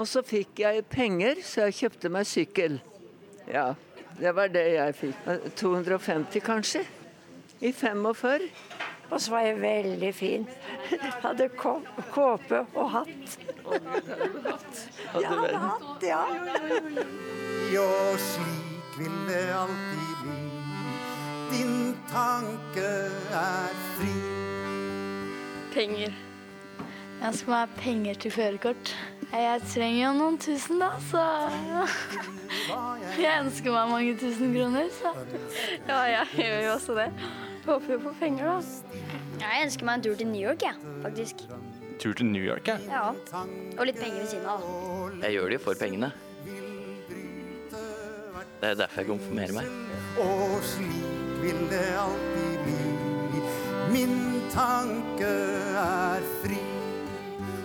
og 0.00 0.06
så 0.08 0.22
fikk 0.24 0.62
jeg 0.62 0.84
penger, 0.88 1.42
så 1.44 1.66
jeg 1.66 1.76
kjøpte 1.76 2.08
meg 2.12 2.28
sykkel. 2.28 2.78
Ja, 3.50 3.74
det 4.16 4.32
var 4.36 4.48
det 4.48 4.62
jeg 4.72 4.94
fikk. 4.96 5.26
250 5.60 6.44
kanskje. 6.46 6.84
I 7.60 7.72
45. 7.76 8.46
Og 9.10 9.20
så 9.20 9.34
var 9.34 9.44
jeg 9.44 9.58
veldig 9.60 10.12
fin. 10.14 10.46
Hadde 11.20 11.50
kåpe 11.58 12.62
og 12.72 12.90
hatt. 12.94 13.36
Jeg 15.18 15.26
hadde 15.26 15.52
hatt, 15.66 16.06
ja. 16.06 16.22
Jo, 17.74 17.86
slik 18.30 18.98
vil 19.02 19.22
det 19.28 19.44
alltid 19.60 20.16
bli. 20.24 20.40
Din 21.52 21.96
tanke 22.08 22.90
er 23.44 23.80
fri. 23.98 24.29
Penger. 25.74 26.12
Jeg 27.20 27.34
skal 27.34 27.54
ha 27.54 27.64
penger 27.76 28.14
til 28.14 28.32
førerkort. 28.32 28.92
Jeg 29.32 29.60
trenger 29.70 30.00
jo 30.00 30.12
noen 30.16 30.38
tusen, 30.40 30.80
da, 30.80 30.88
så 31.10 31.20
Jeg 33.20 33.44
ønsker 33.44 33.74
meg 33.74 33.92
mange 33.92 34.14
tusen 34.18 34.54
kroner, 34.54 34.88
så 34.96 35.12
Ja, 35.86 36.00
jeg 36.08 36.26
gjør 36.40 36.64
jo 36.64 36.72
også 36.72 36.96
det. 36.96 37.06
Håper 37.66 37.92
jo 37.92 37.98
på 38.08 38.14
penger, 38.22 38.48
da. 38.48 39.04
Jeg 39.44 39.66
ønsker 39.68 39.86
meg 39.86 40.00
en 40.00 40.06
tur 40.08 40.16
til 40.16 40.32
New 40.32 40.42
York, 40.42 40.64
jeg, 40.64 40.74
ja, 40.80 40.96
faktisk. 41.04 41.44
Tur 42.00 42.16
til 42.16 42.26
New 42.32 42.42
York, 42.42 42.68
ja. 42.68 42.78
ja. 42.88 43.44
Og 43.78 43.86
litt 43.86 44.00
penger 44.00 44.24
ved 44.24 44.28
siden 44.32 44.48
av. 44.48 44.66
Jeg 45.22 45.36
gjør 45.36 45.52
det 45.52 45.60
jo 45.60 45.64
for 45.68 45.80
pengene. 45.84 46.12
Det 48.60 48.68
er 48.72 48.76
derfor 48.82 49.00
jeg 49.04 49.12
konfirmerer 49.12 49.56
meg. 49.60 49.64
Og 50.24 50.60
slik 50.64 51.42
vil 51.44 51.66
det 51.70 51.86
alltid. 52.00 52.39
Min 53.90 54.42
tanke 54.52 55.28
er 55.80 56.22
fri. 56.44 56.58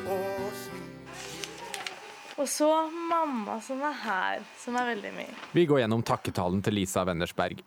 Og 0.10 0.56
slik 0.58 2.40
Og 2.42 2.50
så 2.50 2.70
mamma 2.90 3.60
som 3.62 3.84
er 3.86 3.96
her, 4.02 4.44
som 4.58 4.78
er 4.80 4.90
veldig 4.94 5.12
mye. 5.16 5.36
Vi 5.54 5.66
går 5.70 5.84
gjennom 5.84 6.02
takketalen 6.06 6.64
til 6.66 6.78
Lisa 6.80 7.06
Wennersberg. 7.06 7.62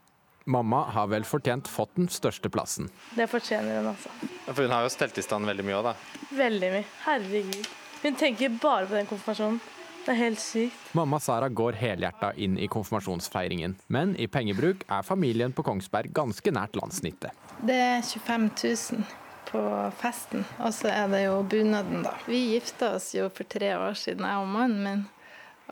Mamma 0.49 0.83
har 0.95 1.07
vel 1.13 1.27
fortjent 1.29 1.69
fått 1.69 1.95
den 2.01 2.09
største 2.11 2.51
plassen. 2.51 2.89
Det 3.15 3.29
fortjener 3.31 3.79
hun 3.79 3.91
altså. 3.93 4.11
For 4.49 4.65
hun 4.65 4.75
har 4.75 4.87
jo 4.87 4.93
stelt 4.93 5.19
i 5.21 5.25
stand 5.25 5.47
veldig 5.47 5.67
mye 5.69 5.79
òg, 5.79 5.91
da. 5.91 6.29
Veldig 6.39 6.71
mye. 6.73 6.87
Herregud. 7.05 7.69
Hun 8.03 8.17
tenker 8.17 8.57
bare 8.63 8.89
på 8.89 8.97
den 8.97 9.11
konfirmasjonen. 9.11 9.61
Det 10.07 10.15
er 10.15 10.23
helt 10.23 10.41
sykt. 10.41 10.89
Mamma 10.97 11.19
Sara 11.21 11.51
går 11.53 11.77
helhjerta 11.77 12.33
inn 12.41 12.57
i 12.57 12.67
konfirmasjonsfeiringen, 12.73 13.77
men 13.93 14.17
i 14.17 14.27
pengebruk 14.27 14.87
er 14.89 15.05
familien 15.05 15.53
på 15.53 15.67
Kongsberg 15.67 16.15
ganske 16.17 16.55
nært 16.55 16.81
landssnittet. 16.81 17.48
Det 17.59 17.75
er 17.75 18.03
25 18.03 18.51
000 18.95 19.05
på 19.49 19.61
festen, 19.99 20.45
og 20.61 20.75
så 20.77 20.91
er 20.93 21.09
det 21.11 21.25
jo 21.25 21.41
bunaden, 21.43 22.05
da. 22.05 22.13
Vi 22.29 22.39
gifta 22.53 22.93
oss 22.99 23.11
jo 23.17 23.27
for 23.35 23.49
tre 23.49 23.73
år 23.79 23.97
siden, 23.99 24.27
jeg 24.29 24.43
og 24.43 24.51
mannen 24.53 24.85
min. 24.85 25.05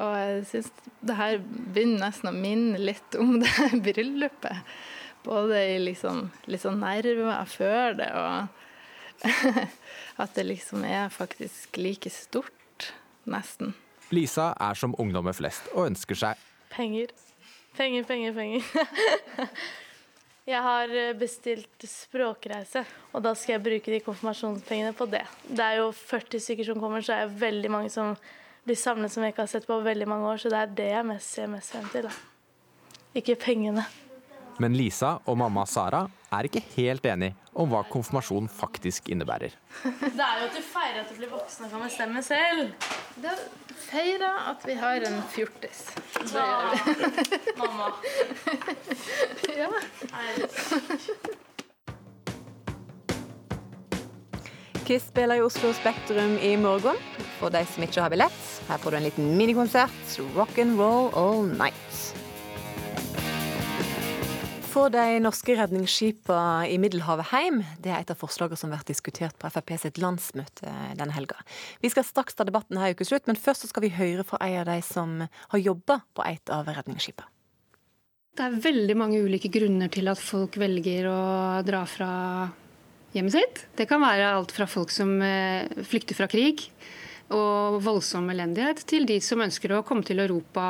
Og 0.02 0.12
jeg 0.18 0.42
syns 0.50 0.72
det 1.06 1.16
her 1.16 1.38
begynner 1.46 2.08
nesten 2.08 2.30
å 2.30 2.34
minne 2.34 2.80
litt 2.80 3.16
om 3.20 3.36
det 3.40 3.52
her 3.54 3.76
bryllupet. 3.84 4.74
Både 5.26 5.62
i 5.76 5.78
liksom, 5.82 6.26
litt 6.50 6.64
sånn 6.64 6.82
nerver 6.82 7.46
før 7.50 7.96
det, 8.00 8.10
og 8.16 9.24
at 10.22 10.36
det 10.36 10.46
liksom 10.50 10.84
er 10.88 11.08
faktisk 11.12 11.78
like 11.80 12.10
stort, 12.12 12.90
nesten. 13.26 13.74
Lisa 14.14 14.52
er 14.62 14.76
som 14.78 14.94
ungdommer 15.02 15.34
flest 15.34 15.66
og 15.72 15.88
ønsker 15.88 16.18
seg 16.18 16.44
Penger. 16.70 17.10
Penger, 17.76 18.04
penger, 18.08 18.34
penger. 18.36 18.64
Jeg 20.46 20.62
har 20.62 20.92
bestilt 21.18 21.84
språkreise, 21.90 22.84
og 23.10 23.22
da 23.24 23.32
skal 23.34 23.56
jeg 23.56 23.62
bruke 23.64 23.90
de 23.90 23.98
konfirmasjonspengene 24.04 24.92
på 24.94 25.08
det. 25.10 25.24
Det 25.42 25.64
er 25.64 25.80
jo 25.80 25.88
40 25.90 26.38
stykker 26.44 26.68
som 26.68 26.78
kommer, 26.78 27.02
så 27.02 27.16
er 27.16 27.24
det 27.26 27.40
veldig 27.40 27.72
mange 27.74 27.90
som 27.90 28.12
blir 28.66 28.78
samlet 28.78 29.10
som 29.10 29.26
jeg 29.26 29.34
ikke 29.34 29.42
har 29.42 29.50
sett 29.50 29.66
på 29.66 29.80
veldig 29.82 30.06
mange 30.06 30.30
år, 30.30 30.38
så 30.38 30.52
det 30.52 30.60
er 30.60 30.76
det 30.78 30.86
jeg 30.92 31.08
mest 31.08 31.34
ser 31.34 31.50
mest 31.50 31.74
frem 31.74 31.88
til. 31.90 32.06
Da. 32.06 32.94
Ikke 33.18 33.34
pengene. 33.42 33.88
Men 34.62 34.78
Lisa 34.78 35.16
og 35.26 35.36
mamma 35.42 35.66
Sara 35.68 36.04
er 36.32 36.46
ikke 36.48 36.62
helt 36.76 37.04
enige 37.10 37.34
om 37.52 37.68
hva 37.72 37.82
konfirmasjon 37.90 38.46
faktisk 38.48 39.10
innebærer. 39.12 39.50
Det 39.82 40.14
er 40.14 40.40
jo 40.40 40.46
at 40.46 40.54
du 40.54 40.62
feirer 40.62 41.02
at 41.02 41.10
du 41.10 41.18
blir 41.18 41.34
voksen 41.34 41.66
og 41.66 41.74
kan 41.74 41.84
bestemme 41.84 42.22
selv. 42.24 42.70
Det 43.18 43.34
feirer 43.88 44.46
at 44.52 44.62
vi 44.68 44.78
har 44.78 45.10
en 45.10 45.20
fjortis. 45.34 45.88
Det 46.32 46.42
gjør 46.42 46.66
vi. 46.72 46.78
Mamma. 47.60 47.86
ja. 49.56 49.70
Chris 54.86 55.02
spiller 55.02 55.40
i 55.40 55.42
Oslo 55.42 55.72
Spektrum 55.74 56.36
i 56.38 56.56
morgen. 56.56 56.98
For 57.40 57.50
de 57.52 57.64
som 57.68 57.82
ikke 57.84 58.00
har 58.04 58.12
billett, 58.12 58.44
her 58.68 58.78
får 58.78 58.94
du 58.94 58.96
en 59.00 59.08
liten 59.08 59.32
minikonsert. 59.38 60.20
Rock 60.36 60.58
and 60.62 60.78
roll 60.80 61.10
all 61.18 61.42
night. 61.46 62.25
Få 64.76 64.90
de 64.92 65.22
norske 65.24 65.54
redningsskipene 65.56 66.66
i 66.68 66.74
Middelhavet 66.76 67.30
hjem, 67.32 67.62
det 67.80 67.88
er 67.88 68.02
et 68.02 68.10
av 68.12 68.18
forslagene 68.20 68.58
som 68.60 68.68
blir 68.68 68.82
diskutert 68.84 69.32
på 69.40 69.48
Frp 69.48 69.70
sitt 69.80 69.96
landsmøte 69.96 70.68
denne 70.98 71.14
helga. 71.16 71.38
Vi 71.80 71.88
skal 71.88 72.04
straks 72.04 72.36
ta 72.36 72.44
debatten 72.44 72.76
her 72.76 72.92
ukeslutt, 72.92 73.24
men 73.24 73.40
først 73.40 73.64
skal 73.70 73.86
vi 73.86 73.94
høre 73.96 74.26
fra 74.28 74.36
en 74.44 74.58
av 74.60 74.68
de 74.68 74.76
som 74.84 75.14
har 75.24 75.62
jobba 75.62 76.02
på 76.12 76.26
et 76.28 76.52
av 76.52 76.68
redningsskipene. 76.68 77.32
Det 78.36 78.44
er 78.44 78.60
veldig 78.66 78.98
mange 79.00 79.22
ulike 79.24 79.48
grunner 79.48 79.88
til 79.96 80.12
at 80.12 80.20
folk 80.20 80.60
velger 80.60 81.08
å 81.08 81.24
dra 81.64 81.80
fra 81.88 82.12
hjemmet 83.16 83.32
sitt. 83.32 83.64
Det 83.80 83.88
kan 83.88 84.04
være 84.04 84.28
alt 84.28 84.52
fra 84.52 84.68
folk 84.68 84.92
som 84.92 85.16
eh, 85.24 85.72
flykter 85.88 86.20
fra 86.20 86.28
krig, 86.28 86.68
og 87.34 87.80
voldsom 87.82 88.28
elendighet, 88.30 88.84
til 88.86 89.06
de 89.08 89.16
som 89.24 89.42
ønsker 89.42 89.74
å 89.74 89.82
komme 89.86 90.06
til 90.06 90.22
Europa 90.22 90.66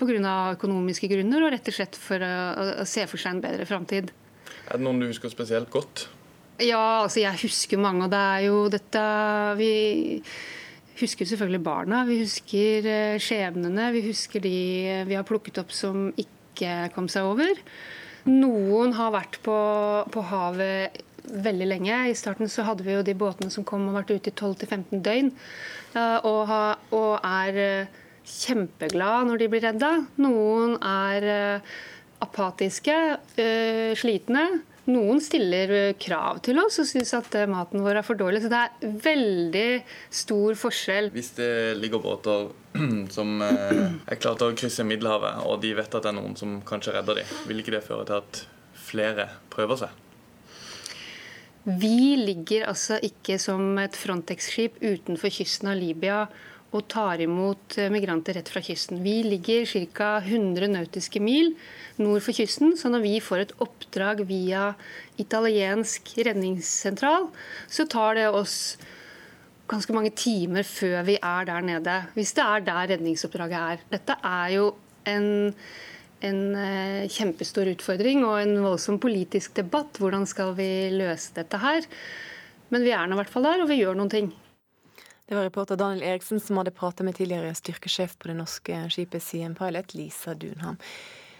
pga. 0.00 0.36
økonomiske 0.56 1.10
grunner 1.10 1.44
og 1.44 1.52
rett 1.54 1.70
og 1.70 1.76
slett 1.76 1.98
for 1.98 2.18
å, 2.18 2.84
se 2.88 3.06
for 3.06 3.20
seg 3.20 3.36
en 3.36 3.42
bedre 3.44 3.66
framtid. 3.68 4.10
Er 4.68 4.78
det 4.78 4.84
noen 4.84 4.98
du 4.98 5.06
husker 5.06 5.30
spesielt 5.30 5.70
godt? 5.70 6.08
Ja, 6.58 7.04
altså 7.04 7.22
jeg 7.22 7.44
husker 7.44 7.78
mange. 7.78 8.08
Og 8.08 8.10
det 8.10 8.18
er 8.18 8.46
jo 8.48 8.64
dette 8.72 9.02
Vi 9.60 9.72
husker 10.98 11.28
selvfølgelig 11.30 11.62
barna. 11.62 12.02
Vi 12.08 12.18
husker 12.24 12.88
eh, 12.90 13.20
skjebnene. 13.22 13.92
Vi 13.94 14.02
husker 14.08 14.42
de 14.42 14.58
vi 15.06 15.14
har 15.14 15.26
plukket 15.28 15.62
opp 15.62 15.70
som 15.70 16.10
ikke 16.18 16.90
kom 16.96 17.06
seg 17.06 17.28
over. 17.28 17.62
Noen 18.26 18.96
har 18.98 19.14
vært 19.14 19.38
på, 19.44 19.58
på 20.10 20.24
havet 20.32 21.04
veldig 21.32 21.70
lenge. 21.70 22.02
I 22.10 22.18
starten 22.18 22.50
så 22.50 22.64
hadde 22.66 22.86
vi 22.86 22.96
jo 22.96 23.06
de 23.06 23.16
båtene 23.18 23.52
som 23.52 23.66
kom 23.68 23.88
og 23.90 23.96
vært 24.00 24.12
ute 24.16 24.32
i 24.32 24.36
12-15 24.36 25.02
døgn. 25.06 25.32
Og, 25.98 26.52
og, 26.94 27.14
er 27.24 27.56
kjempeglade 27.56 28.06
kjempeglad 28.28 29.28
når 29.28 29.42
de 29.42 29.50
blir 29.50 29.64
redda. 29.64 29.92
Noen 30.22 30.76
er 30.84 31.28
eh, 31.32 31.76
apatiske, 32.24 32.96
eh, 33.40 33.92
slitne. 33.98 34.44
Noen 34.88 35.20
stiller 35.20 35.92
krav 36.00 36.38
til 36.46 36.60
oss 36.62 36.78
og 36.80 36.88
syns 36.88 37.12
at 37.16 37.34
maten 37.50 37.82
vår 37.84 38.00
er 38.00 38.06
for 38.06 38.16
dårlig. 38.16 38.40
Så 38.44 38.52
det 38.52 38.62
er 38.64 38.94
veldig 39.04 39.66
stor 40.22 40.56
forskjell. 40.56 41.10
Hvis 41.12 41.34
det 41.36 41.50
ligger 41.80 42.00
båter 42.04 42.48
som 43.16 43.36
er 43.44 44.16
klare 44.16 44.40
til 44.40 44.48
å 44.48 44.56
krysse 44.56 44.88
Middelhavet, 44.88 45.44
og 45.44 45.60
de 45.64 45.74
vet 45.76 45.92
at 45.92 46.08
det 46.08 46.12
er 46.14 46.20
noen 46.20 46.36
som 46.40 46.60
kanskje 46.68 46.96
redder 46.96 47.20
dem, 47.20 47.38
vil 47.50 47.60
ikke 47.60 47.76
det 47.76 47.84
føre 47.84 48.08
til 48.08 48.22
at 48.22 48.44
flere 48.88 49.28
prøver 49.52 49.84
seg? 49.84 50.04
Vi 51.68 52.16
ligger 52.16 52.64
altså 52.70 52.96
ikke 53.04 53.36
som 53.42 53.76
et 53.82 53.96
Frontex-skip 53.98 54.78
utenfor 54.80 55.32
kysten 55.34 55.68
av 55.68 55.76
Libya 55.76 56.22
og 56.72 56.84
tar 56.88 57.20
imot 57.24 57.76
eh, 57.80 57.90
migranter 57.92 58.36
rett 58.38 58.48
fra 58.48 58.62
kysten. 58.64 59.02
Vi 59.04 59.18
ligger 59.24 59.68
ca. 59.96 60.10
100 60.20 60.68
nautiske 60.72 61.20
mil 61.20 61.54
nord 62.00 62.24
for 62.24 62.36
kysten, 62.36 62.72
så 62.76 62.88
når 62.92 63.04
vi 63.04 63.14
får 63.24 63.44
et 63.44 63.54
oppdrag 63.64 64.22
via 64.28 64.70
italiensk 65.20 66.12
redningssentral, 66.28 67.28
så 67.68 67.88
tar 67.88 68.16
det 68.20 68.28
oss 68.28 68.78
ganske 69.68 69.92
mange 69.92 70.14
timer 70.16 70.64
før 70.64 71.02
vi 71.08 71.18
er 71.20 71.48
der 71.48 71.64
nede. 71.64 71.98
Hvis 72.16 72.32
det 72.36 72.44
er 72.44 72.64
der 72.64 72.94
redningsoppdraget 72.94 73.60
er. 73.60 73.84
Dette 73.92 74.16
er 74.24 74.56
jo 74.56 74.70
en 75.08 75.28
en 76.20 76.40
eh, 76.56 77.08
kjempestor 77.10 77.70
utfordring 77.74 78.24
og 78.26 78.40
en 78.40 78.56
voldsom 78.64 78.98
politisk 79.02 79.54
debatt. 79.58 80.00
Hvordan 80.00 80.26
skal 80.28 80.54
vi 80.58 80.88
løse 80.94 81.34
dette 81.36 81.60
her? 81.62 81.86
Men 82.74 82.84
vi 82.84 82.92
er 82.92 83.06
nå 83.06 83.16
i 83.16 83.20
hvert 83.22 83.32
fall 83.32 83.46
der, 83.48 83.62
og 83.62 83.70
vi 83.70 83.80
gjør 83.80 83.98
noen 83.98 84.12
ting. 84.12 84.32
Det 85.28 85.36
var 85.36 85.44
reporter 85.44 85.76
Daniel 85.76 86.06
Eriksen 86.08 86.40
som 86.40 86.56
hadde 86.60 86.72
pratet 86.72 87.04
med 87.04 87.18
tidligere 87.18 87.52
styrkesjef 87.56 88.16
på 88.16 88.30
det 88.30 88.38
norske 88.38 88.80
skipet 88.92 89.24
Siem 89.24 89.54
Pilot, 89.56 89.92
Lisa 89.96 90.34
Dunham. 90.34 90.78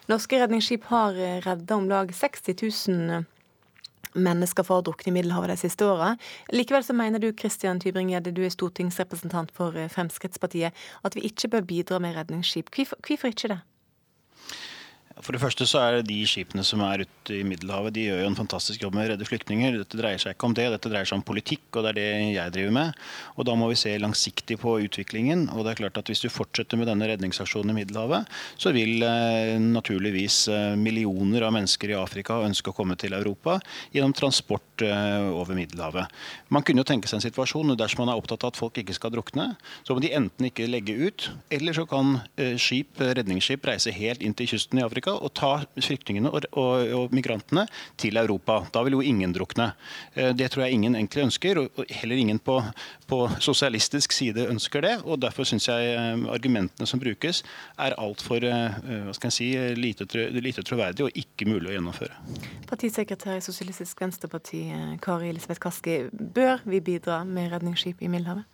Norske 0.08 0.40
redningsskip 0.40 0.86
har 0.88 1.16
redda 1.44 1.76
om 1.76 1.88
lag 1.88 2.12
60 2.14 2.56
000 2.88 3.24
mennesker 4.16 4.64
fra 4.64 4.78
å 4.80 4.84
drukne 4.84 5.10
i 5.10 5.14
Middelhavet 5.16 5.52
de 5.52 5.56
siste 5.60 5.88
åra. 5.88 6.14
Likevel 6.52 6.84
så 6.84 6.96
mener 6.96 7.20
du 7.22 7.28
Christian 7.36 7.80
Tybring-Gjedde, 7.80 8.32
du 8.36 8.44
er 8.44 8.52
stortingsrepresentant 8.52 9.52
for 9.56 9.76
Fremskrittspartiet, 9.92 10.76
at 11.04 11.16
vi 11.16 11.26
ikke 11.28 11.52
bør 11.52 11.66
bidra 11.68 12.00
med 12.02 12.16
redningsskip. 12.16 12.72
Hvorfor, 12.74 13.00
hvorfor 13.04 13.32
ikke 13.32 13.52
det? 13.52 13.60
For 15.24 15.34
det 15.34 15.40
første 15.42 15.66
så 15.66 15.80
er 15.82 15.96
det 15.98 16.08
de 16.12 16.18
skipene 16.28 16.62
som 16.66 16.82
er 16.86 17.02
ute 17.02 17.34
i 17.34 17.44
Middelhavet, 17.46 17.94
de 17.96 18.04
gjør 18.06 18.20
jo 18.22 18.28
en 18.30 18.38
fantastisk 18.38 18.84
jobb 18.84 18.94
med 18.94 19.06
å 19.06 19.12
redde 19.12 19.26
flyktninger. 19.26 19.78
Dette 19.80 19.98
dreier 19.98 20.20
seg 20.22 20.36
ikke 20.36 20.46
om 20.48 20.54
det, 20.54 20.68
dette 20.70 20.90
dreier 20.92 21.08
seg 21.08 21.18
om 21.18 21.24
politikk, 21.26 21.64
og 21.72 21.84
det 21.84 21.90
er 21.90 21.98
det 21.98 22.06
jeg 22.36 22.54
driver 22.54 22.74
med. 22.76 23.00
Og 23.34 23.48
da 23.48 23.56
må 23.58 23.70
vi 23.72 23.78
se 23.80 23.94
langsiktig 23.98 24.58
på 24.62 24.76
utviklingen. 24.84 25.46
Og 25.54 25.64
det 25.66 25.72
er 25.72 25.80
klart 25.82 25.98
at 26.00 26.12
hvis 26.12 26.22
du 26.22 26.28
fortsetter 26.30 26.78
med 26.78 26.90
denne 26.90 27.08
redningsaksjonen 27.10 27.74
i 27.74 27.78
Middelhavet, 27.80 28.30
så 28.60 28.72
vil 28.76 29.02
eh, 29.06 29.56
naturligvis 29.62 30.38
eh, 30.54 30.76
millioner 30.78 31.48
av 31.48 31.54
mennesker 31.56 31.94
i 31.94 31.98
Afrika 31.98 32.38
ønske 32.46 32.70
å 32.70 32.76
komme 32.76 32.98
til 33.00 33.16
Europa 33.18 33.58
gjennom 33.96 34.14
transport 34.16 34.86
eh, 34.86 35.28
over 35.32 35.58
Middelhavet. 35.58 36.14
Man 36.54 36.66
kunne 36.66 36.84
jo 36.84 36.90
tenke 36.92 37.10
seg 37.10 37.18
en 37.18 37.26
situasjon 37.26 37.74
dersom 37.78 38.04
man 38.04 38.14
er 38.14 38.22
opptatt 38.22 38.46
av 38.46 38.54
at 38.54 38.60
folk 38.60 38.78
ikke 38.78 38.96
skal 38.96 39.12
drukne, 39.16 39.50
så 39.82 39.96
må 39.96 40.04
de 40.04 40.14
enten 40.14 40.48
ikke 40.50 40.70
legge 40.70 40.94
ut, 40.94 41.28
eller 41.50 41.74
så 41.74 41.88
kan 41.90 42.20
eh, 42.38 42.54
skip, 42.60 43.02
redningsskip 43.02 43.66
reise 43.66 43.92
helt 43.94 44.22
inn 44.22 44.36
til 44.38 44.52
kysten 44.54 44.78
i 44.78 44.86
Afrika 44.86 45.07
og 45.12 45.32
ta 45.36 45.52
flyktningene 45.76 46.30
og, 46.32 46.46
og, 46.52 46.92
og, 46.98 47.14
migrantene 47.14 47.66
til 48.00 48.18
Europa. 48.20 48.60
Da 48.74 48.82
vil 48.86 48.98
jo 48.98 49.04
ingen 49.04 49.32
drukne. 49.34 49.70
Eh, 50.14 50.32
det 50.36 50.50
tror 50.52 50.66
jeg 50.66 50.78
ingen 50.78 50.96
egentlig 50.98 51.26
ønsker, 51.28 51.62
og 51.62 51.92
heller 52.00 52.20
ingen 52.20 52.40
på, 52.42 52.58
på 53.10 53.20
sosialistisk 53.44 54.14
side 54.16 54.48
ønsker 54.48 54.84
det. 54.84 54.94
og 55.04 55.20
Derfor 55.22 55.48
syns 55.48 55.68
jeg 55.70 55.94
eh, 55.94 56.26
argumentene 56.32 56.88
som 56.88 57.00
brukes 57.02 57.42
er 57.78 57.96
altfor 57.98 58.44
uh, 58.44 59.28
si, 59.32 59.50
lite, 59.78 60.06
lite 60.34 60.64
troverdige 60.66 61.08
og 61.08 61.18
ikke 61.18 61.48
mulig 61.48 61.72
å 61.72 61.76
gjennomføre. 61.76 62.18
Partisekretær 62.68 63.38
i 63.38 63.44
Sosialistisk 63.44 64.00
Venstreparti 64.02 64.64
Kari 65.02 65.30
Elisabeth 65.32 65.62
Kaski, 65.62 65.98
bør 66.12 66.62
vi 66.68 66.82
bidra 66.84 67.22
med 67.28 67.52
redningsskip 67.52 68.02
i 68.02 68.10
Middelhavet? 68.10 68.46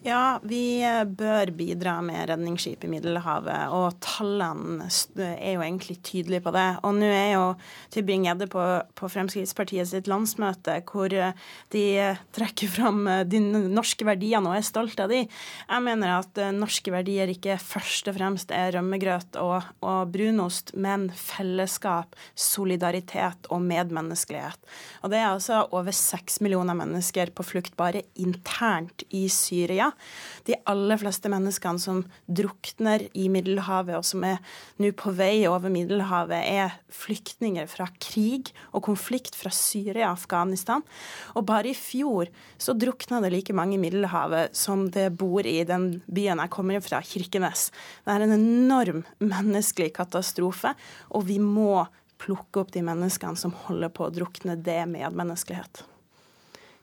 Ja, 0.00 0.40
vi 0.42 0.80
bør 1.04 1.50
bidra 1.52 1.98
med 2.00 2.30
redningsskip 2.30 2.86
i 2.86 2.88
Middelhavet, 2.88 3.68
og 3.68 3.98
tallene 4.00 4.86
er 5.20 5.58
jo 5.58 5.60
egentlig 5.60 5.98
tydelige 6.00 6.40
på 6.46 6.54
det. 6.56 6.68
Og 6.88 6.94
nå 6.96 7.10
er 7.12 7.34
jo 7.34 7.42
Tybring-Gjedde 7.92 8.48
på, 8.48 8.62
på 8.96 9.10
Fremskrittspartiet 9.12 9.90
sitt 9.90 10.08
landsmøte, 10.08 10.78
hvor 10.88 11.12
de 11.12 11.82
trekker 12.32 12.72
fram 12.72 13.02
de 13.28 13.42
norske 13.44 14.06
verdiene 14.08 14.48
og 14.48 14.56
er 14.56 14.64
stolt 14.64 15.02
av 15.04 15.12
de. 15.12 15.26
Jeg 15.26 15.84
mener 15.84 16.14
at 16.14 16.40
norske 16.56 16.96
verdier 16.96 17.28
ikke 17.34 17.58
først 17.60 18.08
og 18.08 18.16
fremst 18.16 18.56
er 18.56 18.72
rømmegrøt 18.78 19.36
og, 19.42 19.68
og 19.84 20.16
brunost, 20.16 20.72
men 20.80 21.10
fellesskap, 21.12 22.16
solidaritet 22.32 23.52
og 23.52 23.60
medmenneskelighet. 23.68 24.64
Og 25.04 25.12
det 25.12 25.20
er 25.20 25.28
altså 25.34 25.66
over 25.76 25.92
seks 25.92 26.40
millioner 26.40 26.80
mennesker 26.80 27.36
på 27.36 27.44
flukt 27.52 27.76
bare 27.76 28.06
internt 28.16 29.04
i 29.12 29.26
Syria. 29.28 29.89
De 30.46 30.56
aller 30.70 31.00
fleste 31.00 31.30
menneskene 31.32 31.82
som 31.82 32.02
drukner 32.26 33.06
i 33.12 33.28
Middelhavet, 33.32 33.98
og 33.98 34.06
som 34.06 34.24
er 34.26 34.40
nå 34.80 34.92
på 34.96 35.12
vei 35.16 35.44
over 35.50 35.72
Middelhavet, 35.72 36.40
er 36.40 36.76
flyktninger 36.94 37.68
fra 37.70 37.88
krig 38.02 38.52
og 38.72 38.84
konflikt 38.88 39.36
fra 39.38 39.52
Syria 39.54 40.08
og 40.10 40.18
Afghanistan. 40.18 40.84
Og 41.34 41.46
bare 41.48 41.72
i 41.72 41.76
fjor 41.76 42.30
så 42.60 42.74
drukna 42.76 43.20
det 43.24 43.32
like 43.34 43.56
mange 43.56 43.76
i 43.78 43.82
Middelhavet 43.82 44.56
som 44.56 44.88
det 44.94 45.10
bor 45.20 45.46
i 45.46 45.60
den 45.68 46.00
byen 46.10 46.42
jeg 46.42 46.54
kommer 46.54 46.84
fra, 46.84 47.02
Kirkenes. 47.04 47.68
Det 48.04 48.14
er 48.14 48.26
en 48.26 48.36
enorm 48.36 49.04
menneskelig 49.18 49.92
katastrofe, 49.96 50.74
og 51.10 51.26
vi 51.28 51.40
må 51.42 51.86
plukke 52.20 52.62
opp 52.62 52.72
de 52.74 52.82
menneskene 52.84 53.38
som 53.38 53.54
holder 53.66 53.92
på 53.94 54.06
å 54.06 54.12
drukne. 54.12 54.58
Det 54.60 54.82
medmenneskelighet. 54.90 55.84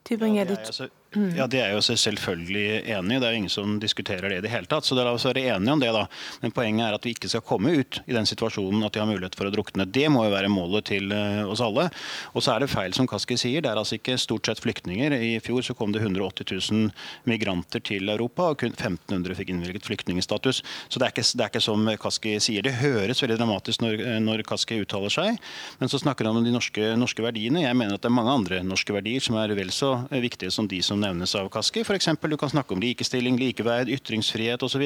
Tybring-Gjedde, 0.08 0.89
Ja, 1.16 1.47
Det 1.47 1.62
er 1.64 1.72
jo 1.72 1.82
selvfølgelig 1.82 2.84
enig. 2.91 3.20
Det 3.22 3.28
er 3.28 3.32
jo 3.32 3.39
ingen 3.39 3.51
som 3.51 3.78
diskuterer 3.80 4.28
det 4.30 4.39
i 4.41 4.43
det 4.43 4.51
hele 4.51 4.68
tatt. 4.68 4.86
Så 4.86 4.95
la 4.97 5.08
oss 5.14 5.26
være 5.26 5.45
enige 5.53 5.74
om 5.74 5.80
det, 5.80 5.91
da. 5.95 6.03
Men 6.41 6.51
poenget 6.51 6.84
er 6.84 6.97
at 6.97 7.05
vi 7.05 7.14
ikke 7.16 7.30
skal 7.32 7.45
komme 7.47 7.72
ut 7.80 8.01
i 8.05 8.16
den 8.16 8.28
situasjonen 8.28 8.84
at 8.84 8.93
de 8.93 8.99
har 8.99 9.08
mulighet 9.08 9.38
for 9.39 9.47
å 9.47 9.53
drukne. 9.53 9.88
Det 9.88 10.08
må 10.12 10.26
jo 10.28 10.34
være 10.36 10.51
målet 10.51 10.89
til 10.91 11.14
eh, 11.16 11.43
oss 11.47 11.64
alle. 11.64 11.88
Og 12.36 12.43
så 12.43 12.53
er 12.53 12.64
det 12.64 12.72
feil 12.74 12.95
som 12.97 13.08
Kaski 13.08 13.38
sier. 13.39 13.64
Det 13.64 13.72
er 13.72 13.80
altså 13.80 13.97
ikke 13.97 14.18
stort 14.20 14.49
sett 14.49 14.62
flyktninger. 14.64 15.16
I 15.16 15.38
fjor 15.43 15.64
så 15.64 15.78
kom 15.78 15.95
det 15.95 16.03
180 16.03 16.51
000 16.51 16.91
migranter 17.30 17.84
til 17.88 18.12
Europa, 18.12 18.51
og 18.51 18.60
kun 18.60 18.76
1500 18.76 19.39
fikk 19.39 19.53
innvilget 19.55 19.88
flyktningstatus. 19.88 20.62
Så 20.91 20.99
det 20.99 21.08
er, 21.08 21.16
ikke, 21.16 21.28
det 21.32 21.47
er 21.47 21.53
ikke 21.53 21.64
som 21.64 21.88
Kaski 22.03 22.36
sier. 22.43 22.68
Det 22.68 22.76
høres 22.82 23.24
veldig 23.24 23.39
dramatisk 23.39 23.86
når, 23.86 24.03
når 24.28 24.43
Kaski 24.47 24.82
uttaler 24.84 25.14
seg, 25.14 25.39
men 25.80 25.91
så 25.91 26.01
snakker 26.03 26.28
han 26.28 26.41
om 26.41 26.45
de 26.45 26.53
norske, 26.53 26.91
norske 26.99 27.24
verdiene. 27.24 27.64
Jeg 27.64 27.80
mener 27.80 27.95
at 27.95 28.03
det 28.03 28.12
er 28.12 28.18
mange 28.18 28.36
andre 28.41 28.62
norske 28.68 28.93
verdier 28.95 29.24
som 29.24 29.39
er 29.39 29.55
vel 29.58 29.72
så 29.74 29.95
viktige 30.12 30.51
som 30.53 30.68
de 30.68 30.82
som 30.84 30.97
nevnes 31.02 31.34
av 31.38 31.50
Kaski. 31.54 31.84
F.eks. 31.86 32.10
du 32.22 32.38
kan 32.39 32.52
snakke 32.52 32.76
om 32.76 32.82
likestilling, 32.82 33.38
likeverd, 33.39 33.89
ytringsfrihet 33.93 34.64
osv. 34.64 34.86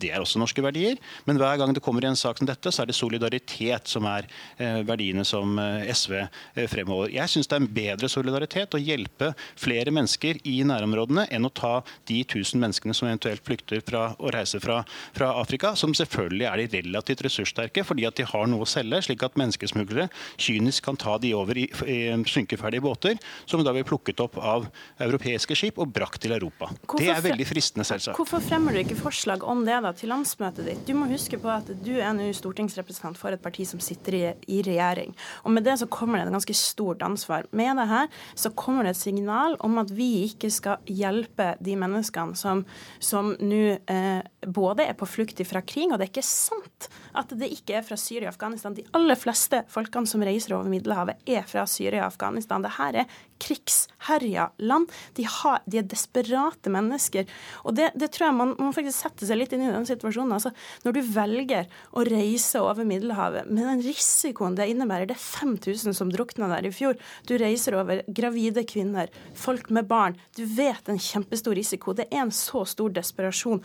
Det 0.00 0.10
er 0.10 0.22
også 0.22 0.40
norske 0.40 0.62
verdier. 0.64 1.00
Men 1.26 1.40
hver 1.40 1.58
gang 1.60 1.74
det 1.74 1.82
kommer 1.84 2.04
i 2.04 2.10
en 2.10 2.18
sak 2.18 2.40
som 2.40 2.48
dette, 2.48 2.72
så 2.72 2.82
er 2.82 2.90
det 2.90 2.96
solidaritet 2.98 3.90
som 3.90 4.06
er 4.10 4.28
eh, 4.58 4.82
verdiene 4.86 5.24
som 5.26 5.58
eh, 5.60 5.88
SV 5.92 6.16
eh, 6.20 6.66
fremholder. 6.70 7.14
Jeg 7.16 7.32
syns 7.32 7.50
det 7.50 7.58
er 7.58 7.64
en 7.64 7.70
bedre 7.78 8.10
solidaritet 8.12 8.76
å 8.76 8.82
hjelpe 8.82 9.32
flere 9.58 9.94
mennesker 9.94 10.40
i 10.48 10.58
nærområdene 10.66 11.26
enn 11.34 11.48
å 11.48 11.52
ta 11.54 11.74
de 12.08 12.22
tusen 12.28 12.62
menneskene 12.62 12.94
som 12.96 13.08
eventuelt 13.10 13.44
flykter 13.46 13.82
fra 13.86 14.08
å 14.18 14.32
reise 14.34 14.60
fra, 14.62 14.80
fra 15.16 15.32
Afrika, 15.40 15.74
som 15.78 15.94
selvfølgelig 15.96 16.48
er 16.50 16.62
de 16.62 16.82
relativt 16.82 17.24
ressurssterke 17.26 17.84
fordi 17.86 18.06
at 18.08 18.18
de 18.18 18.26
har 18.26 18.48
noe 18.50 18.64
å 18.64 18.68
selge, 18.68 19.02
slik 19.06 19.22
at 19.26 19.38
menneskesmuglere 19.38 20.08
kynisk 20.40 20.86
kan 20.86 20.98
ta 21.00 21.16
de 21.22 21.32
over 21.36 21.58
i, 21.58 21.66
i 21.86 21.98
synkeferdige 22.30 22.84
båter, 22.84 23.20
som 23.46 23.62
da 23.64 23.74
blir 23.74 23.86
plukket 23.86 24.20
opp 24.24 24.38
av 24.40 24.66
europeiske 25.02 25.45
fiskeskip 25.46 25.78
og 25.78 25.92
brakt 25.92 26.20
til 26.22 26.34
Europa. 26.34 26.68
Hvorfor 26.86 27.02
det 27.02 27.12
er 27.12 27.22
veldig 27.22 27.46
fristende, 27.46 27.86
selvsagt. 27.86 28.16
Hvorfor 28.18 28.42
fremmer 28.42 28.74
du 28.74 28.80
ikke 28.80 28.98
forslag 28.98 29.44
om 29.46 29.64
det 29.66 29.78
da 29.84 29.92
til 29.96 30.10
landsmøtet 30.10 30.66
ditt? 30.66 30.82
Du 30.86 30.94
må 30.98 31.06
huske 31.10 31.38
på 31.38 31.50
at 31.52 31.68
du 31.84 31.94
er 31.98 32.12
nå 32.16 32.28
stortingsrepresentant 32.34 33.18
for 33.18 33.34
et 33.34 33.42
parti 33.42 33.66
som 33.68 33.80
sitter 33.80 34.16
i, 34.16 34.22
i, 34.48 34.62
regjering. 34.66 35.14
Og 35.44 35.54
med 35.54 35.66
det 35.66 35.78
så 35.80 35.86
kommer 35.86 36.18
det 36.18 36.26
et 36.26 36.36
ganske 36.36 36.56
stort 36.56 37.02
ansvar. 37.06 37.46
Med 37.52 37.76
det 37.78 37.88
her 37.90 38.10
så 38.34 38.50
kommer 38.50 38.86
det 38.86 38.96
et 38.96 39.02
signal 39.02 39.56
om 39.64 39.78
at 39.82 39.92
vi 39.94 40.26
ikke 40.26 40.50
skal 40.50 40.82
hjelpe 40.86 41.54
de 41.60 41.76
menneskene 41.78 42.36
som, 42.38 42.64
som 42.98 43.34
nå 43.40 43.62
eh, 43.76 44.22
både 44.46 44.86
er 44.86 44.98
på 44.98 45.08
flukt 45.08 45.42
fra 45.46 45.60
krig, 45.62 45.90
og 45.90 45.98
det 45.98 46.06
er 46.06 46.12
ikke 46.14 46.26
sant 46.26 46.88
at 47.16 47.32
det 47.38 47.50
ikke 47.52 47.78
er 47.78 47.84
fra 47.86 47.98
Syria 48.00 48.30
og 48.30 48.34
Afghanistan. 48.34 48.74
De 48.76 48.84
aller 48.96 49.18
fleste 49.18 49.62
folkene 49.72 50.08
som 50.08 50.22
reiser 50.24 50.56
over 50.56 50.70
Middelhavet, 50.70 51.20
er 51.26 51.44
fra 51.48 51.66
Syria 51.68 52.04
og 52.04 52.14
Afghanistan. 52.14 52.64
Dette 52.64 52.88
er 53.02 53.18
krigsherja 53.42 54.50
land. 54.58 54.92
De, 55.16 55.26
har, 55.28 55.60
de, 55.66 55.80
er 55.80 55.88
desperate 55.88 56.72
mennesker. 56.72 57.26
Og 57.64 57.76
det, 57.78 57.90
det 57.98 58.10
tror 58.14 58.28
jeg 58.28 58.38
man 58.38 58.54
må 58.58 58.70
faktisk 58.76 58.98
sette 58.98 59.28
seg 59.28 59.40
litt 59.40 59.54
inn 59.56 59.66
i 59.66 59.72
den 59.72 59.88
situasjonen. 59.88 60.36
Altså, 60.38 60.52
når 60.84 60.96
du 60.96 61.00
velger 61.14 61.70
å 61.92 62.04
reise 62.08 62.62
over 62.62 62.88
Middelhavet 62.88 63.50
med 63.50 63.66
den 63.66 63.84
risikoen 63.86 64.56
det 64.58 64.68
innebærer, 64.72 65.10
det 65.10 65.18
er 65.18 65.24
5000 65.24 65.96
som 65.96 66.12
drukna 66.12 66.50
der 66.52 66.68
i 66.68 66.74
fjor. 66.74 66.98
Du 67.28 67.36
reiser 67.40 67.78
over 67.78 68.02
gravide 68.06 68.66
kvinner, 68.68 69.12
folk 69.36 69.70
med 69.74 69.88
barn. 69.90 70.18
Du 70.36 70.44
vet 70.56 70.88
en 70.90 71.00
kjempestor 71.00 71.56
risiko. 71.58 71.96
Det 71.96 72.08
er 72.10 72.24
en 72.24 72.34
så 72.34 72.64
stor 72.68 72.94
desperasjon. 72.96 73.62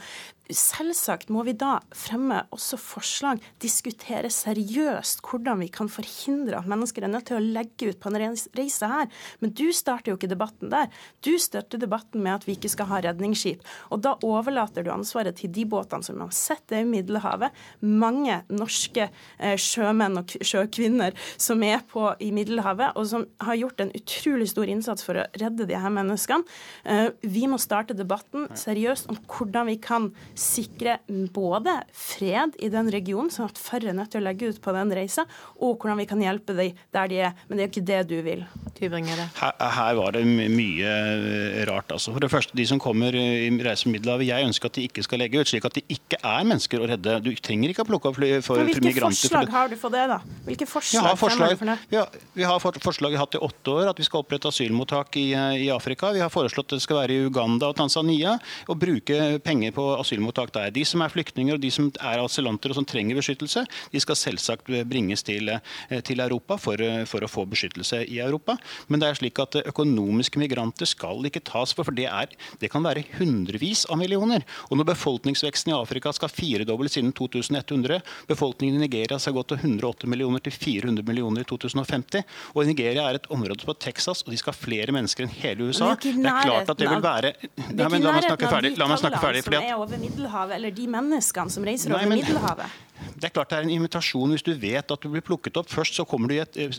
Selvsagt 0.49 1.29
må 1.31 1.45
vi 1.47 1.53
da 1.55 1.77
fremme 1.95 2.41
også 2.51 2.75
forslag, 2.81 3.39
diskutere 3.63 4.27
seriøst 4.33 5.21
hvordan 5.23 5.61
vi 5.61 5.69
kan 5.71 5.87
forhindre 5.91 6.59
at 6.59 6.67
mennesker 6.69 7.05
er 7.05 7.11
nødt 7.13 7.29
til 7.29 7.37
å 7.37 7.43
legge 7.55 7.91
ut 7.91 7.99
på 8.01 8.11
en 8.11 8.17
reise 8.19 8.89
her. 8.89 9.07
Men 9.39 9.53
du 9.55 9.69
starter 9.75 10.11
jo 10.11 10.17
ikke 10.17 10.31
debatten 10.31 10.71
der. 10.73 10.89
Du 11.23 11.31
starter 11.39 11.79
debatten 11.79 12.23
med 12.25 12.39
at 12.39 12.47
vi 12.47 12.57
ikke 12.57 12.71
skal 12.73 12.89
ha 12.89 12.99
redningsskip. 13.05 13.63
Og 13.93 14.01
da 14.03 14.17
overlater 14.27 14.83
du 14.83 14.91
ansvaret 14.93 15.37
til 15.39 15.53
de 15.53 15.63
båtene 15.69 16.03
som 16.03 16.19
har 16.19 16.33
sett 16.35 16.65
det 16.71 16.81
i 16.83 16.89
Middelhavet. 16.89 17.55
Mange 17.85 18.41
norske 18.51 19.07
eh, 19.07 19.55
sjømenn 19.61 20.19
og 20.19 20.35
sjøkvinner 20.35 21.15
som 21.37 21.63
er 21.63 21.85
på 21.87 22.09
i 22.19 22.31
Middelhavet, 22.35 22.97
og 22.99 23.07
som 23.07 23.27
har 23.45 23.59
gjort 23.61 23.85
en 23.85 23.93
utrolig 23.95 24.49
stor 24.51 24.69
innsats 24.71 25.05
for 25.05 25.21
å 25.21 25.27
redde 25.39 25.69
de 25.69 25.79
her 25.79 25.95
menneskene. 25.95 26.59
Eh, 26.83 27.07
vi 27.23 27.47
må 27.47 27.61
starte 27.61 27.95
debatten 27.97 28.49
seriøst 28.57 29.07
om 29.11 29.21
hvordan 29.31 29.71
vi 29.71 29.79
kan 29.81 30.11
sikre 30.41 30.97
både 31.33 31.77
fred 31.95 32.57
i 32.59 32.69
den 32.73 32.89
regionen, 32.93 33.31
sånn 33.33 33.51
at 33.51 33.59
færre 33.61 33.91
er 33.91 33.97
nødt 33.97 34.11
til 34.13 34.21
å 34.21 34.25
legge 34.25 34.49
ut 34.49 34.61
på 34.63 34.73
den 34.75 34.93
reisa, 34.95 35.25
og 35.61 35.77
hvordan 35.77 35.99
vi 36.01 36.07
kan 36.09 36.21
hjelpe 36.23 36.55
dem 36.57 36.77
der 36.93 37.11
de 37.11 37.21
er. 37.27 37.37
Men 37.47 37.57
det 37.57 37.63
er 37.63 37.67
jo 37.67 37.73
ikke 37.73 37.89
det 37.91 38.01
du 38.09 38.17
vil. 38.25 38.45
Her, 38.81 39.53
her, 39.61 39.93
var 39.99 40.15
det 40.15 40.23
mye 40.25 40.89
eh, 40.89 41.59
rart. 41.69 41.91
altså. 41.93 42.15
For 42.15 42.23
det 42.23 42.31
første, 42.33 42.55
De 42.57 42.65
som 42.65 42.79
kommer 42.81 43.13
i 43.13 43.49
reise 43.61 43.89
Middelhavet, 43.91 44.25
jeg 44.31 44.47
ønsker 44.47 44.71
at 44.71 44.79
de 44.79 44.85
ikke 44.89 45.03
skal 45.05 45.21
legge 45.21 45.37
ut, 45.37 45.49
slik 45.49 45.67
at 45.69 45.77
de 45.77 45.83
ikke 45.93 46.17
er 46.17 46.47
mennesker 46.49 46.81
å 46.81 46.87
redde. 46.89 47.19
Du 47.21 47.29
trenger 47.37 47.73
ikke 47.73 47.85
å 47.85 47.89
plukke 47.91 48.09
opp 48.09 48.17
fly 48.17 48.31
for, 48.41 48.57
Men 48.57 48.71
hvilke 48.71 48.85
migranter. 48.87 49.21
forslag 49.21 49.53
har 49.53 49.69
du 49.69 49.77
for 49.77 49.93
det, 49.93 50.07
da? 50.09 50.17
Hvilke 50.47 50.67
forslag, 50.69 51.05
har 51.05 51.19
forslag, 51.21 51.53
for 51.59 51.69
det? 51.69 51.77
Vi 51.91 51.99
har, 52.47 52.57
har 52.57 52.81
forslag 52.81 53.13
vi 53.13 53.19
har 53.19 53.27
hatt 53.27 53.37
i 53.37 53.43
åtte 53.45 53.75
år, 53.75 53.91
at 53.93 54.01
vi 54.01 54.07
skal 54.07 54.25
opprette 54.25 54.49
asylmottak 54.49 55.19
i, 55.21 55.27
i, 55.61 55.69
Afrika. 55.73 56.09
Vi 56.15 56.23
har 56.23 56.33
foreslått 56.33 56.71
at 56.71 56.79
det 56.79 56.85
skal 56.87 57.03
være 57.03 57.19
i 57.19 57.29
Uganda 57.29 57.69
og 57.69 57.77
Tanzania, 57.77 58.37
og 58.65 58.81
bruke 58.81 59.37
penger 59.45 59.77
på 59.77 59.87
asylmottak 59.99 60.20
der. 60.29 60.71
De 60.71 60.83
som 60.85 61.01
er 61.01 61.11
flyktninger 61.11 61.55
og 61.55 61.61
de 61.61 61.71
som 61.71 61.89
er 61.99 62.21
asylanter 62.21 62.71
og 62.71 62.75
som 62.75 62.85
trenger 62.85 63.17
beskyttelse, 63.17 63.65
de 63.91 63.99
skal 63.99 64.15
selvsagt 64.15 64.69
bringes 64.89 65.23
til, 65.23 65.49
eh, 65.49 66.01
til 66.01 66.19
Europa 66.19 66.57
for, 66.57 66.77
for 67.05 67.21
å 67.21 67.29
få 67.29 67.45
beskyttelse 67.49 68.05
i 68.07 68.19
Europa. 68.19 68.57
Men 68.87 68.99
det 68.99 69.09
er 69.09 69.19
slik 69.19 69.39
at 69.39 69.55
økonomiske 69.65 70.39
migranter 70.39 70.85
skal 70.85 71.23
ikke 71.25 71.43
tas 71.43 71.73
for, 71.73 71.83
for 71.83 71.95
det, 71.95 72.07
er, 72.07 72.27
det 72.59 72.71
kan 72.71 72.83
være 72.83 73.05
hundrevis 73.17 73.85
av 73.89 73.97
millioner. 73.97 74.45
Og 74.69 74.77
når 74.77 74.91
befolkningsveksten 74.93 75.71
i 75.71 75.77
Afrika 75.77 76.11
skal 76.13 76.29
firedobles 76.29 76.97
innen 76.97 77.13
2100, 77.13 78.01
befolkningen 78.27 78.77
i 78.79 78.85
Nigeria 78.85 79.19
skal 79.19 79.35
gå 79.37 79.45
til 79.49 79.61
108 79.61 80.09
millioner 80.11 80.43
til 80.43 80.53
400 80.53 81.05
millioner 81.07 81.45
i 81.45 81.49
2050, 81.49 82.25
og 82.55 82.67
Nigeria 82.67 83.07
er 83.09 83.19
et 83.19 83.29
område 83.31 83.65
på 83.65 83.75
Texas, 83.79 84.23
og 84.25 84.33
de 84.33 84.39
skal 84.39 84.53
ha 84.53 84.59
flere 84.59 84.95
mennesker 84.95 85.27
enn 85.27 85.35
hele 85.41 85.69
USA. 85.69 85.93
Det 86.01 86.13
er 86.15 86.45
klart 86.45 86.71
at 86.71 86.79
det 86.79 86.89
vil 86.89 87.03
være 87.03 87.33
Nei, 87.71 87.87
men 87.91 88.03
La 88.03 88.13
meg 88.15 88.25
snakke 88.25 88.49
ferdig. 88.51 88.71
La 88.79 88.87
meg 88.89 88.99
snakke 89.01 89.21
ferdig. 89.21 89.43
fordi 89.45 89.59
over 89.75 90.01
Middelhavet, 90.11 90.55
eller 90.55 90.71
de 90.75 90.87
menneskene 90.91 91.53
som 91.53 91.65
reiser 91.67 91.93
over 91.95 92.09
Middelhavet. 92.11 92.79
Det 93.15 93.29
er 93.29 93.33
klart 93.35 93.51
det 93.51 93.59
er 93.59 93.67
en 93.67 93.73
invitasjon 93.73 94.33
hvis 94.33 94.45
du 94.45 94.53
vet 94.57 94.91
at 94.93 95.03
du 95.03 95.09
blir 95.11 95.23
plukket 95.25 95.57
opp. 95.59 95.69
Først 95.71 95.97
så 95.97 96.05
du 96.29 96.35
et, 96.37 96.57
eh, 96.57 96.69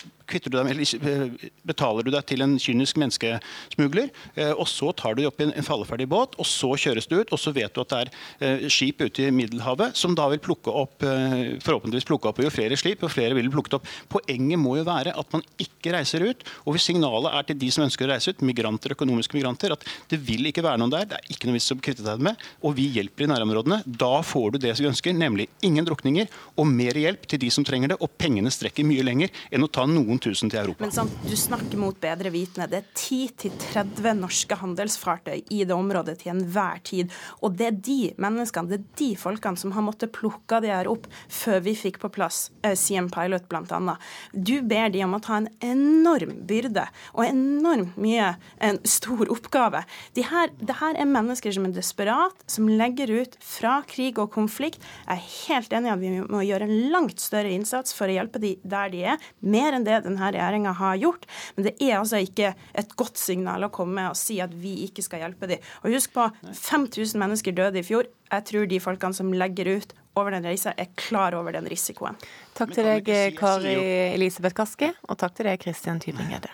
du 0.49 0.57
deg, 0.57 0.71
eh, 0.81 1.51
betaler 1.67 2.07
du 2.07 2.11
deg 2.11 2.27
til 2.27 2.43
en 2.43 2.57
kynisk 2.59 2.99
menneskesmugler. 3.01 4.11
Eh, 4.37 4.53
og 4.53 4.67
Så 4.73 4.95
tar 4.97 5.15
du 5.15 5.23
deg 5.23 5.29
opp 5.29 5.41
i 5.41 5.45
en 5.45 5.67
falleferdig 5.67 6.09
båt, 6.09 6.35
og 6.39 6.47
så 6.47 6.73
kjøres 6.75 7.09
du 7.09 7.21
ut. 7.21 7.33
og 7.33 7.39
Så 7.39 7.53
vet 7.53 7.73
du 7.75 7.81
at 7.81 7.89
det 7.89 8.11
er 8.41 8.69
skip 8.69 9.01
ute 9.01 9.29
i 9.29 9.31
Middelhavet 9.31 9.97
som 9.97 10.15
da 10.15 10.29
vil 10.29 10.39
plukke 10.39 10.73
opp 10.73 10.99
forhåpentligvis 11.03 12.07
plukke 12.07 12.29
opp 12.29 12.39
Og 12.39 12.45
jo 12.45 12.51
flere 12.51 12.77
slip, 12.77 13.03
og 13.03 13.11
flere 13.11 13.35
vil 13.35 13.51
plukket 13.51 13.75
opp. 13.75 13.87
Poenget 14.09 14.59
må 14.59 14.77
jo 14.79 14.85
være 14.85 15.13
at 15.19 15.33
man 15.33 15.43
ikke 15.59 15.93
reiser 15.93 16.25
ut. 16.25 16.45
og 16.67 16.75
Hvis 16.75 16.89
signalet 16.91 17.33
er 17.33 17.43
til 17.43 17.59
de 17.59 17.71
som 17.71 17.85
ønsker 17.85 18.07
å 18.07 18.13
reise 18.13 18.31
ut, 18.31 18.43
migranter, 18.43 18.95
økonomiske 18.97 19.37
migranter, 19.37 19.73
at 19.73 19.85
det 20.09 20.19
vil 20.19 20.47
ikke 20.47 20.63
være 20.63 20.79
noen 20.79 20.91
der, 20.91 21.05
det 21.05 21.19
er 21.19 21.35
ikke 21.35 21.49
noe 21.49 21.59
vits 21.59 21.71
å 21.73 21.79
kvitte 21.79 22.07
deg 22.07 22.23
med, 22.23 22.41
og 22.63 22.77
vi 22.79 22.89
hjelper 22.97 23.27
i 23.27 23.31
nærområdene, 23.31 23.83
da 23.87 24.23
får 24.27 24.55
du 24.55 24.59
det 24.63 24.75
vi 24.79 24.89
ønsker, 24.91 25.15
nemlig 25.17 25.49
ingen 25.63 25.87
drukninger 26.13 26.29
og 26.57 26.69
mer 26.69 26.97
hjelp 26.99 27.27
til 27.27 27.41
de 27.41 27.51
som 27.51 27.65
trenger 27.65 27.93
det. 27.93 27.99
Og 28.03 28.11
pengene 28.19 28.51
strekker 28.53 28.85
mye 28.85 29.03
lenger 29.05 29.31
enn 29.51 29.65
å 29.65 29.71
ta 29.71 29.87
noen 29.87 30.19
tusen 30.21 30.51
til 30.51 30.61
Europa. 30.61 30.85
Men 30.85 30.93
sant, 30.93 31.13
Du 31.23 31.37
snakker 31.37 31.79
mot 31.79 31.99
bedre 32.01 32.31
vitende. 32.31 32.69
Det 32.69 32.83
er 32.83 32.87
10-30 32.95 34.19
norske 34.19 34.55
handelsfartøy 34.55 35.45
i 35.51 35.65
det 35.65 35.75
området 35.75 36.19
til 36.23 36.33
enhver 36.33 36.83
tid. 36.85 37.11
Og 37.43 37.57
det 37.57 37.67
er 37.67 37.79
de 37.79 38.15
menneskene, 38.19 38.69
det 38.69 38.81
er 38.81 38.87
de 38.99 39.11
folkene 39.17 39.57
som 39.57 39.73
har 39.73 39.83
måttet 39.83 40.13
plukke 40.13 40.61
de 40.61 40.73
her 40.73 40.89
opp 40.91 41.07
før 41.29 41.63
vi 41.65 41.75
fikk 41.75 42.01
på 42.03 42.11
plass 42.13 42.51
eh, 42.63 42.77
CM 42.77 43.09
Pilot 43.13 43.49
bl.a. 43.49 43.97
Du 44.33 44.61
ber 44.63 44.91
de 44.93 45.05
om 45.05 45.17
å 45.17 45.23
ta 45.23 45.39
en 45.41 45.49
enorm 45.63 46.43
byrde 46.47 46.87
og 47.15 47.25
enormt 47.27 47.97
mye 47.97 48.35
en 48.61 48.81
stor 48.85 49.31
oppgave. 49.33 49.85
De 50.17 50.27
her, 50.27 50.53
det 50.61 50.79
her 50.81 50.99
er 50.99 51.09
mennesker 51.09 51.55
som 51.55 51.67
er 51.69 51.77
desperat, 51.77 52.37
som 52.51 52.69
legger 52.69 53.11
ut 53.23 53.39
fra 53.43 53.81
krig 53.89 54.19
og 54.21 54.33
konflikt. 54.35 54.83
Jeg 55.07 55.17
er 55.17 55.31
helt 55.49 55.73
enig 55.77 55.91
i 55.91 55.95
at 55.95 56.02
vi 56.03 56.11
må 56.21 56.43
gjøre 56.45 56.67
en 56.69 56.91
langt 56.93 57.23
større 57.23 57.53
innsats 57.55 57.95
for 57.97 58.11
å 58.11 58.17
hjelpe 58.17 58.43
de 58.43 58.55
der 58.63 58.93
de 58.93 59.05
er, 59.15 59.29
mer 59.41 59.77
enn 59.77 59.87
det 59.87 60.03
denne 60.07 60.31
regjeringa 60.35 60.75
har 60.81 60.99
gjort. 61.01 61.27
Men 61.57 61.69
det 61.69 61.75
er 61.79 61.97
altså 62.01 62.21
ikke 62.23 62.53
et 62.83 62.95
godt 62.99 63.21
signal 63.21 63.67
å 63.67 63.73
komme 63.75 64.09
og 64.11 64.19
si 64.19 64.41
at 64.45 64.55
vi 64.55 64.83
ikke 64.87 65.05
skal 65.07 65.25
hjelpe 65.25 65.51
de. 65.51 65.61
Og 65.83 65.95
husk 65.97 66.15
på, 66.17 66.29
5000 66.51 67.21
mennesker 67.23 67.57
døde 67.57 67.81
i 67.81 67.87
fjor. 67.87 68.11
Jeg 68.33 68.49
tror 68.49 68.69
de 68.69 68.81
folkene 68.83 69.17
som 69.17 69.33
legger 69.33 69.71
ut 69.77 69.97
over 70.19 70.35
den 70.35 70.45
reisa, 70.45 70.75
er 70.77 70.91
klar 70.99 71.37
over 71.39 71.55
den 71.57 71.69
risikoen. 71.71 72.19
Takk 72.57 72.75
til 72.77 72.89
deg, 72.89 73.09
Kari 73.39 73.77
Elisabeth 74.13 74.57
Kaski, 74.59 74.93
og 75.09 75.21
takk 75.21 75.39
til 75.39 75.49
deg, 75.49 75.61
Kristian 75.63 76.03
Tybring-Gjedde. 76.03 76.53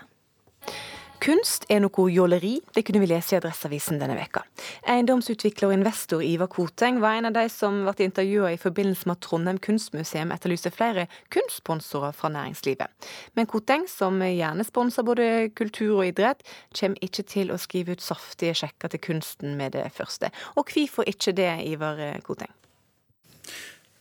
Kunst 1.19 1.65
er 1.67 1.81
noe 1.83 2.05
jåleri, 2.13 2.61
det 2.77 2.85
kunne 2.87 3.01
vi 3.03 3.09
lese 3.11 3.35
i 3.35 3.39
Adresseavisen 3.41 3.99
denne 3.99 4.15
veka. 4.15 4.45
Eiendomsutvikler 4.87 5.69
og 5.69 5.75
investor 5.75 6.23
Ivar 6.23 6.51
Koteng 6.53 7.01
var 7.03 7.19
en 7.19 7.27
av 7.31 7.35
de 7.35 7.43
som 7.51 7.81
ble 7.89 8.07
intervjua 8.07 8.53
i 8.55 8.61
forbindelse 8.61 9.09
med 9.09 9.19
at 9.19 9.25
Trondheim 9.27 9.59
kunstmuseum 9.65 10.31
etterlyser 10.35 10.75
flere 10.75 11.09
kunstsponsorer 11.35 12.15
fra 12.15 12.31
næringslivet. 12.35 13.11
Men 13.35 13.51
Koteng, 13.51 13.89
som 13.91 14.23
gjerne 14.23 14.67
sponser 14.67 15.07
både 15.07 15.27
kultur 15.59 15.99
og 15.99 16.07
idrett, 16.07 16.47
kommer 16.79 17.03
ikke 17.03 17.27
til 17.27 17.51
å 17.51 17.59
skrive 17.59 17.99
ut 17.99 18.05
saftige 18.05 18.55
sjekker 18.63 18.95
til 18.95 19.03
kunsten 19.11 19.59
med 19.59 19.75
det 19.75 19.89
første. 19.97 20.31
Og 20.55 20.71
hvorfor 20.71 21.09
ikke 21.11 21.35
det, 21.35 21.51
Ivar 21.67 21.99
Koteng? 22.23 22.55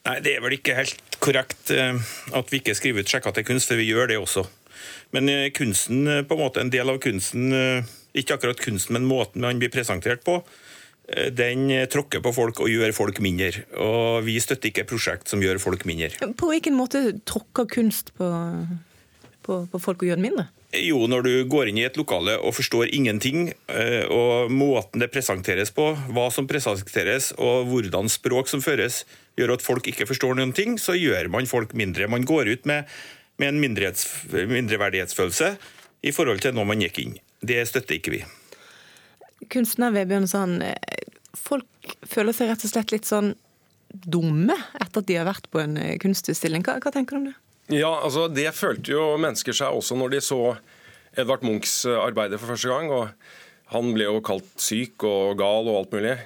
Nei, 0.07 0.19
Det 0.21 0.37
er 0.37 0.45
vel 0.45 0.55
ikke 0.55 0.77
helt 0.77 1.17
korrekt 1.19 1.73
eh, 1.73 1.97
at 2.37 2.53
vi 2.53 2.61
ikke 2.61 2.77
skriver 2.77 3.03
ut 3.03 3.11
sjekker 3.11 3.33
til 3.35 3.49
kunst, 3.49 3.67
for 3.67 3.79
vi 3.79 3.89
gjør 3.89 4.13
det 4.13 4.21
også. 4.21 4.45
Men 5.15 5.29
eh, 5.29 5.49
kunsten, 5.55 6.07
eh, 6.07 6.23
på 6.23 6.35
en 6.35 6.41
måte 6.41 6.61
en 6.61 6.71
del 6.73 6.89
av 6.89 6.99
kunsten, 7.03 7.51
eh, 7.53 7.93
ikke 8.17 8.37
akkurat 8.37 8.59
kunsten, 8.61 8.97
men 8.97 9.07
måten 9.07 9.45
man 9.45 9.59
blir 9.61 9.73
presentert 9.73 10.25
på, 10.27 10.41
den 11.07 11.69
tråkker 11.87 12.19
på 12.19 12.33
folk 12.35 12.57
og 12.59 12.67
gjør 12.67 12.91
folk 12.91 13.21
mindre. 13.23 13.61
Og 13.79 14.25
vi 14.25 14.33
støtter 14.43 14.67
ikke 14.67 14.83
prosjekt 14.89 15.31
som 15.31 15.39
gjør 15.39 15.61
folk 15.63 15.85
mindre. 15.87 16.33
På 16.35 16.49
hvilken 16.51 16.75
måte 16.75 16.99
tråkker 17.23 17.63
kunst 17.77 18.11
på, 18.19 18.27
på, 19.47 19.61
på 19.71 19.79
folk 19.79 20.03
og 20.03 20.09
gjør 20.09 20.19
den 20.19 20.25
mindre? 20.25 20.49
Jo, 20.75 21.05
når 21.07 21.23
du 21.23 21.31
går 21.47 21.71
inn 21.71 21.79
i 21.79 21.85
et 21.87 21.95
lokale 21.95 22.35
og 22.41 22.57
forstår 22.57 22.91
ingenting, 22.91 23.53
og 24.11 24.51
måten 24.51 24.99
det 24.99 25.07
presenteres 25.13 25.71
på, 25.71 25.93
hva 26.11 26.27
som 26.27 26.49
presenteres 26.51 27.31
og 27.39 27.71
hvordan 27.71 28.11
språk 28.11 28.51
som 28.51 28.59
føres, 28.59 29.05
gjør 29.39 29.55
at 29.55 29.63
folk 29.63 29.87
ikke 29.87 30.09
forstår 30.09 30.35
noen 30.35 30.51
ting, 30.57 30.75
så 30.75 30.97
gjør 30.97 31.31
man 31.31 31.47
folk 31.47 31.71
mindre. 31.77 32.11
Man 32.11 32.27
går 32.27 32.51
ut 32.51 32.67
med 32.67 32.83
med 33.37 33.53
en 33.53 33.61
mindreverdighetsfølelse 33.61 35.55
i 36.07 36.13
forhold 36.13 36.41
til 36.43 36.55
når 36.57 36.69
man 36.69 36.81
gikk 36.81 37.01
inn. 37.03 37.17
Det 37.41 37.59
støtter 37.69 37.97
ikke 37.97 38.15
vi. 38.17 38.21
Kunstner 39.53 39.93
Vebjørn 39.93 40.27
Sand, 40.29 40.63
folk 41.37 41.97
føler 42.09 42.35
seg 42.35 42.51
rett 42.51 42.65
og 42.65 42.71
slett 42.71 42.93
litt 42.93 43.07
sånn 43.07 43.35
dumme 43.87 44.55
etter 44.79 45.01
at 45.01 45.09
de 45.09 45.17
har 45.17 45.27
vært 45.27 45.49
på 45.51 45.61
en 45.61 45.77
eh, 45.79 45.97
kunstutstilling. 46.01 46.65
Hva, 46.65 46.77
hva 46.83 46.93
tenker 46.93 47.15
du 47.15 47.21
om 47.21 47.27
det? 47.29 47.35
Ja, 47.77 47.91
altså 47.99 48.27
Det 48.31 48.47
følte 48.55 48.93
jo 48.93 49.03
mennesker 49.19 49.55
seg 49.55 49.75
også 49.75 49.97
når 49.99 50.15
de 50.15 50.23
så 50.23 50.41
Edvard 51.17 51.45
Munchs 51.45 51.81
eh, 51.87 51.99
arbeider 51.99 52.41
for 52.41 52.53
første 52.53 52.71
gang. 52.71 52.91
og 52.91 53.73
Han 53.73 53.93
ble 53.95 54.09
jo 54.09 54.23
kalt 54.25 54.49
syk 54.61 55.05
og 55.07 55.37
gal 55.39 55.69
og 55.69 55.83
alt 55.83 55.95
mulig. 55.95 56.17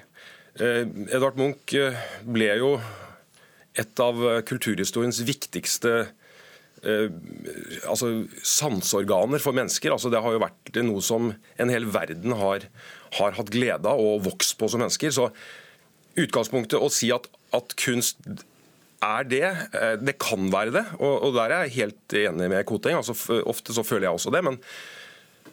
Eh, 0.61 0.83
Edvard 1.11 1.39
Munch 1.39 1.75
ble 2.25 2.51
jo 2.61 2.75
et 3.79 4.03
av 4.03 4.17
kulturhistoriens 4.43 5.21
viktigste 5.23 6.09
altså 6.81 8.07
sanseorganer 8.47 9.41
for 9.43 9.53
mennesker. 9.53 9.93
Altså 9.93 10.09
det 10.09 10.21
har 10.23 10.33
jo 10.33 10.41
vært 10.41 10.79
noe 10.81 11.03
som 11.05 11.31
en 11.31 11.73
hel 11.73 11.85
verden 11.93 12.33
har, 12.39 12.65
har 13.19 13.35
hatt 13.37 13.51
glede 13.53 13.85
av 13.85 14.01
og 14.01 14.23
vokst 14.25 14.57
på 14.57 14.69
som 14.71 14.81
mennesker. 14.81 15.13
Så 15.13 15.29
utgangspunktet 16.19 16.81
å 16.81 16.89
si 16.91 17.11
at, 17.13 17.29
at 17.55 17.75
kunst 17.79 18.19
er 19.01 19.29
det. 19.29 19.45
Eh, 19.77 19.95
det 20.01 20.17
kan 20.21 20.49
være 20.53 20.75
det, 20.79 20.85
og, 20.99 21.13
og 21.27 21.37
der 21.37 21.53
er 21.53 21.65
jeg 21.67 21.77
helt 21.79 22.19
enig 22.23 22.51
med 22.53 22.67
Koteng. 22.69 22.99
Altså, 22.99 23.15
ofte 23.49 23.75
så 23.75 23.85
føler 23.85 24.09
jeg 24.09 24.19
også 24.19 24.33
det. 24.33 24.45
men, 24.47 24.61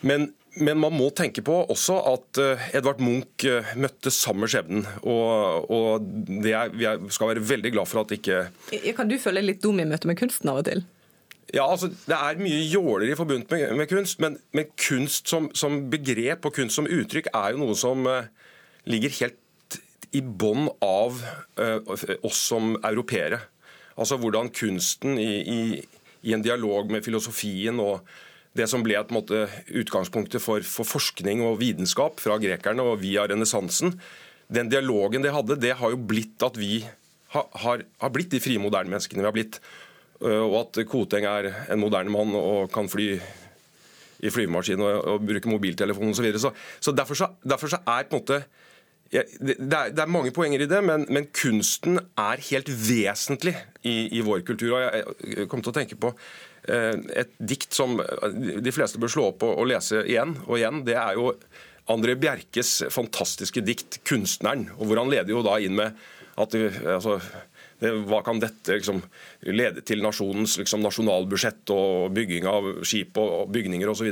men 0.00 0.30
men 0.58 0.78
man 0.80 0.90
må 0.90 1.08
tenke 1.14 1.42
på 1.44 1.54
også 1.70 1.98
at 2.10 2.38
eh, 2.42 2.68
Edvard 2.74 2.98
Munch 3.04 3.44
eh, 3.46 3.68
møtte 3.78 4.10
samme 4.10 4.48
skjebnen. 4.50 4.82
Og, 5.06 5.68
og 5.70 6.08
det 6.42 6.54
er, 6.56 6.72
vi 6.74 7.12
skal 7.14 7.30
være 7.30 7.44
veldig 7.46 7.72
glad 7.76 7.86
for 7.86 8.02
at 8.02 8.14
ikke 8.16 8.40
Kan 8.96 9.10
du 9.10 9.18
føle 9.22 9.38
deg 9.38 9.52
litt 9.52 9.62
dum 9.62 9.78
i 9.78 9.86
møte 9.86 10.10
med 10.10 10.18
kunsten 10.18 10.50
av 10.50 10.62
og 10.62 10.66
til? 10.66 10.82
Ja, 11.54 11.64
altså, 11.64 11.88
Det 11.88 12.16
er 12.16 12.40
mye 12.42 12.64
jåleri 12.68 13.14
forbundet 13.16 13.50
med, 13.50 13.76
med, 13.76 13.88
kunst, 13.88 14.20
men, 14.20 14.36
men 14.52 14.68
kunst 14.76 15.28
som, 15.30 15.48
som, 15.56 15.86
begrep 15.90 16.44
og 16.44 16.54
kunst 16.58 16.76
som 16.76 16.88
uttrykk 16.88 17.30
er 17.32 17.54
jo 17.54 17.62
noe 17.62 17.76
som 17.78 18.04
uh, 18.04 18.28
ligger 18.84 19.14
helt 19.22 19.78
i 20.12 20.20
bånn 20.20 20.68
av 20.84 21.16
uh, 21.60 21.78
oss 22.20 22.42
som 22.50 22.76
europeere. 22.82 23.40
Altså 23.98 24.18
hvordan 24.20 24.52
kunsten 24.54 25.16
i, 25.18 25.30
i, 25.40 25.60
i, 26.22 26.34
en 26.36 26.44
dialog 26.44 26.92
med 26.92 27.04
filosofien 27.06 27.80
og 27.80 28.04
det 28.56 28.68
som 28.68 28.84
ble 28.84 28.98
et, 28.98 29.10
måte, 29.14 29.46
utgangspunktet 29.68 30.42
for, 30.44 30.64
for, 30.66 30.88
forskning 30.88 31.42
og 31.46 31.58
vitenskap 31.62 32.20
fra 32.20 32.38
grekerne 32.42 32.84
og 32.84 33.00
via 33.02 33.24
renessansen, 33.28 33.96
den 34.52 34.70
dialogen 34.72 35.24
de 35.24 35.32
hadde, 35.32 35.58
det 35.60 35.76
har 35.80 35.92
jo 35.92 36.00
blitt 36.10 36.44
at 36.44 36.56
vi 36.60 36.82
har, 37.34 37.48
har, 37.64 37.84
har 38.00 38.12
blitt 38.12 38.32
de 38.32 38.40
frie, 38.40 38.60
moderne 38.60 38.92
menneskene 38.92 39.24
vi 39.24 39.28
har 39.28 39.36
blitt. 39.36 39.60
Eh, 40.18 40.44
og 40.44 40.56
at 40.64 40.80
Koteng 40.90 41.26
er 41.28 41.52
en 41.70 41.80
moderne 41.80 42.12
mann 42.12 42.34
og 42.38 42.72
kan 42.74 42.90
fly 42.90 43.12
i 44.18 44.30
flyvemaskin 44.34 44.80
og, 44.82 44.96
og 45.12 45.26
bruke 45.26 45.50
mobiltelefon 45.50 46.10
osv. 46.10 46.32
Så, 46.42 46.50
så, 46.80 46.94
derfor 46.94 47.18
så 47.18 47.28
derfor 47.46 47.70
så 47.70 47.82
er 47.86 48.08
på 48.08 48.16
en 48.16 48.22
måte 48.22 48.40
det, 49.08 49.22
er, 49.56 49.88
det, 49.88 50.02
er, 50.02 50.10
mange 50.10 50.34
poenger 50.36 50.60
i 50.60 50.68
det, 50.68 50.82
men, 50.84 51.06
men 51.08 51.30
kunsten 51.32 51.96
er 52.18 52.42
helt 52.50 52.68
vesentlig 52.68 53.54
i, 53.80 54.18
i, 54.18 54.20
vår 54.20 54.42
kultur. 54.44 54.74
og 54.76 54.82
Jeg, 54.84 55.46
kom 55.48 55.62
til 55.64 55.72
å 55.72 55.76
tenke 55.78 55.96
på 55.96 56.10
eh, 56.68 56.98
et 57.22 57.32
dikt 57.40 57.72
som 57.72 57.96
de 57.96 58.74
fleste 58.74 59.00
bør 59.00 59.14
slå 59.14 59.30
opp 59.30 59.46
og, 59.48 59.54
og, 59.54 59.70
lese 59.70 60.02
igjen 60.02 60.36
og 60.44 60.58
igjen. 60.58 60.82
Det 60.84 60.98
er 61.00 61.16
jo 61.16 61.30
André 61.88 62.18
Bjerkes 62.20 62.82
fantastiske 62.92 63.62
dikt 63.64 64.02
'Kunstneren', 64.04 64.68
og 64.76 64.90
hvor 64.90 65.00
han 65.00 65.08
leder 65.14 65.32
jo 65.32 65.46
da 65.46 65.56
inn 65.56 65.78
med 65.78 65.96
at 66.38 66.58
altså, 66.98 67.16
det, 67.16 67.57
hva 67.78 68.22
kan 68.26 68.40
dette 68.42 68.78
liksom, 68.80 69.02
lede 69.54 69.84
til 69.86 70.02
nasjonens 70.02 70.56
liksom, 70.58 70.82
nasjonalbudsjett 70.82 71.70
og 71.74 72.14
bygging 72.16 72.48
av 72.50 72.70
skip 72.86 73.18
og, 73.20 73.34
og 73.42 73.52
bygninger 73.54 73.92
osv. 73.92 74.10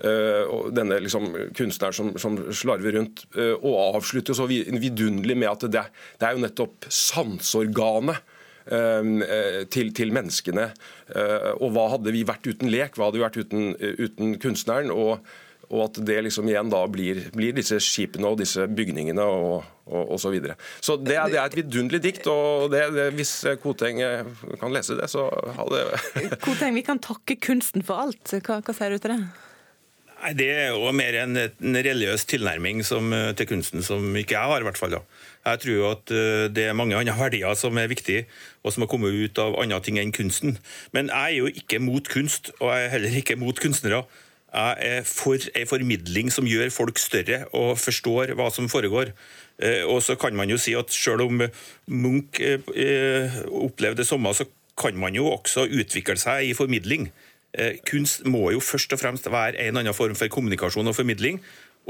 Uh, 0.00 0.44
og 0.48 0.68
denne 0.76 1.00
liksom, 1.04 1.30
kunstneren 1.56 1.96
som, 1.96 2.12
som, 2.20 2.36
slarver 2.56 2.98
rundt. 2.98 3.24
Uh, 3.36 3.56
og 3.56 3.96
avslutter 4.00 4.36
så 4.36 4.48
vidunderlig 4.48 5.38
med 5.40 5.50
at 5.52 5.66
det, 5.72 5.86
det 6.20 6.28
er 6.28 6.36
jo 6.36 6.44
nettopp 6.44 6.90
sanseorganet 6.90 8.36
til, 8.70 9.88
til, 9.96 10.10
menneskene. 10.14 10.66
og 11.64 11.72
hva 11.74 11.86
hadde 11.94 12.12
vi 12.14 12.20
vært 12.28 12.44
uten 12.46 12.68
lek? 12.70 12.94
Hva 12.94 13.08
hadde 13.08 13.18
vi 13.18 13.24
vært 13.24 13.38
uten, 13.40 13.72
uten 14.04 14.34
kunstneren? 14.38 14.92
og 14.94 15.24
og 15.70 15.84
at 15.86 16.00
det 16.06 16.18
liksom 16.26 16.48
igjen 16.50 16.70
da 16.72 16.84
blir, 16.90 17.22
blir 17.34 17.54
disse 17.56 17.78
skipene 17.82 18.26
og 18.26 18.40
disse 18.40 18.66
bygningene 18.66 19.22
og, 19.22 19.60
og, 19.86 20.00
og 20.16 20.18
så 20.22 20.32
videre. 20.34 20.56
Så 20.82 20.98
det 20.98 21.14
er, 21.16 21.30
det 21.30 21.38
er 21.38 21.46
et 21.46 21.60
vidunderlig 21.60 22.02
dikt, 22.08 22.26
og 22.30 22.70
det, 22.74 22.88
det, 22.96 23.10
hvis 23.18 23.36
Koteng 23.62 24.02
kan 24.60 24.74
lese 24.74 24.98
det, 24.98 25.06
så 25.12 25.28
ha 25.30 25.68
det 25.70 25.84
Koteng, 26.46 26.74
vi 26.74 26.86
kan 26.86 27.02
takke 27.02 27.38
kunsten 27.38 27.86
for 27.86 28.02
alt. 28.08 28.34
Hva, 28.40 28.58
hva 28.66 28.76
sier 28.76 28.96
du 28.96 29.00
til 29.00 29.14
det? 29.14 29.22
Nei, 30.20 30.32
Det 30.36 30.48
er 30.52 30.66
jo 30.74 30.90
mer 30.92 31.16
en, 31.22 31.38
en 31.38 31.76
religiøs 31.80 32.26
tilnærming 32.28 32.82
som, 32.84 33.12
eh, 33.16 33.32
til 33.36 33.48
kunsten 33.48 33.84
som 33.84 34.04
ikke 34.16 34.36
jeg 34.36 34.52
har. 34.52 34.60
i 34.60 34.66
hvert 34.68 34.78
fall. 34.78 34.92
Da. 34.92 35.00
Jeg 35.48 35.62
tror 35.64 35.86
at 35.94 36.12
eh, 36.12 36.48
det 36.52 36.66
er 36.68 36.76
mange 36.76 36.96
andre 36.96 37.16
verdier 37.16 37.54
som 37.56 37.78
er 37.80 37.88
viktige, 37.88 38.26
og 38.62 38.74
som 38.74 38.84
har 38.84 38.90
kommet 38.92 39.16
ut 39.16 39.38
av 39.40 39.56
andre 39.62 39.80
ting 39.80 39.98
enn 39.98 40.12
kunsten. 40.12 40.58
Men 40.92 41.08
jeg 41.08 41.24
er 41.24 41.38
jo 41.38 41.46
ikke 41.48 41.80
mot 41.80 42.04
kunst, 42.08 42.52
og 42.60 42.68
jeg 42.74 42.84
er 42.84 42.92
heller 42.96 43.16
ikke 43.22 43.38
mot 43.40 43.56
kunstnere. 43.56 44.04
Er 44.52 45.04
for 45.06 45.38
en 45.54 45.68
formidling 45.70 46.32
som 46.34 46.48
gjør 46.48 46.72
folk 46.74 46.98
større 46.98 47.44
og 47.54 47.78
forstår 47.78 48.34
hva 48.34 48.48
som 48.50 48.66
foregår. 48.70 49.12
Eh, 49.62 49.84
og 49.86 50.02
så 50.02 50.16
kan 50.18 50.34
man 50.34 50.50
jo 50.50 50.58
si 50.58 50.74
at 50.74 50.90
Selv 50.90 51.28
om 51.28 51.42
Munch 51.86 52.40
opplevde 53.46 54.02
det 54.02 54.08
samme, 54.08 54.34
så 54.34 54.48
kan 54.80 54.96
man 54.96 55.14
jo 55.14 55.28
også 55.30 55.68
utvikle 55.68 56.16
seg 56.18 56.48
i 56.48 56.56
formidling. 56.56 57.10
Eh, 57.52 57.80
kunst 57.86 58.24
må 58.30 58.50
jo 58.54 58.62
først 58.62 58.94
og 58.94 59.00
fremst 59.02 59.26
være 59.30 59.58
en 59.66 59.80
annen 59.80 59.96
form 59.96 60.16
for 60.18 60.30
kommunikasjon 60.32 60.90
og 60.90 60.96
formidling. 60.96 61.40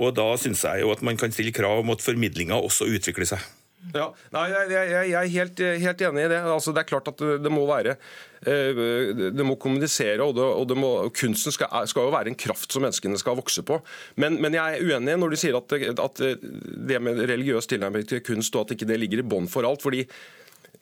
Og 0.01 0.15
da 0.17 0.27
syns 0.41 0.65
jeg 0.65 0.85
jo 0.85 0.93
at 0.95 1.03
man 1.05 1.19
kan 1.21 1.33
stille 1.35 1.53
krav 1.53 1.83
om 1.83 1.93
at 1.93 2.05
formidlinga 2.05 2.57
også 2.57 2.89
utvikler 2.89 3.29
seg. 3.29 3.45
Ja, 3.95 4.11
nei, 4.35 4.47
jeg, 4.53 4.89
jeg, 4.91 5.14
er 5.16 5.31
helt, 5.33 5.61
helt, 5.83 6.03
enig 6.05 6.26
i 6.26 6.31
det. 6.31 6.41
Altså, 6.45 6.74
det 6.76 6.83
er 6.83 6.91
klart 6.91 7.09
at 7.11 7.22
det 7.43 7.53
må 7.53 7.62
være 7.66 7.95
eh, 8.45 8.83
Det 9.33 9.47
må 9.47 9.57
kommunisere, 9.61 10.20
og, 10.20 10.35
det, 10.37 10.45
og 10.45 10.66
det 10.68 10.76
må, 10.78 10.91
kunsten 11.16 11.55
skal, 11.55 11.89
skal, 11.89 12.07
jo 12.07 12.14
være 12.14 12.31
en 12.31 12.39
kraft 12.39 12.70
som 12.70 12.85
menneskene 12.85 13.18
skal 13.20 13.39
vokse 13.41 13.64
på. 13.66 13.81
Men, 14.20 14.37
men 14.43 14.59
jeg 14.59 14.76
er 14.76 14.85
uenig 14.85 15.16
når 15.22 15.33
de 15.33 15.41
sier 15.41 15.57
at, 15.59 15.74
at 16.07 16.22
det 16.91 17.01
med 17.03 17.24
religiøs 17.33 17.70
tilnærming 17.72 18.07
til 18.11 18.22
kunst 18.26 18.55
og 18.55 18.68
at 18.68 18.76
ikke 18.76 18.91
det 18.93 19.01
ligger 19.01 19.24
i 19.24 19.28
bånn 19.33 19.49
for 19.51 19.66
alt. 19.66 19.83
fordi 19.83 20.05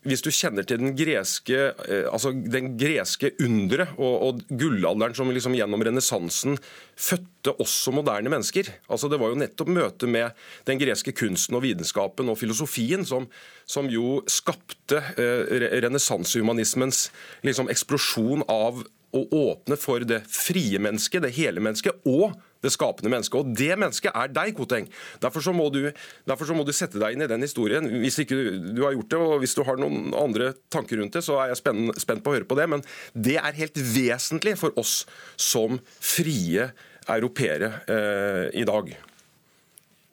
hvis 0.07 0.23
du 0.23 0.29
kjenner 0.31 0.67
til 0.67 0.79
den 0.79 0.95
greske, 0.97 1.73
eh, 1.91 2.07
altså 2.07 2.31
greske 2.79 3.33
underet 3.43 3.97
og, 3.99 4.15
og, 4.29 4.43
gullalderen 4.49 5.17
som 5.17 5.31
liksom 5.35 5.57
gjennom 5.59 5.83
renessansen 5.83 6.59
fødte 6.95 7.57
også 7.59 7.93
moderne 7.97 8.31
mennesker. 8.31 8.71
Altså 8.89 9.11
Det 9.11 9.19
var 9.19 9.33
jo 9.33 9.41
nettopp 9.41 9.73
møtet 9.75 10.09
med 10.09 10.39
den 10.71 10.79
greske 10.79 11.13
kunsten 11.19 11.59
og 11.59 11.65
vitenskapen 11.67 12.31
og 12.31 12.39
filosofien 12.39 13.05
som, 13.09 13.27
som 13.67 13.91
jo 13.91 14.21
skapte 14.31 15.03
eh, 15.19 15.67
renessansehumanismens 15.83 17.09
liksom, 17.43 17.71
eksplosjon 17.73 18.47
av 18.49 18.85
å 19.17 19.25
åpne 19.33 19.79
for 19.81 20.05
det 20.05 20.21
frie 20.31 20.79
mennesket, 20.83 21.25
det 21.25 21.35
hele 21.39 21.63
mennesket, 21.65 22.05
og 22.07 22.37
det 22.65 22.73
skapende 22.75 23.13
mennesket. 23.13 23.39
Og 23.39 23.57
det 23.59 23.79
mennesket 23.79 24.13
er 24.13 24.33
deg, 24.35 24.55
Koteng. 24.59 24.89
Derfor 25.23 25.45
så, 25.45 25.55
må 25.57 25.69
du, 25.75 25.81
derfor 26.29 26.49
så 26.49 26.57
må 26.57 26.67
du 26.67 26.75
sette 26.77 27.01
deg 27.01 27.17
inn 27.17 27.25
i 27.27 27.31
den 27.31 27.45
historien. 27.45 27.87
Hvis 28.03 28.21
ikke 28.25 28.39
du 28.75 28.83
har 28.85 28.97
gjort 28.97 29.13
det, 29.13 29.23
og 29.23 29.43
hvis 29.45 29.57
du 29.59 29.65
har 29.69 29.81
noen 29.81 30.13
andre 30.19 30.53
tanker 30.73 31.01
rundt 31.03 31.19
det, 31.19 31.25
så 31.27 31.39
er 31.43 31.53
jeg 31.53 31.63
spent, 31.63 32.01
spent 32.03 32.25
på 32.25 32.33
å 32.33 32.39
høre 32.39 32.49
på 32.49 32.59
det. 32.59 32.69
Men 32.75 32.85
det 33.15 33.39
er 33.41 33.61
helt 33.61 33.79
vesentlig 33.79 34.59
for 34.61 34.75
oss 34.81 35.03
som 35.41 35.81
frie 36.01 36.71
europeere 37.09 37.73
eh, 37.89 38.47
i 38.61 38.67
dag. 38.69 38.93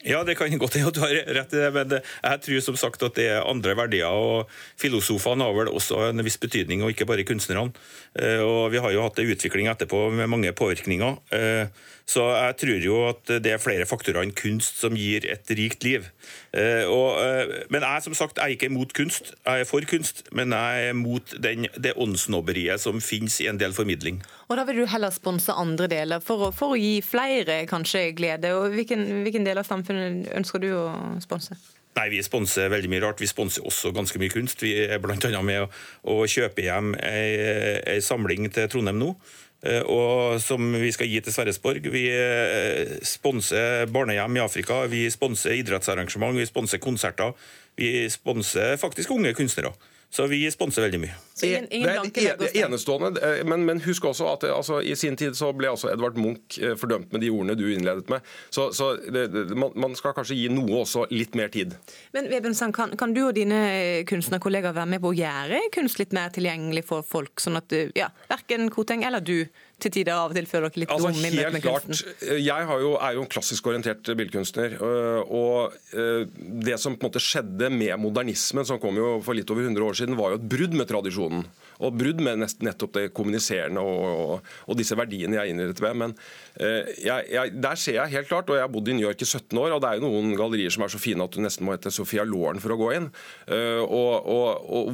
Ja, 0.06 0.20
det 0.24 0.36
kan 0.38 0.54
godt 0.62 0.76
hende 0.78 0.92
du 0.94 1.02
har 1.02 1.16
rett 1.34 1.54
i 1.56 1.62
det, 1.64 1.72
men 1.74 1.94
jeg 1.98 2.42
tror 2.46 2.62
som 2.62 2.76
sagt 2.78 3.02
at 3.08 3.16
det 3.18 3.26
er 3.34 3.48
andre 3.50 3.74
verdier. 3.78 4.06
og 4.14 4.52
Filosofene 4.78 5.48
har 5.48 5.56
vel 5.58 5.72
også 5.74 6.12
en 6.12 6.22
viss 6.26 6.38
betydning, 6.38 6.84
og 6.84 6.94
ikke 6.94 7.08
bare 7.10 7.26
kunstnerne. 7.26 7.74
Eh, 8.14 8.38
og 8.46 8.70
Vi 8.72 8.82
har 8.84 8.94
jo 8.94 9.02
hatt 9.02 9.18
en 9.20 9.34
utvikling 9.34 9.68
etterpå 9.72 10.12
med 10.14 10.30
mange 10.30 10.54
påvirkninger. 10.54 11.18
Eh, 11.34 11.74
så 12.06 12.22
jeg 12.38 12.58
tror 12.62 12.86
jo 12.86 12.98
at 13.10 13.34
det 13.42 13.56
er 13.56 13.62
flere 13.62 13.88
faktorer 13.90 14.22
enn 14.22 14.36
kunst 14.38 14.78
som 14.78 14.94
gir 14.94 15.26
et 15.26 15.50
rikt 15.58 15.82
liv. 15.88 16.06
Eh, 16.56 16.88
og, 16.88 17.20
men 17.74 17.84
jeg 17.84 18.06
som 18.06 18.16
sagt, 18.16 18.40
er 18.40 18.54
ikke 18.54 18.70
imot 18.72 18.94
kunst. 18.96 19.34
Jeg 19.46 19.66
er 19.66 19.70
for 19.70 19.86
kunst, 19.90 20.24
men 20.32 20.56
jeg 20.56 20.90
er 20.90 20.98
mot 20.98 21.36
den, 21.44 21.68
det 21.76 21.96
åndssnobberiet 22.00 22.82
som 22.82 23.02
finnes 23.04 23.38
i 23.44 23.50
en 23.52 23.60
del 23.60 23.76
formidling. 23.76 24.22
Og 24.48 24.58
Da 24.58 24.64
vil 24.64 24.84
du 24.84 24.86
heller 24.90 25.12
sponse 25.12 25.52
andre 25.52 25.90
deler, 25.92 26.24
for 26.24 26.48
å, 26.48 26.52
for 26.56 26.76
å 26.76 26.80
gi 26.80 27.00
flere 27.04 27.66
kanskje 27.70 28.12
glede. 28.18 28.54
og 28.56 28.76
Hvilken, 28.76 29.04
hvilken 29.26 29.48
del 29.48 29.60
av 29.60 29.68
samfunnet 29.68 30.32
ønsker 30.38 30.64
du 30.64 30.72
å 30.78 30.86
sponse? 31.24 31.58
Nei, 31.96 32.10
Vi 32.12 32.20
sponser 32.24 32.68
veldig 32.72 32.90
mye 32.92 33.04
rart. 33.06 33.22
Vi 33.24 33.28
sponser 33.30 33.64
også 33.64 33.94
ganske 33.96 34.20
mye 34.20 34.32
kunst. 34.34 34.64
Vi 34.64 34.74
er 34.84 35.00
bl.a. 35.00 35.16
med 35.42 35.64
å, 35.64 35.70
å, 36.12 36.26
kjøpe 36.28 36.66
hjem 36.66 36.92
ei, 37.00 37.30
ei 37.96 38.02
samling 38.04 38.50
til 38.52 38.68
Trondheim 38.72 39.00
nå. 39.00 39.14
Eh, 39.66 39.82
og 39.90 40.38
som 40.44 40.62
vi 40.78 40.92
skal 40.94 41.10
gi 41.10 41.22
til 41.26 41.34
Sverresborg. 41.34 41.90
Vi 41.94 42.06
eh, 42.14 42.96
sponser 43.06 43.90
barnehjem 43.90 44.38
i 44.38 44.44
Afrika, 44.44 44.84
vi 44.92 45.08
sponser 45.10 45.58
idrettsarrangement, 45.58 46.38
vi 46.38 46.46
sponser 46.46 46.82
konserter. 46.84 47.34
Vi 47.76 48.06
sponser 48.10 48.78
faktisk 48.80 49.12
unge 49.12 49.34
kunstnere. 49.36 49.74
Så 50.10 50.28
vi 50.32 50.46
sponser 50.52 50.86
veldig 50.86 51.00
mye. 51.02 51.16
Ingen, 51.44 51.66
ingen 51.72 52.12
det 52.16 52.48
er 52.48 52.66
enestående. 52.66 53.20
Eh, 53.20 53.42
men, 53.48 53.66
men, 53.68 53.82
husk 53.84 54.06
også 54.08 54.30
at 54.32 54.46
det, 54.46 54.52
altså, 54.56 54.80
i 54.80 54.96
sin 54.96 55.18
tid 55.20 55.36
så 55.36 55.50
ble 55.56 55.68
også 55.74 55.92
Edvard 55.92 56.16
Munch 56.22 56.60
eh, 56.62 56.78
fordømt 56.80 57.12
med 57.12 57.26
de 57.26 57.32
ordene 57.34 57.58
du 57.60 57.66
innledet 57.74 58.08
med. 58.12 58.24
Så, 58.50 58.70
så 58.76 58.94
det, 58.96 59.28
man, 59.52 59.74
man, 59.76 59.98
skal 60.00 60.16
kanskje 60.16 60.38
gi 60.40 60.48
noe 60.54 60.82
også 60.86 61.08
litt 61.12 61.36
mer 61.36 61.52
tid. 61.52 61.76
Men 62.16 62.30
Webensand, 62.32 62.76
kan, 62.76 62.96
kan, 63.00 63.14
du 63.16 63.26
og 63.26 63.36
dine 63.36 63.60
kunstnerkollegaer 64.08 64.78
være 64.78 64.94
med 64.96 65.04
på 65.04 65.12
å 65.12 65.18
gjøre 65.18 65.62
kunst 65.76 66.00
litt 66.00 66.16
mer 66.16 66.32
tilgjengelig 66.36 66.86
for 66.88 67.06
folk, 67.06 67.36
sånn 67.44 67.60
at 67.60 67.76
ja, 67.98 68.10
verken 68.32 68.70
Koteng 68.72 69.04
eller 69.08 69.24
du 69.24 69.42
til 69.82 69.92
tider 69.92 70.16
av 70.16 70.32
og 70.32 70.38
til 70.38 70.48
føler 70.50 70.72
dere 70.72 70.84
litt 70.84 70.94
altså, 70.96 71.12
dumme 71.12 71.30
i 71.30 71.36
møte 71.36 71.54
med 71.56 71.66
kunsten? 71.66 72.14
Eh, 72.24 72.40
jeg 72.44 72.70
jo, 72.86 72.94
er 72.96 73.18
jo 73.18 73.26
en 73.26 73.32
klassisk 73.32 73.68
orientert 73.72 74.12
billedkunstner. 74.12 74.78
Og 75.26 75.76
det 76.66 76.80
som 76.82 76.96
på 76.96 77.06
en 77.06 77.10
måte 77.10 77.24
skjedde 77.24 77.70
med 77.74 77.96
modernismen, 78.02 78.68
som 78.68 78.80
kom 78.82 78.98
jo 79.00 79.18
for 79.26 79.38
litt 79.38 79.52
over 79.52 79.68
100 79.68 79.88
år 79.90 80.00
siden, 80.00 80.20
var 80.20 80.34
jo 80.34 80.42
et 80.42 80.50
brudd 80.56 80.76
med 80.78 80.90
tradisjonen. 80.90 81.46
Og 81.84 81.96
brudd 82.00 82.22
med 82.24 82.44
nettopp 82.64 82.96
det 82.96 83.06
kommuniserende 83.16 83.84
og, 83.84 84.06
og, 84.06 84.52
og 84.70 84.80
disse 84.80 84.96
verdiene 84.98 85.38
jeg 85.38 85.44
er 85.44 85.52
innrettet 85.54 85.84
ved. 85.84 85.98
Men 86.00 86.16
eh, 86.56 86.92
jeg, 87.04 87.28
jeg, 87.34 87.56
der 87.64 87.80
ser 87.80 88.00
jeg 88.00 88.14
helt 88.16 88.30
klart, 88.30 88.50
og 88.50 88.60
jeg 88.60 88.66
har 88.66 88.72
bodd 88.72 88.92
i 88.92 88.96
New 88.98 89.08
York 89.08 89.22
i 89.22 89.28
17 89.28 89.60
år, 89.60 89.76
og 89.76 89.84
det 89.84 89.92
er 89.92 90.00
jo 90.00 90.08
noen 90.08 90.36
gallerier 90.40 90.74
som 90.74 90.86
er 90.86 90.94
så 90.94 91.02
fine 91.02 91.26
at 91.26 91.36
du 91.36 91.42
nesten 91.44 91.68
må 91.68 91.76
hete 91.76 91.94
Sofia 91.94 92.26
Loren 92.28 92.62
for 92.64 92.76
å 92.76 92.80
gå 92.80 92.92
inn. 92.98 93.10
Eh, 93.52 93.82
og, 93.84 94.30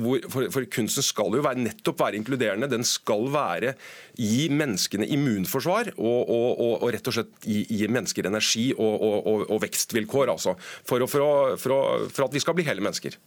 hvor, 0.01 0.29
for, 0.31 0.49
for, 0.53 0.69
kunsten 0.71 1.05
skal 1.05 1.37
jo 1.37 1.45
være, 1.45 1.61
nettopp 1.67 2.01
være 2.01 2.19
inkluderende. 2.21 2.71
Den 2.71 2.87
skal 2.87 3.27
være 3.33 3.75
gi 4.17 4.47
menneskene 4.53 5.07
immunforsvar 5.15 5.93
og, 5.97 6.31
og, 6.31 6.87
rett 6.93 7.07
og 7.07 7.15
slett 7.15 7.47
gi, 7.47 7.63
gi 7.69 7.89
mennesker 7.91 8.27
energi 8.29 8.71
og, 8.77 9.57
vekstvilkår. 9.61 10.33
altså, 10.33 10.55
for, 10.87 11.05
for, 11.07 11.57
for, 11.61 12.09
for 12.09 12.27
at 12.27 12.35
vi 12.35 12.41
skal 12.43 12.57
bli 12.57 12.65
hele 12.67 12.83
mennesker. 12.83 13.17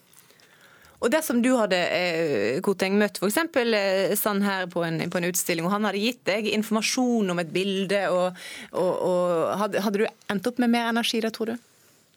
Og 1.05 1.13
Dersom 1.13 1.43
du 1.45 1.51
hadde 1.59 1.77
eh, 1.93 2.61
Koteng, 2.65 2.97
møtt 2.97 3.21
f.eks. 3.21 3.37
Eh, 3.61 4.15
sånn 4.17 4.41
her 4.45 4.65
på 4.73 4.81
en, 4.87 5.03
på 5.13 5.21
en, 5.21 5.29
utstilling, 5.29 5.67
og 5.69 5.75
han 5.75 5.85
hadde 5.85 6.01
gitt 6.01 6.23
deg 6.25 6.49
informasjon 6.55 7.35
om 7.35 7.43
et 7.43 7.53
bilde, 7.53 8.01
og, 8.09 8.41
og, 8.73 8.93
og 9.05 9.53
hadde, 9.61 9.85
hadde, 9.85 10.01
du 10.01 10.33
endt 10.33 10.49
opp 10.49 10.63
med 10.65 10.73
mer 10.73 10.89
energi 10.95 11.21
da, 11.21 11.33
tror 11.35 11.53
du? 11.53 11.71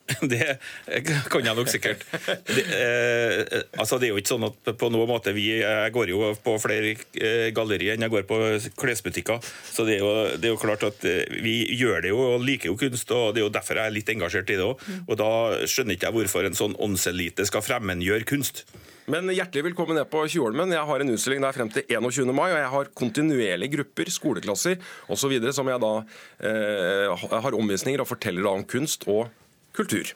Det 0.32 0.58
kan 1.30 1.44
jeg 1.44 1.56
nok 1.58 1.70
sikkert. 1.70 2.04
Det, 2.48 2.64
eh, 2.64 3.64
altså 3.78 4.00
det 4.00 4.08
er 4.08 4.14
jo 4.14 4.22
ikke 4.22 4.34
sånn 4.34 4.48
at 4.48 4.72
på 4.80 4.90
noen 4.94 5.10
måte 5.10 5.34
vi 5.36 5.48
Jeg 5.60 5.94
går 5.96 6.12
jo 6.14 6.32
på 6.44 6.56
flere 6.64 6.94
eh, 6.96 7.50
gallerier 7.56 7.96
enn 7.96 8.06
jeg 8.08 8.14
går 8.14 8.28
på 8.30 8.40
klesbutikker. 8.80 9.44
Så 9.44 9.86
det 9.88 9.98
er, 9.98 10.06
jo, 10.06 10.12
det 10.38 10.50
er, 10.50 10.54
jo, 10.54 10.62
klart 10.62 10.86
at 10.88 11.08
eh, 11.08 11.26
vi 11.44 11.60
gjør 11.78 12.04
det 12.06 12.14
jo 12.14 12.22
og 12.34 12.46
liker 12.46 12.72
jo 12.72 12.78
kunst, 12.80 13.12
og 13.12 13.34
det 13.36 13.44
er 13.44 13.48
jo 13.48 13.54
derfor 13.54 13.82
jeg 13.82 13.92
er 13.92 13.98
litt 13.98 14.12
engasjert 14.14 14.54
i 14.54 14.60
det 14.60 14.68
òg. 14.68 14.84
Mm. 14.88 15.02
Og 15.08 15.20
da 15.20 15.32
skjønner 15.68 15.98
ikke 15.98 16.10
jeg 16.10 16.18
hvorfor 16.20 16.48
en 16.48 16.62
sånn 16.62 16.78
åndselite 16.88 17.48
skal 17.50 17.66
fremmedgjøre 17.66 18.28
kunst. 18.30 18.66
Men 19.08 19.30
hjertelig 19.32 19.70
velkommen 19.70 19.96
ned 19.96 20.10
på 20.12 20.26
Tjuvholmen. 20.28 20.74
Jeg 20.76 20.84
har 20.90 21.04
en 21.04 21.12
utstilling 21.14 21.44
der 21.44 21.56
frem 21.56 21.70
til 21.72 21.86
21. 21.88 22.32
mai, 22.36 22.50
og 22.50 22.60
jeg 22.60 22.72
har 22.74 22.90
kontinuerlige 23.02 23.78
grupper, 23.78 24.12
skoleklasser 24.12 24.82
osv. 25.08 25.36
som 25.56 25.70
jeg 25.72 25.84
da 25.84 25.92
eh, 26.44 27.28
har 27.32 27.56
omvisninger 27.56 28.04
og 28.04 28.10
forteller 28.10 28.44
da 28.44 28.56
om 28.58 28.66
kunst 28.68 29.08
og 29.08 29.30
kultur. 29.78 30.14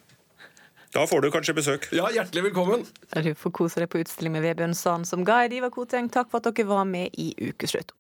Da 0.91 1.05
får 1.07 1.22
du 1.24 1.30
kanskje 1.32 1.53
besøk. 1.55 1.86
Ja, 1.95 2.09
Hjertelig 2.12 2.49
velkommen. 2.49 2.82
Du 3.16 3.32
får 3.39 3.53
kose 3.55 3.80
deg 3.80 3.88
på 3.93 4.01
utstilling 4.03 4.34
med 4.36 4.43
Vebjørn 4.43 4.76
Sand 4.76 5.07
som 5.07 5.24
guide. 5.28 5.55
Ivar 5.55 5.72
Koteng, 5.72 6.09
takk 6.12 6.28
for 6.34 6.41
at 6.43 6.49
dere 6.51 6.68
var 6.68 6.84
med 6.89 7.16
i 7.16 7.30
Ukeslutt. 7.47 7.93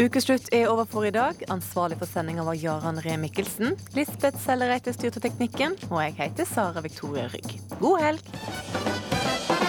Ukeslutt 0.00 0.48
er 0.56 0.70
over 0.72 0.88
for 0.88 1.04
i 1.04 1.12
dag. 1.12 1.36
Ansvarlig 1.52 2.00
for 2.00 2.08
sendinga 2.08 2.46
var 2.48 2.56
Jaran 2.56 3.02
Ree 3.04 3.18
Mikkelsen. 3.20 3.76
Lisbeth 3.94 4.40
Sellereite 4.40 4.96
styrte 4.96 5.20
teknikken, 5.20 5.76
og 5.90 6.00
jeg 6.06 6.16
heter 6.22 6.48
Sara 6.48 6.80
Victoria 6.80 7.28
Rygg. 7.34 7.58
God 7.82 8.00
helg! 8.00 9.61